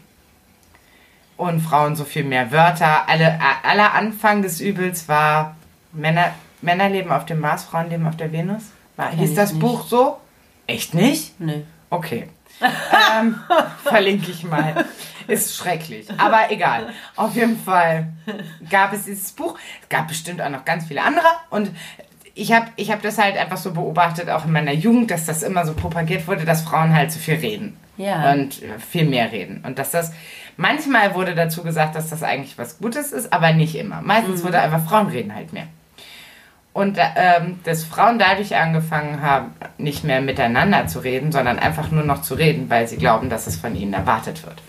und 1.36 1.60
Frauen 1.62 1.96
so 1.96 2.06
viel 2.06 2.24
mehr 2.24 2.52
Wörter. 2.52 3.08
Alle, 3.08 3.40
aller 3.64 3.94
Anfang 3.94 4.42
des 4.42 4.60
Übels 4.62 5.08
war, 5.08 5.56
Männer, 5.92 6.34
Männer 6.62 6.90
leben 6.90 7.12
auf 7.12 7.26
dem 7.26 7.42
Mars, 7.42 7.66
Frauen 7.66 7.90
leben 7.90 8.08
auf 8.08 8.18
der 8.18 8.32
Venus. 8.32 8.64
War, 8.96 9.12
hieß 9.12 9.36
das 9.36 9.52
nicht. 9.52 9.62
Buch 9.62 9.86
so? 9.86 10.18
Echt 10.66 10.94
nicht? 10.94 11.40
Nee. 11.40 11.66
Okay. 11.90 12.30
ähm, 12.62 13.36
verlinke 13.84 14.32
ich 14.32 14.44
mal. 14.44 14.86
Ist 15.28 15.56
schrecklich. 15.56 16.08
Aber 16.18 16.50
egal. 16.50 16.94
Auf 17.18 17.36
jeden 17.36 17.60
Fall 17.60 18.14
gab 18.70 18.94
es 18.94 19.04
dieses 19.04 19.34
Buch. 19.34 19.60
Es 19.82 19.90
gab 19.90 20.08
bestimmt 20.08 20.42
auch 20.42 20.50
noch 20.50 20.64
ganz 20.64 20.86
viele 20.86 21.04
andere. 21.04 21.28
Und 21.50 21.70
ich 22.38 22.54
habe 22.54 22.68
ich 22.76 22.92
hab 22.92 23.02
das 23.02 23.18
halt 23.18 23.36
einfach 23.38 23.58
so 23.58 23.74
beobachtet, 23.74 24.30
auch 24.30 24.46
in 24.46 24.52
meiner 24.52 24.74
Jugend, 24.74 25.12
dass 25.12 25.26
das 25.26 25.44
immer 25.44 25.66
so 25.66 25.74
propagiert 25.74 26.28
wurde, 26.28 26.46
dass 26.46 26.62
Frauen 26.62 26.94
halt 26.94 27.12
so 27.12 27.20
viel 27.20 27.36
reden. 27.36 27.78
Ja. 27.98 28.32
Und 28.32 28.62
äh, 28.62 28.78
viel 28.80 29.06
mehr 29.06 29.32
reden. 29.32 29.64
Und 29.66 29.80
dass 29.80 29.92
das, 29.92 30.14
manchmal 30.56 31.16
wurde 31.16 31.34
dazu 31.34 31.64
gesagt, 31.64 31.96
dass 31.96 32.10
das 32.10 32.22
eigentlich 32.22 32.58
was 32.58 32.78
Gutes 32.78 33.12
ist, 33.12 33.34
aber 33.34 33.54
nicht 33.54 33.76
immer. 33.76 34.02
Meistens 34.02 34.44
wurde 34.44 34.60
einfach, 34.60 34.88
Frauen 34.88 35.08
reden 35.08 35.34
halt 35.34 35.52
mehr. 35.52 35.68
Und 36.74 37.00
ähm, 37.16 37.60
dass 37.64 37.84
Frauen 37.84 38.20
dadurch 38.20 38.56
angefangen 38.56 39.24
haben, 39.24 39.56
nicht 39.80 40.04
mehr 40.04 40.22
miteinander 40.22 40.86
zu 40.86 41.00
reden, 41.00 41.32
sondern 41.32 41.58
einfach 41.58 41.90
nur 41.90 42.04
noch 42.04 42.22
zu 42.22 42.36
reden, 42.36 42.70
weil 42.70 42.88
sie 42.88 42.98
glauben, 42.98 43.32
dass 43.32 43.48
es 43.48 43.56
von 43.56 43.76
ihnen 43.76 43.94
erwartet 43.94 44.46
wird. 44.46 44.62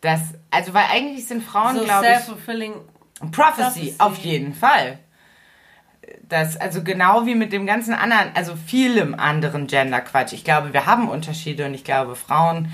Das, 0.00 0.20
also, 0.50 0.72
weil 0.72 0.84
eigentlich 0.90 1.28
sind 1.28 1.42
Frauen, 1.42 1.76
So 1.76 1.84
glaube 1.84 2.06
ich. 2.06 2.26
Prophecy, 3.30 3.30
Prophecy. 3.30 3.94
auf 3.98 4.16
jeden 4.16 4.54
Fall. 4.54 4.98
Das, 6.28 6.56
also 6.56 6.82
genau 6.84 7.26
wie 7.26 7.34
mit 7.34 7.52
dem 7.52 7.66
ganzen 7.66 7.92
anderen, 7.92 8.28
also 8.34 8.54
vielem 8.54 9.14
anderen 9.14 9.66
Gender-Quatsch. 9.66 10.32
Ich 10.32 10.44
glaube, 10.44 10.72
wir 10.72 10.86
haben 10.86 11.08
Unterschiede 11.08 11.66
und 11.66 11.74
ich 11.74 11.82
glaube, 11.84 12.14
Frauen 12.14 12.70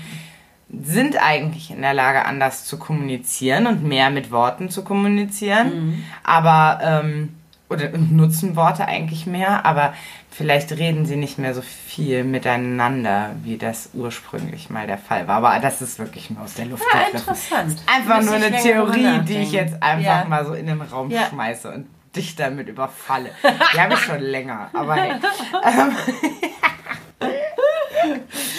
sind 0.69 1.17
eigentlich 1.21 1.71
in 1.71 1.81
der 1.81 1.93
Lage, 1.93 2.25
anders 2.25 2.65
zu 2.65 2.77
kommunizieren 2.77 3.67
und 3.67 3.83
mehr 3.83 4.09
mit 4.09 4.31
Worten 4.31 4.69
zu 4.69 4.83
kommunizieren. 4.83 6.03
Aber, 6.23 6.79
ähm, 6.83 7.33
oder 7.69 7.93
und 7.93 8.11
nutzen 8.15 8.55
Worte 8.55 8.85
eigentlich 8.85 9.25
mehr, 9.25 9.65
aber 9.65 9.93
vielleicht 10.29 10.71
reden 10.73 11.05
sie 11.05 11.15
nicht 11.15 11.37
mehr 11.39 11.53
so 11.53 11.61
viel 11.61 12.23
miteinander, 12.23 13.31
wie 13.43 13.57
das 13.57 13.89
ursprünglich 13.93 14.69
mal 14.69 14.87
der 14.87 14.97
Fall 14.97 15.27
war. 15.27 15.37
Aber 15.37 15.59
das 15.59 15.81
ist 15.81 15.99
wirklich 15.99 16.29
nur 16.29 16.43
aus 16.43 16.53
der 16.53 16.65
Luft 16.65 16.83
Ja, 16.93 16.99
gegriffen. 17.05 17.19
interessant. 17.29 17.81
Einfach 17.93 18.21
nur 18.23 18.35
eine 18.35 18.51
Theorie, 18.55 19.19
die 19.25 19.37
ich 19.39 19.51
jetzt 19.51 19.81
einfach 19.81 20.05
Ja. 20.23 20.25
mal 20.25 20.45
so 20.45 20.53
in 20.53 20.67
den 20.67 20.81
Raum 20.81 21.09
Ja. 21.09 21.25
schmeiße 21.29 21.71
und 21.71 21.87
dich 22.15 22.35
damit 22.35 22.67
überfalle. 22.69 23.29
Die 23.73 23.79
habe 23.81 23.93
ich 23.93 23.99
schon 23.99 24.19
länger, 24.21 24.69
aber 24.73 24.95
hey. 24.95 25.13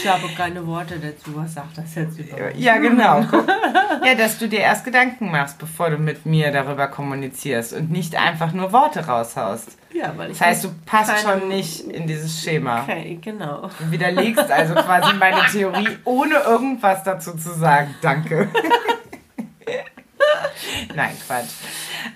Ich 0.00 0.06
habe 0.08 0.28
keine 0.36 0.66
Worte 0.66 0.98
dazu. 0.98 1.36
Was 1.36 1.54
sagt 1.54 1.78
das 1.78 1.94
jetzt 1.94 2.18
überhaupt? 2.18 2.56
Ja, 2.56 2.76
genau. 2.78 3.24
ja, 4.04 4.14
dass 4.16 4.38
du 4.38 4.48
dir 4.48 4.60
erst 4.60 4.84
Gedanken 4.84 5.30
machst, 5.30 5.58
bevor 5.58 5.90
du 5.90 5.98
mit 5.98 6.24
mir 6.26 6.50
darüber 6.52 6.86
kommunizierst 6.88 7.72
und 7.72 7.90
nicht 7.90 8.16
einfach 8.16 8.52
nur 8.52 8.72
Worte 8.72 9.06
raushaust. 9.06 9.76
Ja, 9.92 10.12
weil 10.16 10.30
ich 10.30 10.38
Das 10.38 10.46
heißt, 10.46 10.64
du 10.64 10.68
passt 10.86 11.10
keine- 11.24 11.40
schon 11.40 11.48
nicht 11.48 11.80
in 11.80 12.06
dieses 12.06 12.40
Schema. 12.42 12.82
Okay, 12.82 13.18
genau. 13.20 13.68
Du 13.78 13.90
widerlegst 13.90 14.50
also 14.50 14.74
quasi 14.74 15.14
meine 15.14 15.44
Theorie, 15.50 15.98
ohne 16.04 16.36
irgendwas 16.36 17.02
dazu 17.04 17.36
zu 17.36 17.52
sagen. 17.54 17.94
Danke. 18.02 18.48
Nein, 20.94 21.16
Quatsch. 21.26 21.46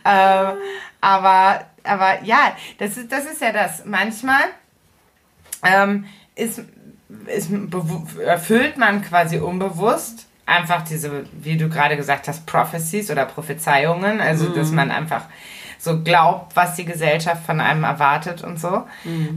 Ähm, 0.05 0.57
aber, 1.01 1.64
aber 1.84 2.22
ja, 2.22 2.57
das 2.78 2.97
ist, 2.97 3.11
das 3.11 3.24
ist 3.26 3.40
ja 3.40 3.53
das. 3.53 3.84
Manchmal 3.84 4.43
ähm, 5.64 6.07
ist, 6.34 6.62
ist 7.26 7.51
erfüllt 8.24 8.76
man 8.76 9.03
quasi 9.03 9.38
unbewusst 9.38 10.26
einfach 10.47 10.82
diese, 10.82 11.24
wie 11.32 11.57
du 11.57 11.68
gerade 11.68 11.97
gesagt 11.97 12.28
hast, 12.28 12.47
Prophecies 12.47 13.11
oder 13.11 13.26
Prophezeiungen. 13.26 14.20
Also, 14.20 14.49
dass 14.49 14.70
man 14.70 14.90
einfach 14.90 15.24
so 15.82 16.01
glaubt, 16.01 16.55
was 16.55 16.76
die 16.76 16.84
Gesellschaft 16.84 17.45
von 17.45 17.59
einem 17.59 17.82
erwartet 17.82 18.45
und 18.45 18.61
so. 18.61 18.84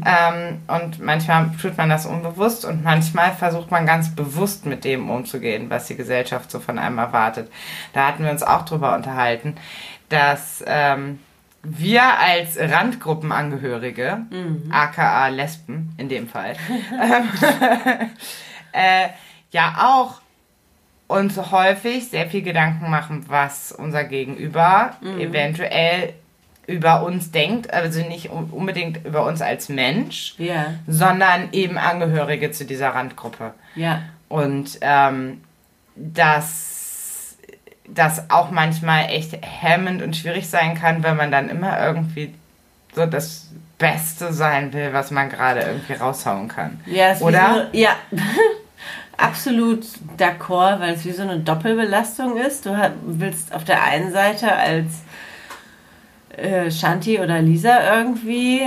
Ähm, 0.05 0.61
und 0.67 1.03
manchmal 1.03 1.49
tut 1.59 1.75
man 1.75 1.89
das 1.89 2.05
unbewusst 2.05 2.65
und 2.65 2.83
manchmal 2.83 3.31
versucht 3.33 3.71
man 3.71 3.87
ganz 3.87 4.15
bewusst 4.15 4.67
mit 4.67 4.83
dem 4.83 5.09
umzugehen, 5.09 5.71
was 5.71 5.87
die 5.87 5.95
Gesellschaft 5.95 6.51
so 6.51 6.59
von 6.59 6.77
einem 6.77 6.99
erwartet. 6.99 7.51
Da 7.93 8.07
hatten 8.07 8.23
wir 8.23 8.29
uns 8.29 8.43
auch 8.43 8.63
drüber 8.63 8.93
unterhalten, 8.93 9.55
dass 10.09 10.63
ähm, 10.67 11.19
wir 11.63 12.03
als 12.19 12.57
Randgruppenangehörige, 12.59 14.19
aka 14.69 15.27
Lesben 15.29 15.93
in 15.97 16.09
dem 16.09 16.27
Fall, 16.27 16.53
äh, 18.71 19.07
ja 19.51 19.75
auch 19.79 20.21
uns 21.07 21.37
häufig 21.51 22.09
sehr 22.09 22.27
viel 22.27 22.41
Gedanken 22.41 22.89
machen, 22.89 23.25
was 23.27 23.71
unser 23.71 24.03
Gegenüber 24.03 24.95
eventuell 25.19 26.13
über 26.67 27.03
uns 27.03 27.29
denkt, 27.29 27.71
also 27.71 27.99
nicht 28.01 28.31
un- 28.31 28.49
unbedingt 28.49 29.05
über 29.05 29.23
uns 29.25 29.39
als 29.43 29.69
Mensch, 29.69 30.33
Ja, 30.39 30.73
sondern 30.87 31.49
eben 31.51 31.77
Angehörige 31.77 32.49
zu 32.51 32.65
dieser 32.65 32.89
Randgruppe. 32.89 33.53
ja. 33.75 34.01
Und 34.27 34.79
ähm, 34.81 35.41
dass 35.95 36.84
das 37.87 38.29
auch 38.29 38.51
manchmal 38.51 39.09
echt 39.09 39.37
hemmend 39.41 40.01
und 40.01 40.15
schwierig 40.15 40.49
sein 40.49 40.75
kann, 40.75 41.03
wenn 41.03 41.15
man 41.15 41.31
dann 41.31 41.49
immer 41.49 41.79
irgendwie 41.85 42.33
so 42.93 43.05
das 43.05 43.49
Beste 43.77 44.33
sein 44.33 44.73
will, 44.73 44.93
was 44.93 45.11
man 45.11 45.29
gerade 45.29 45.61
irgendwie 45.61 45.93
raushauen 45.93 46.47
kann. 46.47 46.79
Ja, 46.85 47.15
Oder? 47.19 47.69
So, 47.71 47.77
ja, 47.77 47.95
absolut 49.17 49.85
d'accord, 50.17 50.79
weil 50.79 50.93
es 50.93 51.05
wie 51.05 51.11
so 51.11 51.23
eine 51.23 51.39
Doppelbelastung 51.39 52.37
ist. 52.37 52.65
Du 52.65 52.75
willst 53.05 53.53
auf 53.53 53.63
der 53.63 53.83
einen 53.83 54.11
Seite 54.11 54.51
als 54.53 55.03
äh, 56.37 56.71
Shanti 56.71 57.19
oder 57.19 57.41
Lisa 57.41 57.97
irgendwie 57.97 58.61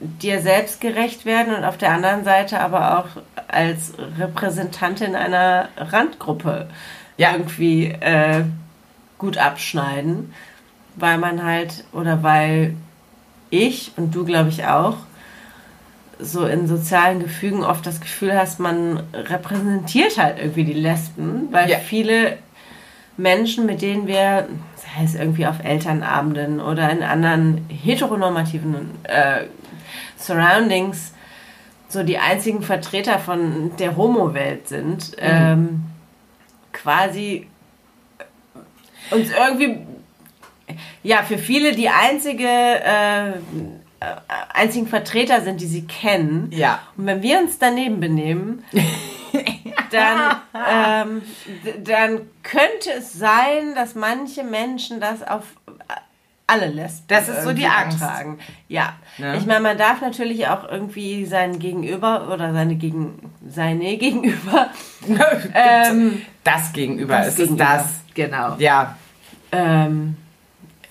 dir 0.00 0.40
selbst 0.40 0.80
gerecht 0.80 1.24
werden 1.24 1.54
und 1.54 1.64
auf 1.64 1.78
der 1.78 1.92
anderen 1.92 2.24
Seite 2.24 2.60
aber 2.60 2.98
auch 2.98 3.22
als 3.48 3.92
Repräsentantin 4.18 5.14
einer 5.14 5.68
Randgruppe 5.76 6.68
Ja. 7.16 7.32
irgendwie 7.32 7.86
äh, 7.86 8.44
gut 9.18 9.38
abschneiden, 9.38 10.32
weil 10.96 11.18
man 11.18 11.44
halt 11.44 11.84
oder 11.92 12.22
weil 12.22 12.74
ich 13.50 13.92
und 13.96 14.14
du 14.14 14.24
glaube 14.24 14.48
ich 14.48 14.64
auch 14.66 14.96
so 16.18 16.46
in 16.46 16.66
sozialen 16.68 17.20
Gefügen 17.20 17.64
oft 17.64 17.84
das 17.86 18.00
Gefühl 18.00 18.38
hast, 18.38 18.60
man 18.60 19.02
repräsentiert 19.12 20.18
halt 20.18 20.38
irgendwie 20.38 20.64
die 20.64 20.72
Lesben, 20.72 21.48
weil 21.50 21.68
Ja. 21.68 21.78
viele 21.78 22.38
Menschen, 23.16 23.66
mit 23.66 23.82
denen 23.82 24.06
wir, 24.06 24.48
sei 24.76 25.04
es 25.04 25.14
irgendwie 25.14 25.46
auf 25.46 25.62
Elternabenden 25.64 26.60
oder 26.60 26.90
in 26.90 27.02
anderen 27.02 27.66
heteronormativen 27.68 28.90
äh, 29.04 29.44
Surroundings, 30.16 31.12
so 31.88 32.02
die 32.02 32.18
einzigen 32.18 32.62
Vertreter 32.62 33.18
von 33.18 33.72
der 33.78 33.96
Homo-Welt 33.96 34.68
sind, 34.68 35.12
ähm, 35.18 35.82
quasi 36.82 37.46
uns 39.10 39.30
irgendwie, 39.30 39.78
ja, 41.02 41.22
für 41.22 41.38
viele 41.38 41.72
die 41.72 41.88
einzige, 41.88 42.46
äh, 42.46 43.30
äh, 43.30 43.34
einzigen 44.52 44.86
Vertreter 44.86 45.42
sind, 45.42 45.60
die 45.60 45.66
sie 45.66 45.86
kennen. 45.86 46.50
Ja. 46.52 46.80
Und 46.96 47.06
wenn 47.06 47.22
wir 47.22 47.38
uns 47.38 47.58
daneben 47.58 48.00
benehmen, 48.00 48.64
dann, 49.90 50.40
ähm, 50.54 51.22
dann 51.84 52.20
könnte 52.42 52.90
es 52.98 53.12
sein, 53.12 53.74
dass 53.74 53.94
manche 53.94 54.44
Menschen 54.44 55.00
das 55.00 55.22
auf 55.22 55.44
alle 56.52 56.66
Lesben 56.68 57.04
Das 57.08 57.28
ist 57.28 57.42
so 57.44 57.52
die 57.52 57.66
Angst. 57.66 57.96
übertragen. 57.98 58.38
Ja. 58.68 58.94
Ne? 59.18 59.36
Ich 59.38 59.46
meine, 59.46 59.60
man 59.60 59.78
darf 59.78 60.00
natürlich 60.00 60.46
auch 60.48 60.68
irgendwie 60.70 61.24
sein 61.26 61.58
Gegenüber 61.58 62.28
oder 62.32 62.52
seine 62.52 62.74
Gegen 62.76 63.30
seine 63.46 63.96
Gegenüber 63.98 64.68
ähm, 65.54 66.22
das 66.44 66.72
gegenüber, 66.72 67.20
es 67.20 67.28
ist 67.28 67.36
Gegenüber. 67.36 67.64
das. 67.64 68.00
Genau. 68.14 68.56
Ja, 68.58 68.96
Ähm, 69.52 70.16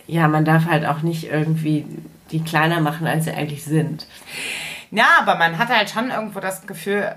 ja, 0.08 0.28
man 0.28 0.44
darf 0.46 0.66
halt 0.66 0.86
auch 0.86 1.02
nicht 1.02 1.26
irgendwie 1.32 1.86
die 2.32 2.44
kleiner 2.44 2.80
machen, 2.82 3.08
als 3.08 3.26
sie 3.26 3.32
eigentlich 3.32 3.64
sind. 3.64 4.08
Ja, 4.92 5.06
aber 5.22 5.36
man 5.36 5.58
hat 5.58 5.70
halt 5.70 5.90
schon 5.90 6.12
irgendwo 6.12 6.40
das 6.42 6.68
Gefühl, 6.68 7.16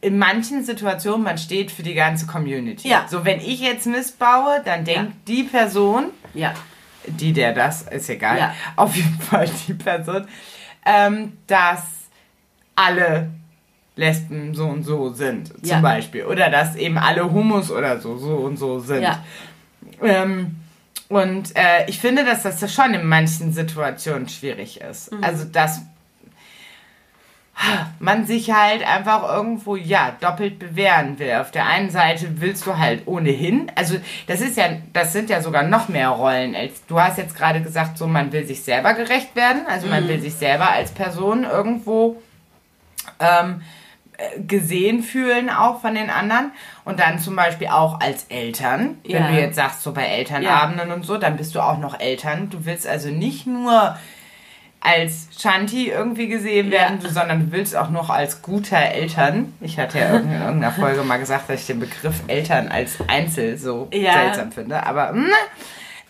in 0.00 0.18
manchen 0.18 0.64
Situationen, 0.64 1.22
man 1.22 1.38
steht 1.38 1.70
für 1.70 1.82
die 1.84 1.94
ganze 1.94 2.26
Community. 2.26 2.88
Ja. 2.88 3.06
So, 3.08 3.24
wenn 3.24 3.38
ich 3.38 3.60
jetzt 3.60 3.86
missbaue, 3.86 4.60
dann 4.64 4.84
denkt 4.84 5.12
die 5.28 5.44
Person, 5.44 6.06
Ja. 6.34 6.52
Die, 7.06 7.32
der 7.32 7.52
das, 7.52 7.82
ist 7.82 8.08
egal, 8.10 8.38
Ja. 8.38 8.54
auf 8.76 8.94
jeden 8.96 9.18
Fall 9.20 9.48
die 9.66 9.74
Person, 9.74 10.26
ähm, 10.86 11.32
dass 11.46 11.82
alle 12.74 13.30
Lesben 13.96 14.54
so 14.54 14.66
und 14.68 14.84
so 14.84 15.12
sind, 15.12 15.48
zum 15.48 15.64
Ja. 15.68 15.80
Beispiel. 15.80 16.24
Oder 16.24 16.48
dass 16.50 16.76
eben 16.76 16.96
alle 16.98 17.30
Homos 17.30 17.70
oder 17.70 18.00
so, 18.00 18.16
so 18.16 18.36
und 18.36 18.56
so 18.56 18.78
sind. 18.80 19.02
Ja. 19.02 19.22
Ähm, 20.02 20.56
und 21.08 21.54
äh, 21.56 21.84
ich 21.88 21.98
finde, 22.00 22.24
dass 22.24 22.42
das 22.42 22.72
schon 22.72 22.94
in 22.94 23.06
manchen 23.06 23.52
Situationen 23.52 24.28
schwierig 24.28 24.80
ist. 24.80 25.12
Mhm. 25.12 25.22
Also, 25.22 25.44
dass 25.44 25.82
man 28.00 28.26
sich 28.26 28.50
halt 28.52 28.86
einfach 28.86 29.22
irgendwo, 29.32 29.76
ja, 29.76 30.12
doppelt 30.20 30.58
bewähren 30.58 31.18
will. 31.18 31.34
Auf 31.40 31.50
der 31.50 31.66
einen 31.66 31.90
Seite 31.90 32.40
willst 32.40 32.66
du 32.66 32.76
halt 32.78 33.02
ohnehin, 33.06 33.70
also 33.76 33.96
das 34.26 34.40
ist 34.40 34.56
ja, 34.56 34.64
das 34.92 35.12
sind 35.12 35.30
ja 35.30 35.40
sogar 35.40 35.62
noch 35.62 35.88
mehr 35.88 36.08
Rollen 36.08 36.54
als, 36.54 36.84
du 36.86 37.00
hast 37.00 37.18
jetzt 37.18 37.36
gerade 37.36 37.60
gesagt, 37.62 37.98
so, 37.98 38.06
man 38.06 38.32
will 38.32 38.44
sich 38.46 38.62
selber 38.62 38.94
gerecht 38.94 39.34
werden, 39.36 39.62
also 39.68 39.86
man 39.86 40.08
will 40.08 40.20
sich 40.20 40.34
selber 40.34 40.70
als 40.70 40.90
Person 40.92 41.44
irgendwo 41.44 42.20
ähm, 43.20 43.62
äh, 44.18 44.40
gesehen 44.42 45.02
fühlen 45.02 45.50
auch 45.50 45.80
von 45.80 45.94
den 45.94 46.10
anderen 46.10 46.52
und 46.84 47.00
dann 47.00 47.18
zum 47.18 47.34
Beispiel 47.36 47.68
auch 47.68 48.00
als 48.00 48.24
Eltern, 48.24 48.98
wenn 49.04 49.22
Ja. 49.22 49.28
du 49.28 49.34
jetzt 49.34 49.56
sagst, 49.56 49.82
so 49.82 49.92
bei 49.92 50.04
Elternabenden 50.06 50.90
und 50.92 51.04
so, 51.04 51.16
dann 51.18 51.36
bist 51.36 51.54
du 51.54 51.60
auch 51.60 51.78
noch 51.78 51.98
Eltern. 51.98 52.50
Du 52.50 52.64
willst 52.64 52.86
also 52.86 53.08
nicht 53.08 53.46
nur 53.46 53.96
als 54.84 55.28
Shanti 55.38 55.88
irgendwie 55.90 56.26
gesehen 56.26 56.72
werden, 56.72 56.98
du, 57.00 57.08
sondern 57.08 57.46
du 57.46 57.52
willst 57.52 57.76
auch 57.76 57.90
noch 57.90 58.10
als 58.10 58.42
guter 58.42 58.78
Eltern. 58.80 59.54
Ich 59.60 59.78
hatte 59.78 60.00
ja 60.00 60.16
in 60.16 60.32
irgendeiner 60.32 60.72
Folge 60.78 61.02
mal 61.02 61.18
gesagt, 61.18 61.48
dass 61.48 61.60
ich 61.60 61.66
den 61.68 61.78
Begriff 61.78 62.20
Eltern 62.26 62.68
als 62.68 62.98
Einzel 63.06 63.56
so 63.56 63.88
Ja. 63.92 64.12
seltsam 64.14 64.50
finde, 64.50 64.84
aber 64.84 65.12
mm, 65.12 65.26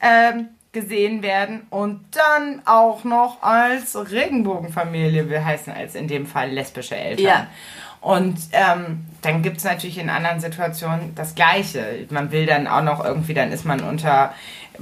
ähm, 0.01 0.49
gesehen 0.73 1.23
werden 1.23 1.66
und 1.68 2.01
dann 2.12 2.62
auch 2.64 3.05
noch 3.05 3.43
als 3.43 3.95
Regenbogenfamilie, 4.11 5.29
wir 5.29 5.45
heißen 5.45 5.70
als 5.70 5.95
in 5.95 6.09
dem 6.09 6.27
Fall 6.27 6.51
lesbische 6.51 6.97
Eltern. 6.97 7.27
Ja. 7.27 7.47
Und 8.01 8.37
ähm, 8.53 9.05
dann 9.20 9.43
gibt 9.43 9.59
es 9.59 9.64
natürlich 9.64 9.99
in 9.99 10.11
anderen 10.11 10.41
Situationen 10.41 11.14
das 11.14 11.35
Gleiche. 11.37 12.07
Man 12.11 12.33
will 12.33 12.47
dann 12.47 12.66
auch 12.66 12.83
noch 12.83 13.05
irgendwie, 13.05 13.35
dann 13.35 13.53
ist 13.53 13.64
man 13.64 13.81
unter 13.81 14.35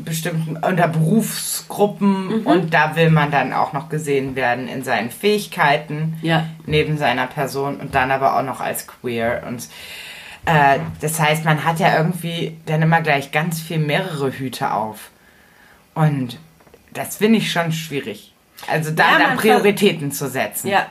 bestimmten, 0.04 0.56
unter 0.56 0.88
Berufsgruppen 0.88 2.44
und 2.44 2.72
da 2.74 2.96
will 2.96 3.10
man 3.10 3.30
dann 3.30 3.52
auch 3.52 3.72
noch 3.72 3.88
gesehen 3.88 4.36
werden 4.36 4.68
in 4.68 4.82
seinen 4.84 5.10
Fähigkeiten 5.10 6.18
Ja. 6.22 6.46
neben 6.66 6.98
seiner 6.98 7.26
Person 7.26 7.76
und 7.80 7.94
dann 7.94 8.10
aber 8.10 8.36
auch 8.38 8.42
noch 8.42 8.60
als 8.60 8.86
queer. 8.86 9.42
Und 9.46 9.68
äh, 10.46 10.78
das 11.00 11.18
heißt, 11.20 11.44
man 11.44 11.64
hat 11.64 11.80
ja 11.80 11.96
irgendwie 11.96 12.56
dann 12.66 12.82
immer 12.82 13.00
gleich 13.00 13.32
ganz 13.32 13.60
viel 13.60 13.78
mehrere 13.78 14.30
Hüte 14.32 14.72
auf. 14.72 15.10
Und 15.94 16.38
das 16.92 17.16
finde 17.16 17.38
ich 17.38 17.52
schon 17.52 17.72
schwierig. 17.72 18.32
Also 18.68 18.90
da 18.90 19.12
Ja, 19.12 19.18
dann 19.18 19.36
Prioritäten 19.36 20.12
zu 20.12 20.28
setzen. 20.28 20.68
Ja. 20.68 20.86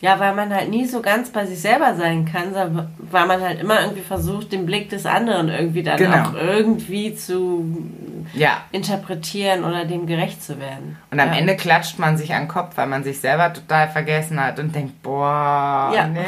Ja, 0.00 0.20
weil 0.20 0.32
man 0.34 0.54
halt 0.54 0.68
nie 0.68 0.86
so 0.86 1.02
ganz 1.02 1.30
bei 1.30 1.44
sich 1.44 1.60
selber 1.60 1.96
sein 1.96 2.24
kann, 2.24 2.54
weil 2.54 3.26
man 3.26 3.40
halt 3.40 3.60
immer 3.60 3.80
irgendwie 3.80 4.02
versucht, 4.02 4.52
den 4.52 4.64
Blick 4.64 4.90
des 4.90 5.06
anderen 5.06 5.48
irgendwie 5.48 5.82
dann 5.82 5.96
genau. 5.96 6.22
auch 6.22 6.34
irgendwie 6.34 7.16
zu 7.16 7.76
ja. 8.34 8.62
interpretieren 8.70 9.64
oder 9.64 9.84
dem 9.84 10.06
gerecht 10.06 10.42
zu 10.42 10.60
werden. 10.60 10.96
Und 11.10 11.18
am 11.18 11.32
ja. 11.32 11.38
Ende 11.38 11.56
klatscht 11.56 11.98
man 11.98 12.16
sich 12.16 12.32
an 12.32 12.42
den 12.42 12.48
Kopf, 12.48 12.76
weil 12.76 12.86
man 12.86 13.02
sich 13.02 13.20
selber 13.20 13.52
total 13.52 13.88
vergessen 13.88 14.42
hat 14.42 14.60
und 14.60 14.72
denkt, 14.72 15.02
boah, 15.02 15.90
ja. 15.92 16.06
nee. 16.06 16.20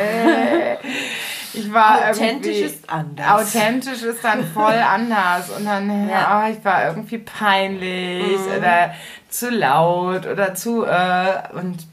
Ich 1.52 1.72
war 1.72 2.10
authentisch 2.10 2.60
ist 2.60 2.88
anders. 2.88 3.28
Authentisch 3.28 4.02
ist 4.02 4.22
dann 4.24 4.44
voll 4.46 4.72
anders 4.88 5.50
und 5.50 5.64
dann 5.64 6.08
ja. 6.08 6.44
oh, 6.44 6.50
ich 6.50 6.64
war 6.64 6.88
irgendwie 6.88 7.18
peinlich 7.18 8.38
mhm. 8.38 8.58
oder 8.58 8.94
zu 9.28 9.50
laut 9.50 10.26
oder 10.26 10.54
zu 10.54 10.84
äh, 10.84 11.42
und 11.54 11.86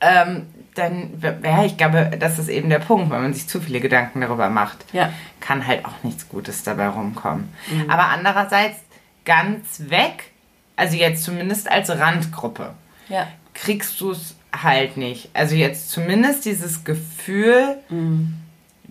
ähm, 0.00 0.46
dann, 0.74 1.22
ja, 1.42 1.64
ich 1.64 1.76
glaube, 1.76 2.10
das 2.18 2.38
ist 2.38 2.48
eben 2.48 2.68
der 2.68 2.80
Punkt, 2.80 3.10
wenn 3.10 3.22
man 3.22 3.34
sich 3.34 3.48
zu 3.48 3.60
viele 3.60 3.80
Gedanken 3.80 4.20
darüber 4.20 4.48
macht, 4.48 4.84
ja. 4.92 5.12
kann 5.40 5.66
halt 5.66 5.84
auch 5.84 6.02
nichts 6.02 6.28
Gutes 6.28 6.62
dabei 6.64 6.88
rumkommen. 6.88 7.48
Mhm. 7.70 7.90
Aber 7.90 8.08
andererseits 8.08 8.78
ganz 9.24 9.82
weg, 9.88 10.32
also 10.76 10.96
jetzt 10.96 11.22
zumindest 11.22 11.70
als 11.70 11.90
Randgruppe, 11.90 12.74
ja. 13.08 13.28
kriegst 13.54 14.00
du 14.00 14.10
es 14.10 14.36
halt 14.52 14.96
nicht. 14.96 15.30
Also 15.32 15.54
jetzt 15.54 15.90
zumindest 15.90 16.44
dieses 16.44 16.84
Gefühl, 16.84 17.78
mhm. 17.88 18.34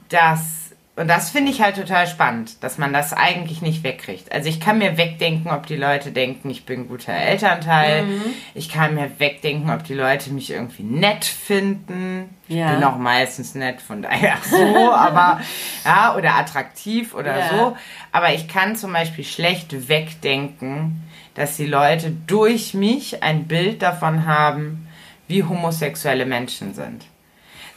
dass 0.10 0.63
und 0.96 1.08
das 1.08 1.32
finde 1.32 1.52
ich 1.52 1.60
halt 1.60 1.76
total 1.76 2.06
spannend, 2.06 2.64
dass 2.64 2.78
man 2.78 2.94
das 2.94 3.14
eigentlich 3.14 3.64
nicht 3.64 3.84
wegkriegt. 3.84 4.32
Also 4.32 4.48
ich 4.48 4.60
kann 4.60 4.78
mir 4.78 4.96
wegdenken, 4.96 5.50
ob 5.50 5.66
die 5.66 5.76
Leute 5.76 6.12
denken, 6.12 6.52
ich 6.52 6.68
bin 6.68 6.82
ein 6.82 6.88
guter 6.88 7.14
Elternteil. 7.14 8.04
Mhm. 8.04 8.22
Ich 8.54 8.70
kann 8.70 8.94
mir 8.94 9.10
wegdenken, 9.18 9.72
ob 9.72 9.84
die 9.84 9.96
Leute 9.96 10.30
mich 10.30 10.52
irgendwie 10.52 10.84
nett 10.84 11.26
finden. 11.26 12.30
Ja. 12.48 12.68
Ich 12.68 12.76
bin 12.76 12.84
auch 12.84 12.98
meistens 12.98 13.56
nett, 13.56 13.82
von 13.82 14.04
daher 14.04 14.38
so, 14.44 14.92
aber 14.92 15.42
ja, 15.84 16.16
oder 16.16 16.36
attraktiv 16.36 17.16
oder 17.16 17.40
ja. 17.40 17.50
so. 17.50 17.78
Aber 18.12 18.32
ich 18.36 18.48
kann 18.48 18.76
zum 18.76 18.94
Beispiel 18.94 19.24
schlecht 19.24 19.90
wegdenken, 19.90 21.02
dass 21.34 21.58
die 21.58 21.66
Leute 21.66 22.12
durch 22.12 22.76
mich 22.76 23.24
ein 23.24 23.48
Bild 23.48 23.82
davon 23.82 24.28
haben, 24.28 24.88
wie 25.28 25.44
homosexuelle 25.44 26.28
Menschen 26.28 26.76
sind. 26.76 27.04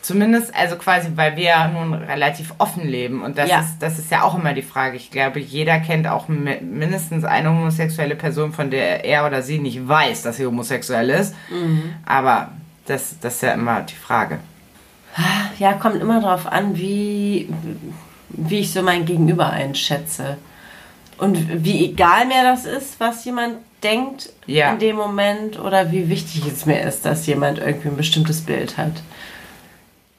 Zumindest, 0.06 0.54
also 0.54 0.76
quasi, 0.76 1.08
weil 1.16 1.34
wir 1.34 1.42
ja 1.46 1.66
nun 1.66 1.92
relativ 1.92 2.54
offen 2.58 2.86
leben. 2.86 3.22
Und 3.22 3.38
das, 3.38 3.50
ja. 3.50 3.58
ist, 3.58 3.78
das 3.80 3.98
ist 3.98 4.08
ja 4.08 4.22
auch 4.22 4.38
immer 4.38 4.52
die 4.52 4.62
Frage. 4.62 4.96
Ich 4.96 5.10
glaube, 5.10 5.40
jeder 5.40 5.80
kennt 5.80 6.06
auch 6.06 6.28
mindestens 6.28 7.24
eine 7.24 7.50
homosexuelle 7.50 8.14
Person, 8.14 8.52
von 8.52 8.70
der 8.70 9.04
er 9.04 9.26
oder 9.26 9.42
sie 9.42 9.58
nicht 9.58 9.88
weiß, 9.88 10.22
dass 10.22 10.36
sie 10.36 10.46
homosexuell 10.46 11.10
ist. 11.10 11.34
Mhm. 11.50 11.94
Aber 12.06 12.52
das, 12.86 13.18
das 13.20 13.34
ist 13.34 13.42
ja 13.42 13.54
immer 13.54 13.80
die 13.80 13.96
Frage. 13.96 14.38
Ja, 15.58 15.72
kommt 15.72 16.00
immer 16.00 16.20
darauf 16.20 16.46
an, 16.46 16.76
wie, 16.76 17.52
wie 18.28 18.60
ich 18.60 18.72
so 18.72 18.82
mein 18.82 19.06
Gegenüber 19.06 19.50
einschätze. 19.50 20.36
Und 21.18 21.64
wie 21.64 21.84
egal 21.84 22.26
mir 22.26 22.44
das 22.44 22.64
ist, 22.64 23.00
was 23.00 23.24
jemand 23.24 23.56
denkt 23.82 24.30
ja. 24.46 24.72
in 24.72 24.78
dem 24.78 24.94
Moment 24.94 25.58
oder 25.58 25.90
wie 25.90 26.08
wichtig 26.08 26.46
es 26.46 26.64
mir 26.64 26.80
ist, 26.82 27.04
dass 27.04 27.26
jemand 27.26 27.58
irgendwie 27.58 27.88
ein 27.88 27.96
bestimmtes 27.96 28.42
Bild 28.42 28.78
hat. 28.78 28.92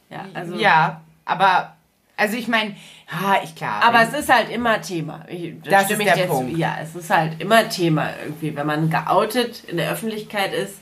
Ja, 0.10 0.26
also. 0.34 0.56
Ja, 0.56 1.02
aber, 1.26 1.76
also 2.16 2.38
ich 2.38 2.48
meine, 2.48 2.76
ja, 3.12 3.42
ich 3.44 3.56
klar. 3.56 3.82
Aber 3.84 4.02
es 4.02 4.14
ist 4.14 4.34
halt 4.34 4.50
immer 4.50 4.82
Thema. 4.82 5.26
Ich, 5.30 5.54
das, 5.64 5.88
das 5.88 5.92
ist 5.92 6.00
der 6.00 6.18
jetzt, 6.18 6.30
Punkt. 6.30 6.58
Ja, 6.58 6.78
es 6.82 6.96
ist 6.96 7.10
halt 7.10 7.42
immer 7.42 7.70
Thema 7.70 8.10
irgendwie, 8.24 8.56
wenn 8.56 8.68
man 8.68 8.90
geoutet 8.90 9.64
in 9.66 9.78
der 9.78 9.92
Öffentlichkeit 9.92 10.54
ist. 10.54 10.80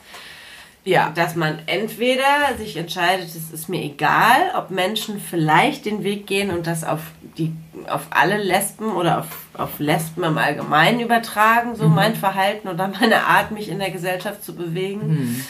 Ja. 0.84 1.12
Dass 1.16 1.36
man 1.36 1.60
entweder 1.66 2.56
sich 2.60 2.78
entscheidet, 2.78 3.26
es 3.26 3.52
ist 3.52 3.70
mir 3.70 3.82
egal, 3.82 4.52
ob 4.56 4.70
Menschen 4.70 5.20
vielleicht 5.20 5.86
den 5.86 6.04
Weg 6.04 6.28
gehen 6.28 6.52
und 6.52 6.68
das 6.68 6.84
auf 6.84 7.02
die 7.40 7.52
auf 7.88 8.08
alle 8.12 8.38
Lesben 8.38 8.92
oder 8.96 9.20
auf, 9.20 9.48
auf 9.54 9.80
Lesben 9.80 10.24
im 10.24 10.38
Allgemeinen 10.38 11.00
übertragen, 11.00 11.76
so 11.76 11.90
mhm. 11.90 11.96
mein 11.96 12.16
Verhalten 12.16 12.68
oder 12.68 12.88
meine 12.88 13.24
Art, 13.26 13.52
mich 13.52 13.70
in 13.70 13.80
der 13.80 13.92
Gesellschaft 13.92 14.44
zu 14.44 14.56
bewegen. 14.56 15.08
Mhm. 15.08 15.46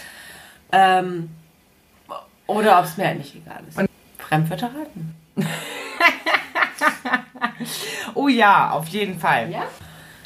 Ähm, 0.71 1.29
oder 2.47 2.79
ob 2.79 2.85
es 2.85 2.97
mir 2.97 3.07
eigentlich 3.07 3.35
egal 3.35 3.61
ist. 3.67 3.77
Und 3.77 3.89
Fremdwörter 4.17 4.67
raten. 4.67 5.15
oh 8.15 8.27
ja, 8.27 8.71
auf 8.71 8.87
jeden 8.87 9.19
Fall. 9.19 9.51
Ja? 9.51 9.63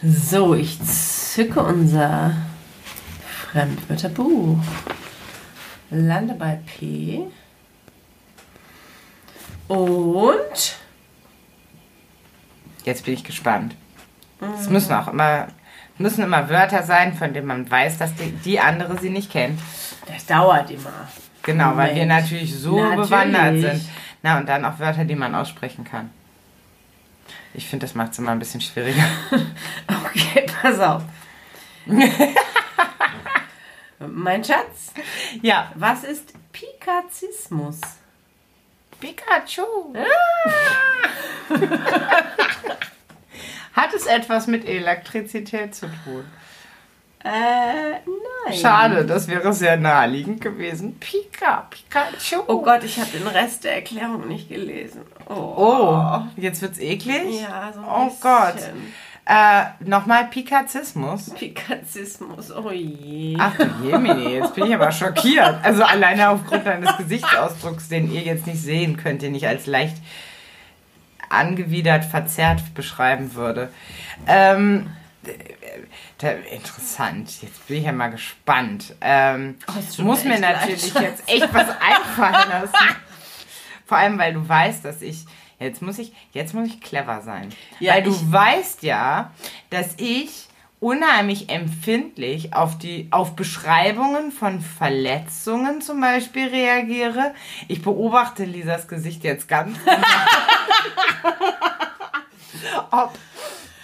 So, 0.01 0.55
ich 0.55 0.81
zücke 0.81 1.61
unser 1.61 2.33
Fremdwörterbuch. 3.51 4.59
Lande 5.91 6.35
bei 6.35 6.59
P. 6.65 7.21
Und 9.67 10.77
jetzt 12.83 13.05
bin 13.05 13.13
ich 13.13 13.23
gespannt. 13.23 13.75
Es 14.57 14.67
mhm. 14.67 14.73
müssen 14.73 14.93
auch 14.93 15.07
immer 15.07 15.47
müssen 15.99 16.23
immer 16.23 16.49
Wörter 16.49 16.83
sein, 16.83 17.13
von 17.13 17.33
denen 17.33 17.47
man 17.47 17.69
weiß, 17.69 17.97
dass 17.97 18.15
die, 18.15 18.31
die 18.31 18.59
andere 18.59 18.97
sie 18.97 19.09
nicht 19.09 19.31
kennt. 19.31 19.59
Das 20.07 20.25
dauert 20.25 20.71
immer. 20.71 21.09
Genau, 21.51 21.75
weil 21.75 21.95
wir 21.95 22.05
natürlich 22.05 22.55
so 22.55 22.79
natürlich. 22.79 23.09
bewandert 23.09 23.59
sind. 23.59 23.89
Na, 24.21 24.37
und 24.37 24.47
dann 24.47 24.65
auch 24.65 24.77
Wörter, 24.79 25.05
die 25.05 25.15
man 25.15 25.33
aussprechen 25.33 25.83
kann. 25.83 26.11
Ich 27.53 27.67
finde, 27.67 27.85
das 27.85 27.95
macht 27.95 28.11
es 28.11 28.19
immer 28.19 28.31
ein 28.31 28.39
bisschen 28.39 28.61
schwieriger. 28.61 29.03
okay, 30.05 30.45
pass 30.61 30.79
auf. 30.79 31.01
mein 33.99 34.43
Schatz. 34.43 34.93
Ja. 35.41 35.71
Was 35.75 36.03
ist 36.03 36.33
Pikazismus? 36.51 37.79
Pikachu. 38.99 39.95
Ah. 39.95 41.49
Hat 43.73 43.93
es 43.93 44.05
etwas 44.05 44.45
mit 44.47 44.67
Elektrizität 44.67 45.73
zu 45.73 45.87
tun? 46.03 46.25
Äh, 47.23 47.91
nein. 47.91 48.57
Schade, 48.59 49.05
das 49.05 49.27
wäre 49.27 49.51
sehr 49.53 49.75
naheliegend 49.77 50.39
gewesen. 50.41 50.97
Pika, 50.99 51.67
Pikachu. 51.69 52.43
Oh 52.47 52.61
Gott, 52.61 52.83
ich 52.83 52.97
habe 52.97 53.09
den 53.11 53.27
Rest 53.27 53.65
der 53.65 53.75
Erklärung 53.75 54.27
nicht 54.27 54.47
gelesen. 54.47 55.01
Oh, 55.27 55.53
oh 55.57 56.21
jetzt 56.37 56.61
wird's 56.61 56.79
eklig? 56.79 57.41
Ja, 57.41 57.71
so 57.73 57.81
ein 57.81 57.85
Oh 57.87 58.05
bisschen. 58.05 58.21
Gott. 58.21 58.55
Äh, 59.25 59.65
Nochmal 59.87 60.25
Pikazismus. 60.25 61.29
Pikazismus, 61.31 62.51
oh 62.55 62.71
je. 62.71 63.35
Ach 63.39 63.55
du 63.55 63.67
Jemini, 63.85 64.35
jetzt 64.35 64.55
bin 64.55 64.65
ich 64.65 64.73
aber 64.73 64.91
schockiert. 64.91 65.57
Also 65.61 65.83
alleine 65.83 66.29
aufgrund 66.29 66.65
deines 66.65 66.97
Gesichtsausdrucks, 66.97 67.89
den 67.89 68.11
ihr 68.11 68.21
jetzt 68.21 68.47
nicht 68.47 68.61
sehen 68.61 68.97
könnt, 68.97 69.21
den 69.21 69.35
ich 69.35 69.45
als 69.47 69.67
leicht 69.67 69.97
angewidert, 71.29 72.05
verzerrt 72.05 72.73
beschreiben 72.73 73.35
würde. 73.35 73.69
Ähm, 74.25 74.89
interessant. 76.27 77.41
Jetzt 77.41 77.67
bin 77.67 77.77
ich 77.77 77.83
ja 77.85 77.91
mal 77.91 78.09
gespannt. 78.09 78.95
Ähm, 79.01 79.57
oh, 79.67 80.01
muss 80.01 80.23
mir 80.23 80.39
natürlich 80.39 80.93
leid. 80.93 81.03
jetzt 81.03 81.29
echt 81.29 81.53
was 81.53 81.69
einfallen 81.69 82.49
lassen. 82.49 82.73
Vor 83.85 83.97
allem, 83.97 84.17
weil 84.17 84.33
du 84.33 84.47
weißt, 84.47 84.85
dass 84.85 85.01
ich. 85.01 85.25
Jetzt 85.59 85.81
muss 85.81 85.99
ich, 85.99 86.13
jetzt 86.31 86.53
muss 86.53 86.69
ich 86.69 86.79
clever 86.79 87.21
sein. 87.21 87.49
Ja, 87.81 87.95
weil 87.95 88.03
du 88.03 88.31
weißt 88.31 88.83
ja, 88.83 89.31
dass 89.69 89.95
ich 89.97 90.47
unheimlich 90.79 91.49
empfindlich 91.49 92.53
auf 92.53 92.77
die 92.77 93.09
auf 93.11 93.35
Beschreibungen 93.35 94.31
von 94.31 94.61
Verletzungen 94.61 95.81
zum 95.81 95.99
Beispiel 95.99 96.47
reagiere. 96.47 97.33
Ich 97.67 97.81
beobachte 97.81 98.45
Lisas 98.45 98.87
Gesicht 98.87 99.25
jetzt 99.25 99.49
ganz. 99.49 99.77
ob 102.91 103.13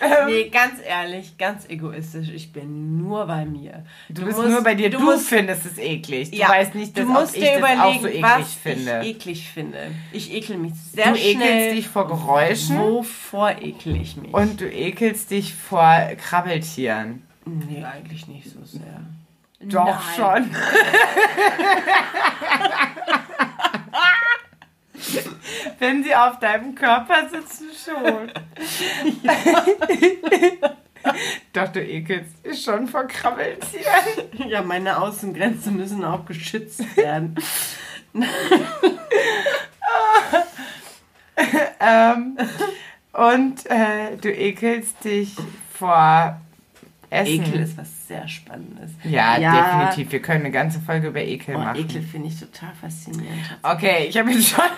ähm, 0.01 0.27
nee, 0.27 0.49
ganz 0.49 0.73
ehrlich, 0.85 1.37
ganz 1.37 1.67
egoistisch. 1.69 2.29
Ich 2.29 2.51
bin 2.51 2.97
nur 2.97 3.25
bei 3.25 3.45
mir. 3.45 3.83
Du, 4.09 4.21
du 4.21 4.27
bist 4.27 4.37
musst, 4.37 4.49
nur 4.49 4.63
bei 4.63 4.75
dir. 4.75 4.89
Du, 4.89 4.97
du 4.97 5.03
musst, 5.03 5.27
findest 5.27 5.65
es 5.65 5.77
eklig. 5.77 6.31
Du 6.31 6.37
ja, 6.37 6.49
weißt 6.49 6.75
nicht, 6.75 6.97
dass 6.97 7.05
du 7.05 7.11
musst 7.11 7.35
dir 7.35 7.57
überlegen, 7.57 7.81
auch 7.81 8.01
so 8.01 8.07
eklig 8.07 8.23
was 8.23 8.53
finde. 8.53 9.01
ich 9.01 9.09
eklig 9.09 9.49
finde. 9.49 9.91
Ich 10.11 10.33
ekel 10.33 10.57
mich 10.57 10.73
sehr 10.93 11.11
du 11.11 11.17
schnell. 11.17 11.33
Du 11.33 11.41
ekelst 11.41 11.77
dich 11.77 11.87
vor 11.87 12.07
Geräuschen. 12.07 12.77
Wovor 12.77 13.51
ekel 13.61 13.95
ich 13.95 14.17
mich? 14.17 14.33
Und 14.33 14.61
du 14.61 14.69
ekelst 14.69 15.31
dich 15.31 15.53
vor 15.53 16.09
Krabbeltieren. 16.17 17.23
Nee, 17.45 17.83
eigentlich 17.83 18.27
nicht 18.27 18.49
so 18.49 18.63
sehr. 18.63 19.01
Doch 19.61 19.85
Nein. 19.85 20.15
schon. 20.15 20.55
Wenn 25.79 26.03
sie 26.03 26.15
auf 26.15 26.39
deinem 26.39 26.75
Körper 26.75 27.29
sitzen, 27.29 27.67
schon. 27.73 28.31
Doch, 31.53 31.67
du 31.69 31.81
ekelst 31.81 32.45
dich 32.45 32.61
schon 32.63 32.87
vor 32.87 33.07
Krabbeltieren. 33.07 34.47
Ja, 34.47 34.61
meine 34.61 35.01
Außengrenzen 35.01 35.77
müssen 35.77 36.03
auch 36.03 36.25
geschützt 36.25 36.83
werden. 36.97 37.35
ähm, 41.79 42.37
und 43.13 43.65
äh, 43.67 44.17
du 44.19 44.31
ekelst 44.31 45.03
dich 45.03 45.35
vor 45.73 46.39
Essen. 47.09 47.43
Ekel 47.45 47.61
ist 47.61 47.77
was 47.77 48.07
sehr 48.07 48.27
Spannendes. 48.27 48.91
Ja, 49.03 49.37
definitiv. 49.37 50.11
Wir 50.11 50.21
können 50.21 50.41
eine 50.41 50.51
ganze 50.51 50.79
Folge 50.79 51.07
über 51.07 51.21
Ekel 51.21 51.55
Oh, 51.55 51.59
machen. 51.59 51.79
Ekel 51.79 52.01
finde 52.01 52.27
ich 52.29 52.39
total 52.39 52.73
faszinierend. 52.79 53.57
Okay, 53.63 54.05
ich 54.09 54.17
habe 54.17 54.31
jetzt 54.31 54.49
schon. 54.49 54.63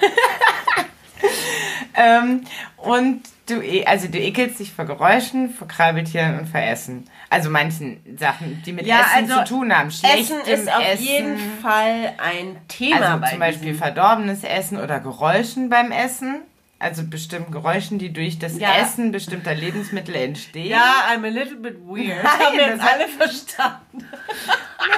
ähm, 1.95 2.41
und 2.78 3.22
du, 3.48 3.62
e- 3.62 3.86
also 3.86 4.08
du 4.08 4.18
ekelst 4.20 4.60
dich 4.60 4.72
vor 4.74 4.86
Geräuschen, 4.86 5.50
vor 5.50 5.68
Krabbeltieren 5.68 6.39
und 6.39 6.48
vor 6.48 6.60
Essen. 6.62 7.06
Also 7.30 7.50
manchen 7.50 8.00
Sachen, 8.18 8.62
die 8.66 8.74
mit 8.74 8.86
Ja, 8.86 9.02
Essen 9.02 9.32
also 9.32 9.43
zu 9.45 9.56
tun 9.56 9.76
haben. 9.78 9.91
Schlechtem 9.91 10.39
Essen 10.41 10.54
ist 10.54 10.74
auf 10.74 10.84
Essen. 10.86 11.04
jeden 11.04 11.38
Fall 11.62 12.14
ein 12.18 12.58
Thema 12.68 12.95
Also 13.02 13.20
bei 13.22 13.30
zum 13.32 13.39
Beispiel 13.39 13.74
verdorbenes 13.74 14.43
Essen 14.43 14.80
oder 14.80 15.00
Geräuschen 15.00 15.70
beim 15.70 15.91
Essen. 15.91 16.41
Also 16.80 17.03
bestimmten 17.07 17.51
Geräuschen, 17.51 17.97
die 17.97 18.13
durch 18.13 18.38
das 18.38 18.59
Ja. 18.59 18.75
Essen 18.78 19.11
bestimmter 19.11 19.55
Lebensmittel 19.55 20.13
entstehen. 20.15 20.69
Ja, 20.69 21.05
I'm 21.11 21.25
a 21.25 21.30
little 21.30 21.55
bit 21.55 21.78
weird. 21.84 22.23
Nein, 22.23 22.39
haben 22.39 22.57
wir 22.57 22.67
jetzt 22.67 22.78
das 22.80 22.86
hat- 22.88 22.93
alle 22.93 23.07
verstanden. 23.07 24.05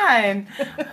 Nein. 0.08 0.48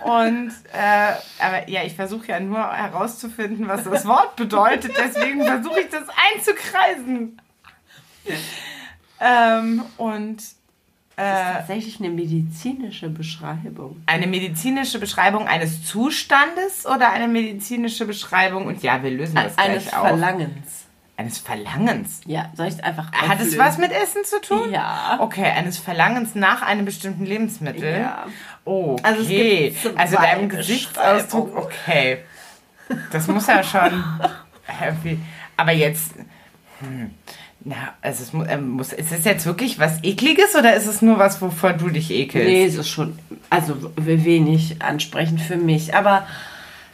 Und, 0.05 0.51
äh, 0.71 1.13
aber 1.43 1.69
ja, 1.69 1.83
ich 1.83 1.93
versuche 1.93 2.27
ja 2.27 2.39
nur 2.39 2.71
herauszufinden, 2.71 3.67
was 3.67 3.83
das 3.83 4.05
Wort 4.05 4.37
bedeutet. 4.37 4.93
Deswegen 4.97 5.43
versuche 5.45 5.81
ich 5.81 5.89
das 5.89 6.05
einzukreisen. 6.33 7.41
Ähm, 9.19 9.83
und 9.97 10.37
äh, 11.17 11.53
Tatsächlich 11.53 11.99
eine 11.99 12.09
medizinische 12.09 13.09
Beschreibung. 13.09 14.01
eine 14.05 14.27
medizinische 14.27 14.99
Beschreibung 14.99 15.47
eines 15.47 15.83
Zustandes 15.85 16.85
oder 16.85 17.09
eine 17.11 17.27
medizinische 17.27 18.05
Beschreibung, 18.05 18.67
und 18.67 18.83
ja, 18.83 19.01
wir 19.01 19.09
lösen 19.11 19.35
das 19.35 19.57
Eines 19.57 19.83
gleich 19.85 19.97
auf. 19.97 20.07
Verlangens. 20.07 20.76
Eines 21.17 21.39
Verlangens. 21.39 22.21
Ja, 22.27 22.51
soll 22.55 22.67
ich 22.67 22.75
es 22.75 22.79
einfach 22.83 23.11
Hat 23.11 23.25
es 23.25 23.31
auflösen? 23.31 23.57
was 23.57 23.77
mit 23.79 23.91
Essen 23.91 24.23
zu 24.23 24.39
tun? 24.39 24.71
Ja. 24.71 25.17
Okay, 25.19 25.45
eines 25.45 25.79
Verlangens 25.79 26.35
nach 26.35 26.61
einem 26.61 26.85
bestimmten 26.85 27.25
Lebensmittel. 27.25 28.01
Ja. 28.01 28.27
Oh, 28.65 28.91
okay. 28.93 29.03
Also 29.03 29.21
es 29.23 29.27
gibt 29.83 29.99
Also 29.99 30.15
deinem 30.17 30.47
Gesichtsausdruck, 30.49 31.57
okay. 31.57 32.19
Das 33.11 33.27
muss 33.27 33.47
ja 33.47 33.63
schon 33.63 34.03
irgendwie. 34.81 35.19
Aber 35.57 35.71
jetzt. 35.71 36.13
Hm, 36.81 37.11
na, 37.61 37.75
also 38.01 38.21
es 38.23 38.33
muss, 38.33 38.47
ähm, 38.47 38.69
muss. 38.69 38.93
Ist 38.93 39.11
es 39.11 39.25
jetzt 39.25 39.45
wirklich 39.47 39.79
was 39.79 40.03
Ekliges 40.03 40.55
oder 40.55 40.75
ist 40.75 40.85
es 40.85 41.01
nur 41.01 41.17
was, 41.17 41.41
wovor 41.41 41.73
du 41.73 41.89
dich 41.89 42.11
ekelst? 42.11 42.47
Nee, 42.47 42.65
es 42.65 42.75
ist 42.75 42.89
schon, 42.89 43.17
also 43.49 43.75
wenig 43.95 44.81
ansprechend 44.83 45.41
für 45.41 45.57
mich. 45.57 45.95
Aber 45.95 46.27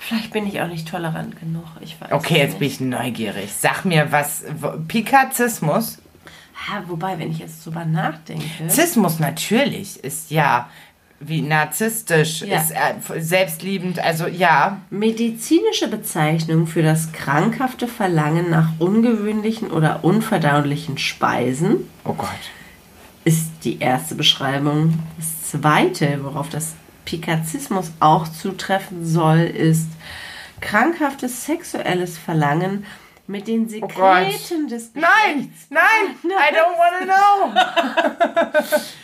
vielleicht 0.07 0.31
bin 0.31 0.47
ich 0.47 0.61
auch 0.61 0.67
nicht 0.67 0.87
tolerant 0.87 1.39
genug. 1.39 1.65
Ich 1.81 1.99
weiß 1.99 2.11
Okay, 2.11 2.37
jetzt 2.37 2.59
bin 2.59 2.67
nicht. 2.67 2.81
ich 2.81 2.87
neugierig. 2.87 3.51
Sag 3.53 3.85
mir 3.85 4.11
was. 4.11 4.43
Pikazismus? 4.87 5.99
Ha, 6.67 6.83
wobei, 6.87 7.17
wenn 7.19 7.31
ich 7.31 7.39
jetzt 7.39 7.65
drüber 7.65 7.83
nachdenke. 7.85 8.45
Zismus 8.67 9.19
natürlich 9.19 10.01
ist 10.03 10.31
ja 10.31 10.69
wie 11.19 11.41
narzisstisch, 11.41 12.41
Ja. 12.41 12.57
ist 12.61 12.71
äh, 12.71 13.21
selbstliebend, 13.21 13.99
also 13.99 14.27
ja. 14.27 14.79
Medizinische 14.89 15.87
Bezeichnung 15.87 16.67
für 16.67 16.83
das 16.83 17.11
krankhafte 17.13 17.87
Verlangen 17.87 18.49
nach 18.49 18.69
ungewöhnlichen 18.79 19.71
oder 19.71 20.03
unverdaulichen 20.03 20.97
Speisen 20.97 21.87
Oh 22.03 22.13
Gott. 22.13 22.27
ist 23.23 23.49
die 23.63 23.79
erste 23.79 24.15
Beschreibung. 24.15 24.99
Das 25.17 25.51
zweite, 25.51 26.19
worauf 26.23 26.49
das 26.49 26.73
Pikazismus 27.05 27.91
auch 27.99 28.27
zutreffen 28.27 29.05
soll, 29.05 29.39
ist 29.39 29.87
krankhaftes 30.61 31.45
sexuelles 31.45 32.17
Verlangen 32.17 32.85
mit 33.27 33.47
den 33.47 33.67
Gott. 33.67 33.91
Sekreten 33.91 34.67
des 34.67 34.91
Nein, 34.93 35.53
nein, 35.69 36.15
I 36.23 36.53
don't 36.53 36.77
wanna 36.77 37.05
know. 37.05 38.79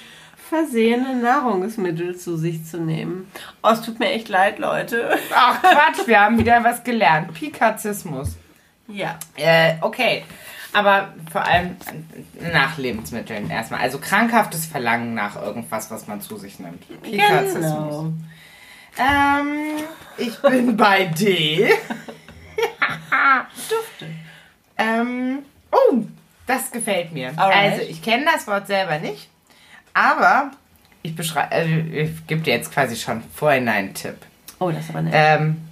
versehene 0.50 1.16
Nahrungsmittel 1.16 2.18
zu 2.18 2.36
sich 2.36 2.66
zu 2.66 2.80
nehmen. 2.80 3.32
Oh, 3.62 3.70
es 3.70 3.82
tut 3.82 4.00
mir 4.00 4.10
echt 4.10 4.30
leid, 4.30 4.58
Leute. 4.58 5.18
Ach 5.34 5.62
Quatsch, 5.62 6.08
wir 6.08 6.20
haben 6.20 6.40
wieder 6.40 6.64
was 6.64 6.84
gelernt. 6.84 7.34
Pikazismus. 7.34 8.36
Ja. 8.88 9.20
Äh, 9.36 9.76
okay. 9.82 10.26
Aber 10.74 11.14
vor 11.32 11.46
allem 11.46 11.76
nach 12.54 12.78
Lebensmitteln 12.78 13.50
erstmal. 13.50 13.82
Also 13.82 13.98
krankhaftes 13.98 14.66
Verlangen 14.66 15.16
nach 15.16 15.42
irgendwas, 15.42 15.90
was 15.90 16.08
man 16.08 16.22
zu 16.22 16.38
sich 16.38 16.60
nimmt. 16.60 16.84
Pikazismus. 17.02 17.64
Genau. 17.64 18.14
Ähm, 18.98 19.84
ich 20.18 20.38
bin 20.42 20.78
bei 20.78 21.06
D. 21.06 21.70
Dufte. 23.70 24.08
Ähm, 24.78 25.40
oh, 25.72 26.04
das 26.46 26.72
gefällt 26.72 27.14
mir. 27.14 27.32
Alright. 27.36 27.74
Also, 27.74 27.84
ich 27.84 28.02
kenne 28.02 28.26
das 28.26 28.48
Wort 28.48 28.68
selber 28.68 29.00
nicht, 29.00 29.30
aber 29.94 30.52
ich 31.02 31.16
beschreibe, 31.16 31.52
also 31.52 31.70
ich 31.70 32.28
gebe 32.28 32.42
dir 32.42 32.54
jetzt 32.54 32.74
quasi 32.74 32.96
schon 32.96 33.24
vorhin 33.34 33.68
einen 33.68 33.94
Tipp. 33.94 34.18
Oh, 34.60 34.72
das 34.72 34.86
ist 34.86 34.90
aber 34.90 35.02
nett. 35.02 35.14
Ähm, 35.16 35.68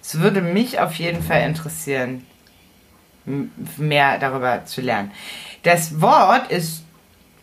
es 0.00 0.18
würde 0.18 0.40
mich 0.40 0.80
auf 0.80 0.94
jeden 0.94 1.22
Fall 1.22 1.42
interessieren, 1.42 2.26
mehr 3.76 4.18
darüber 4.18 4.64
zu 4.64 4.80
lernen. 4.80 5.10
Das 5.62 6.00
Wort 6.00 6.50
ist, 6.50 6.84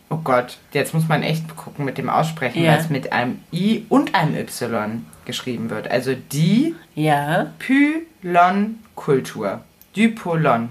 oh 0.10 0.18
Gott, 0.18 0.58
jetzt 0.72 0.94
muss 0.94 1.08
man 1.08 1.24
echt 1.24 1.56
gucken 1.56 1.86
mit 1.86 1.98
dem 1.98 2.10
Aussprechen, 2.10 2.64
Ja. 2.64 2.74
weil 2.74 2.80
es 2.80 2.90
mit 2.90 3.12
einem 3.12 3.40
I 3.52 3.86
und 3.90 4.16
einem 4.16 4.36
Y 4.36 5.06
geschrieben 5.26 5.70
wird. 5.70 5.90
Also 5.90 6.16
die 6.32 6.76
ja. 6.96 7.52
Pylon-Kultur. 7.60 9.62
Dipolon. 9.96 10.70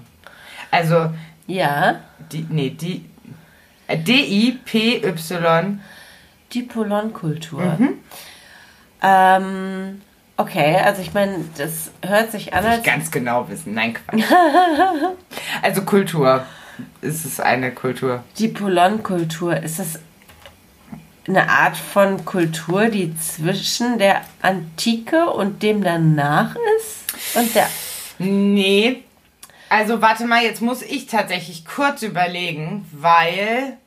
Also, 0.70 1.10
Ja. 1.46 2.00
die, 2.32 2.46
nee, 2.48 2.70
die, 2.70 3.04
äh, 3.86 3.98
D-I-P-Y. 3.98 5.80
Dipolonkultur. 6.54 7.62
Mhm. 7.78 7.94
Ähm, 9.02 10.00
okay, 10.36 10.76
also 10.76 11.02
ich 11.02 11.14
meine, 11.14 11.44
das 11.56 11.90
hört 12.02 12.32
sich 12.32 12.54
an, 12.54 12.64
als 12.64 12.82
Ganz 12.82 13.10
genau 13.10 13.48
wissen. 13.48 13.74
Nein, 13.74 13.94
Quatsch. 13.94 14.22
also 15.62 15.82
Kultur. 15.82 16.44
Es 17.00 17.24
ist 17.24 17.40
eine 17.40 17.72
Kultur. 17.72 18.24
Dipolonkultur. 18.38 19.56
Ist 19.56 19.78
das 19.78 20.00
eine 21.26 21.48
Art 21.48 21.76
von 21.76 22.24
Kultur, 22.24 22.86
die 22.86 23.16
zwischen 23.16 23.98
der 23.98 24.22
Antike 24.42 25.30
und 25.30 25.62
dem 25.62 25.82
danach 25.82 26.56
ist? 26.78 27.36
Und 27.36 27.54
der. 27.54 27.68
Nee. 28.18 29.04
Also 29.68 30.02
warte 30.02 30.26
mal, 30.26 30.42
jetzt 30.42 30.62
muss 30.62 30.82
ich 30.82 31.06
tatsächlich 31.06 31.64
kurz 31.64 32.02
überlegen, 32.02 32.86
weil. 32.92 33.78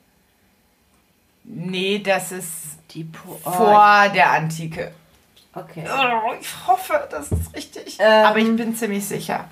Nee, 1.43 1.99
das 1.99 2.31
ist 2.31 2.51
Dipo 2.93 3.39
oh, 3.43 3.51
vor 3.51 4.09
der 4.13 4.31
Antike. 4.31 4.91
Okay. 5.57 5.83
Oh, 5.87 6.33
ich 6.39 6.49
hoffe, 6.67 7.07
das 7.09 7.31
ist 7.31 7.55
richtig. 7.55 7.97
Ähm. 7.99 8.25
Aber 8.25 8.37
ich 8.37 8.55
bin 8.55 8.75
ziemlich 8.75 9.05
sicher. 9.05 9.45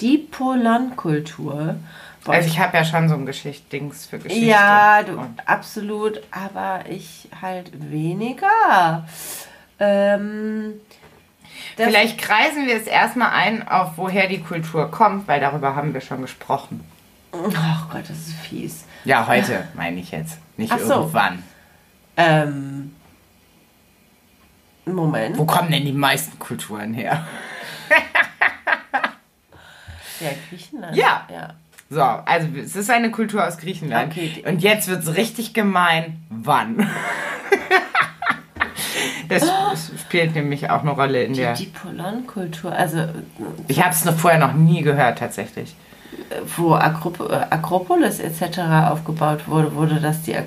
Dipolonkultur. 0.00 1.76
Boah, 2.24 2.34
Also 2.34 2.48
ich 2.48 2.58
habe 2.58 2.76
ja 2.76 2.84
schon 2.84 3.08
so 3.08 3.14
ein 3.14 3.26
Geschichtdings 3.26 4.06
für 4.06 4.18
Geschichte. 4.18 4.46
Ja, 4.46 5.02
du, 5.02 5.18
absolut, 5.44 6.22
aber 6.30 6.84
ich 6.88 7.28
halt 7.40 7.70
weniger. 7.90 9.06
Ähm, 9.78 10.80
Vielleicht 11.76 12.18
kreisen 12.18 12.66
wir 12.66 12.76
es 12.76 12.86
erstmal 12.86 13.30
ein, 13.30 13.66
auf 13.68 13.92
woher 13.96 14.26
die 14.28 14.40
Kultur 14.40 14.90
kommt, 14.90 15.28
weil 15.28 15.40
darüber 15.40 15.76
haben 15.76 15.92
wir 15.92 16.00
schon 16.00 16.22
gesprochen. 16.22 16.80
Oh 17.32 17.40
Gott, 17.90 18.04
das 18.08 18.16
ist 18.16 18.34
fies. 18.48 18.84
Ja, 19.04 19.26
heute 19.26 19.68
meine 19.74 20.00
ich 20.00 20.10
jetzt. 20.12 20.38
Nicht 20.56 20.72
Ach 20.72 20.78
so. 20.78 20.94
irgendwann. 20.94 21.42
Ähm, 22.16 22.94
Moment. 24.86 25.38
Wo 25.38 25.44
kommen 25.46 25.70
denn 25.70 25.84
die 25.84 25.92
meisten 25.92 26.38
Kulturen 26.38 26.94
her? 26.94 27.26
Ja, 30.20 30.30
Griechenland. 30.48 30.96
Ja. 30.96 31.26
ja. 31.30 31.48
So, 31.90 32.00
also 32.00 32.46
es 32.56 32.76
ist 32.76 32.88
eine 32.88 33.10
Kultur 33.10 33.46
aus 33.46 33.58
Griechenland. 33.58 34.12
Okay, 34.12 34.32
die- 34.36 34.44
Und 34.44 34.62
jetzt 34.62 34.88
wird 34.88 35.02
es 35.02 35.16
richtig 35.16 35.52
gemein. 35.54 36.24
Wann? 36.30 36.88
das 39.28 39.44
spielt 40.00 40.34
nämlich 40.34 40.70
auch 40.70 40.82
eine 40.82 40.92
Rolle 40.92 41.24
in 41.24 41.32
Die 41.34 41.40
der. 41.40 41.54
Dipolonkultur, 41.54 42.72
also 42.72 42.98
äh, 42.98 43.08
Ich 43.68 43.80
habe 43.82 43.90
es 43.90 44.04
noch 44.04 44.16
vorher 44.16 44.38
noch 44.38 44.54
nie 44.54 44.82
gehört, 44.82 45.18
tatsächlich. 45.18 45.74
wo 46.56 46.74
Akrop 46.74 47.18
äh, 47.30 47.34
Akropolis 47.50 48.20
etc. 48.20 48.60
aufgebaut 48.88 49.48
wurde, 49.48 49.74
wurde 49.74 50.00
das 50.00 50.22
die 50.22 50.36
Ak 50.36 50.46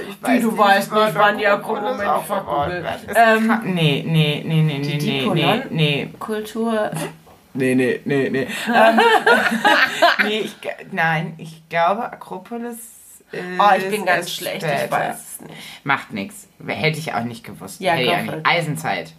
Ich 0.00 0.28
Wie, 0.28 0.40
du 0.40 0.56
weißt 0.56 0.92
nicht, 0.92 1.14
wann 1.14 1.38
die 1.38 1.46
Akropolis 1.46 2.00
aufgebaut 2.00 2.68
wird. 2.70 2.86
Ähm, 3.14 3.60
nee, 3.64 4.04
nee, 4.06 4.42
nee, 4.44 4.62
nee, 4.62 4.78
nee, 4.78 4.98
nee, 4.98 5.30
nee, 5.34 5.62
nee. 5.70 6.08
Kultur. 6.18 6.90
Nee, 7.54 7.74
nee, 7.74 8.00
nee, 8.04 8.30
nee. 8.30 8.48
ähm, 8.74 9.00
nee, 10.24 10.40
ich, 10.40 10.56
nein, 10.90 11.34
ich 11.38 11.68
glaube, 11.68 12.04
Akropolis 12.04 12.76
ist 12.76 12.94
Oh, 13.58 13.74
ich 13.76 13.90
bin 13.90 14.04
ganz 14.04 14.30
schlecht, 14.30 14.62
später. 14.62 14.84
ich 14.84 14.90
weiß 14.90 15.16
es 15.18 15.40
nicht. 15.40 15.54
Macht 15.84 16.12
nichts. 16.12 16.48
Hätte 16.64 16.98
ich 16.98 17.14
auch 17.14 17.24
nicht 17.24 17.44
gewusst. 17.44 17.80
Ja, 17.80 17.92
Hätte 17.92 18.02
ich 18.02 18.08
go 18.08 18.14
auch 18.14 18.24
for 18.24 18.34
nicht. 18.36 18.38
it. 18.38 18.46
Eisenszeit. 18.46 19.12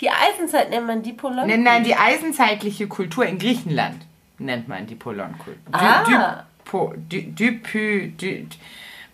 Die 0.00 0.10
Eisenzeit 0.10 0.70
nennt 0.70 0.86
man 0.86 1.02
Dipolon. 1.02 1.46
Nein, 1.46 1.62
nein, 1.62 1.84
die 1.84 1.94
eisenzeitliche 1.94 2.86
Kultur 2.86 3.24
in 3.24 3.38
Griechenland 3.38 4.04
nennt 4.38 4.68
man 4.68 4.86
die 4.86 4.94
Polonkultur. 4.94 5.56
Ah. 5.72 6.44
Du, 6.70 6.92
du, 7.08 7.22
du, 7.22 8.08
du, 8.08 8.46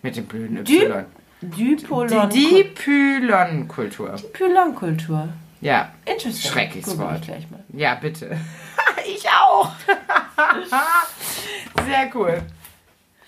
Mit 0.03 0.15
dem 0.15 0.27
blöden 0.27 0.57
Y. 0.57 1.05
Dipolon. 1.41 2.29
Die 2.29 2.63
Dipylon-Kultur. 2.63 4.11
Dipylonkultur. 4.15 5.29
Ja. 5.61 5.91
Interesting. 6.05 6.51
Schreckliches 6.51 6.91
Google 6.91 7.05
Wort. 7.07 7.27
Ja, 7.73 7.95
bitte. 7.95 8.37
ich 9.05 9.25
auch. 9.29 9.71
Sehr 11.85 12.11
cool. 12.13 12.41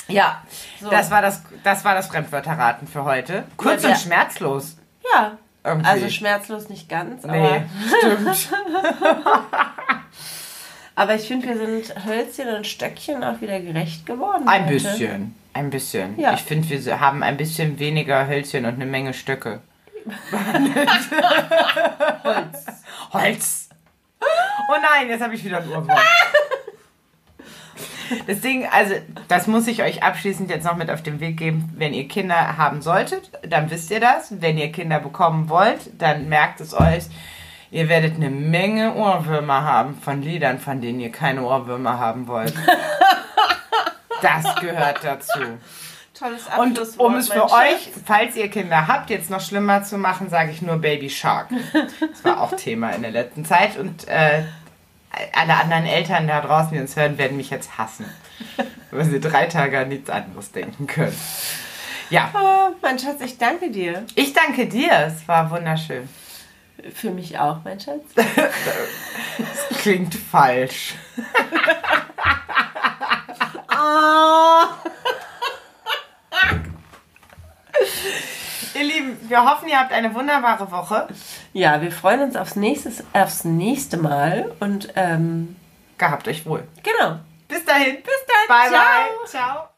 Ja, 0.08 0.44
So. 0.80 0.90
das, 0.90 1.10
war 1.10 1.22
das, 1.22 1.42
das 1.64 1.84
war 1.84 1.96
das 1.96 2.08
Fremdwörterraten 2.08 2.88
für 2.88 3.04
heute. 3.06 3.44
Kurz 3.58 3.84
Ja, 3.84 3.90
und 3.90 3.98
schmerzlos. 3.98 4.78
Ja. 5.14 5.38
Irgendwie. 5.64 5.90
Also 5.90 6.10
schmerzlos 6.10 6.70
nicht 6.70 6.88
ganz, 6.90 7.24
Nee, 7.24 7.64
aber, 8.22 8.34
stimmt. 8.36 8.50
aber 10.96 11.16
ich 11.16 11.28
finde, 11.28 11.48
wir 11.48 11.58
sind 11.58 12.06
Hölzchen 12.06 12.48
und 12.50 12.66
Stöckchen 12.66 13.24
auch 13.24 13.42
wieder 13.42 13.60
gerecht 13.60 14.06
geworden. 14.06 14.48
Ein 14.48 14.66
heute. 14.66 14.74
bisschen. 14.74 15.36
Ein 15.54 15.70
bisschen. 15.70 16.20
Ja. 16.20 16.34
Ich 16.34 16.42
finde, 16.42 16.70
wir 16.70 17.00
haben 17.00 17.24
ein 17.24 17.38
bisschen 17.38 17.80
weniger 17.80 18.28
Hölzchen 18.28 18.66
und 18.66 18.76
eine 18.76 18.86
Menge 18.86 19.14
Stöcke. 19.14 19.62
Holz. 22.24 22.66
Holz. 23.12 23.70
Oh 24.22 24.76
nein, 24.82 25.10
jetzt 25.10 25.22
habe 25.22 25.36
ich 25.36 25.44
wieder 25.44 25.58
ein 25.58 25.70
Ohrwurm. 25.70 25.98
Das 28.28 28.40
Ding, 28.42 28.68
also 28.72 28.96
das 29.28 29.48
muss 29.48 29.68
ich 29.68 29.82
euch 29.82 30.04
abschließend 30.04 30.50
jetzt 30.50 30.64
noch 30.64 30.76
mit 30.76 30.92
auf 30.92 31.02
den 31.02 31.20
Weg 31.20 31.38
geben. 31.38 31.74
Wenn 31.76 31.94
ihr 31.94 32.08
Kinder 32.08 32.58
haben 32.58 32.82
solltet, 32.82 33.32
dann 33.48 33.72
wisst 33.72 33.92
ihr 33.92 34.00
das. 34.00 34.42
Wenn 34.42 34.58
ihr 34.58 34.72
Kinder 34.72 35.00
bekommen 35.00 35.50
wollt, 35.50 35.90
dann 35.98 36.30
merkt 36.30 36.62
es 36.62 36.74
euch. 36.74 37.06
Ihr 37.76 37.90
werdet 37.90 38.16
eine 38.16 38.30
Menge 38.30 38.96
Ohrwürmer 38.96 39.64
haben 39.64 40.00
von 40.02 40.22
Liedern, 40.22 40.60
von 40.60 40.80
denen 40.80 41.02
ihr 41.02 41.12
keine 41.12 41.44
Ohrwürmer 41.44 42.00
haben 42.00 42.26
wollt. 42.28 42.54
Das 44.22 44.56
gehört 44.62 45.04
dazu. 45.04 45.40
Tolles 46.18 46.44
Und 46.58 46.80
Abschlusswort. 46.80 47.10
um 47.10 47.16
es 47.16 47.28
für 47.28 47.40
Schatz. 47.40 47.52
euch, 47.54 47.92
falls 48.06 48.36
ihr 48.38 48.50
Kinder 48.50 48.88
habt, 48.88 49.10
jetzt 49.10 49.30
noch 49.30 49.42
schlimmer 49.42 49.84
zu 49.84 49.98
machen, 49.98 50.30
sage 50.30 50.52
ich 50.52 50.62
nur 50.62 50.78
Baby 50.78 51.10
Shark. 51.10 51.50
Das 52.00 52.24
war 52.24 52.42
auch 52.42 52.56
Thema 52.56 52.92
in 52.92 53.02
der 53.02 53.12
letzten 53.12 53.44
Zeit 53.46 53.78
und 53.78 54.08
äh, 54.08 54.44
alle 55.34 55.56
anderen 55.56 55.86
Eltern 55.86 56.28
da 56.28 56.40
draußen, 56.42 56.72
die 56.72 56.80
uns 56.80 56.96
hören, 56.96 57.18
werden 57.18 57.36
mich 57.38 57.50
jetzt 57.50 57.78
hassen, 57.78 58.06
weil 58.92 59.04
sie 59.06 59.20
drei 59.20 59.46
Tage 59.48 59.80
an 59.80 59.90
nichts 59.90 60.10
anderes 60.10 60.52
denken 60.54 60.88
können. 60.88 61.16
Ja, 62.10 62.30
Oh, 62.34 62.74
mein 62.82 62.98
Schatz, 62.98 63.20
ich 63.22 63.38
danke 63.38 63.70
dir. 63.70 64.06
ich 64.16 64.32
danke 64.34 64.66
dir, 64.68 64.92
es 65.08 65.28
war 65.28 65.52
wunderschön. 65.52 66.08
Für 66.94 67.10
mich 67.12 67.38
auch, 67.40 67.60
mein 67.64 67.80
Schatz. 67.80 68.04
Klingt 69.82 70.14
falsch. 70.16 70.96
Oh. 73.72 74.64
Ihr 78.74 78.84
Lieben, 78.84 79.18
wir 79.30 79.44
hoffen, 79.44 79.68
ihr 79.70 79.80
habt 79.80 79.92
eine 79.94 80.14
wunderbare 80.14 80.70
Woche. 80.72 81.08
Ja, 81.54 81.82
wir 81.82 81.92
freuen 81.92 82.22
uns 82.22 82.36
aufs, 82.36 82.56
nächstes, 82.56 83.04
aufs 83.14 83.44
nächste 83.46 83.98
Mal 83.98 84.52
und 84.60 84.90
ähm, 84.96 85.56
Gehabt 85.98 86.28
euch 86.28 86.46
wohl. 86.46 86.68
genau. 86.84 87.20
Bis 87.48 87.64
dahin. 87.64 87.96
Bis 87.98 88.26
dann. 88.28 88.48
Bye, 88.48 88.70
Ciao. 88.70 88.82
bye. 88.82 89.28
Ciao. 89.30 89.70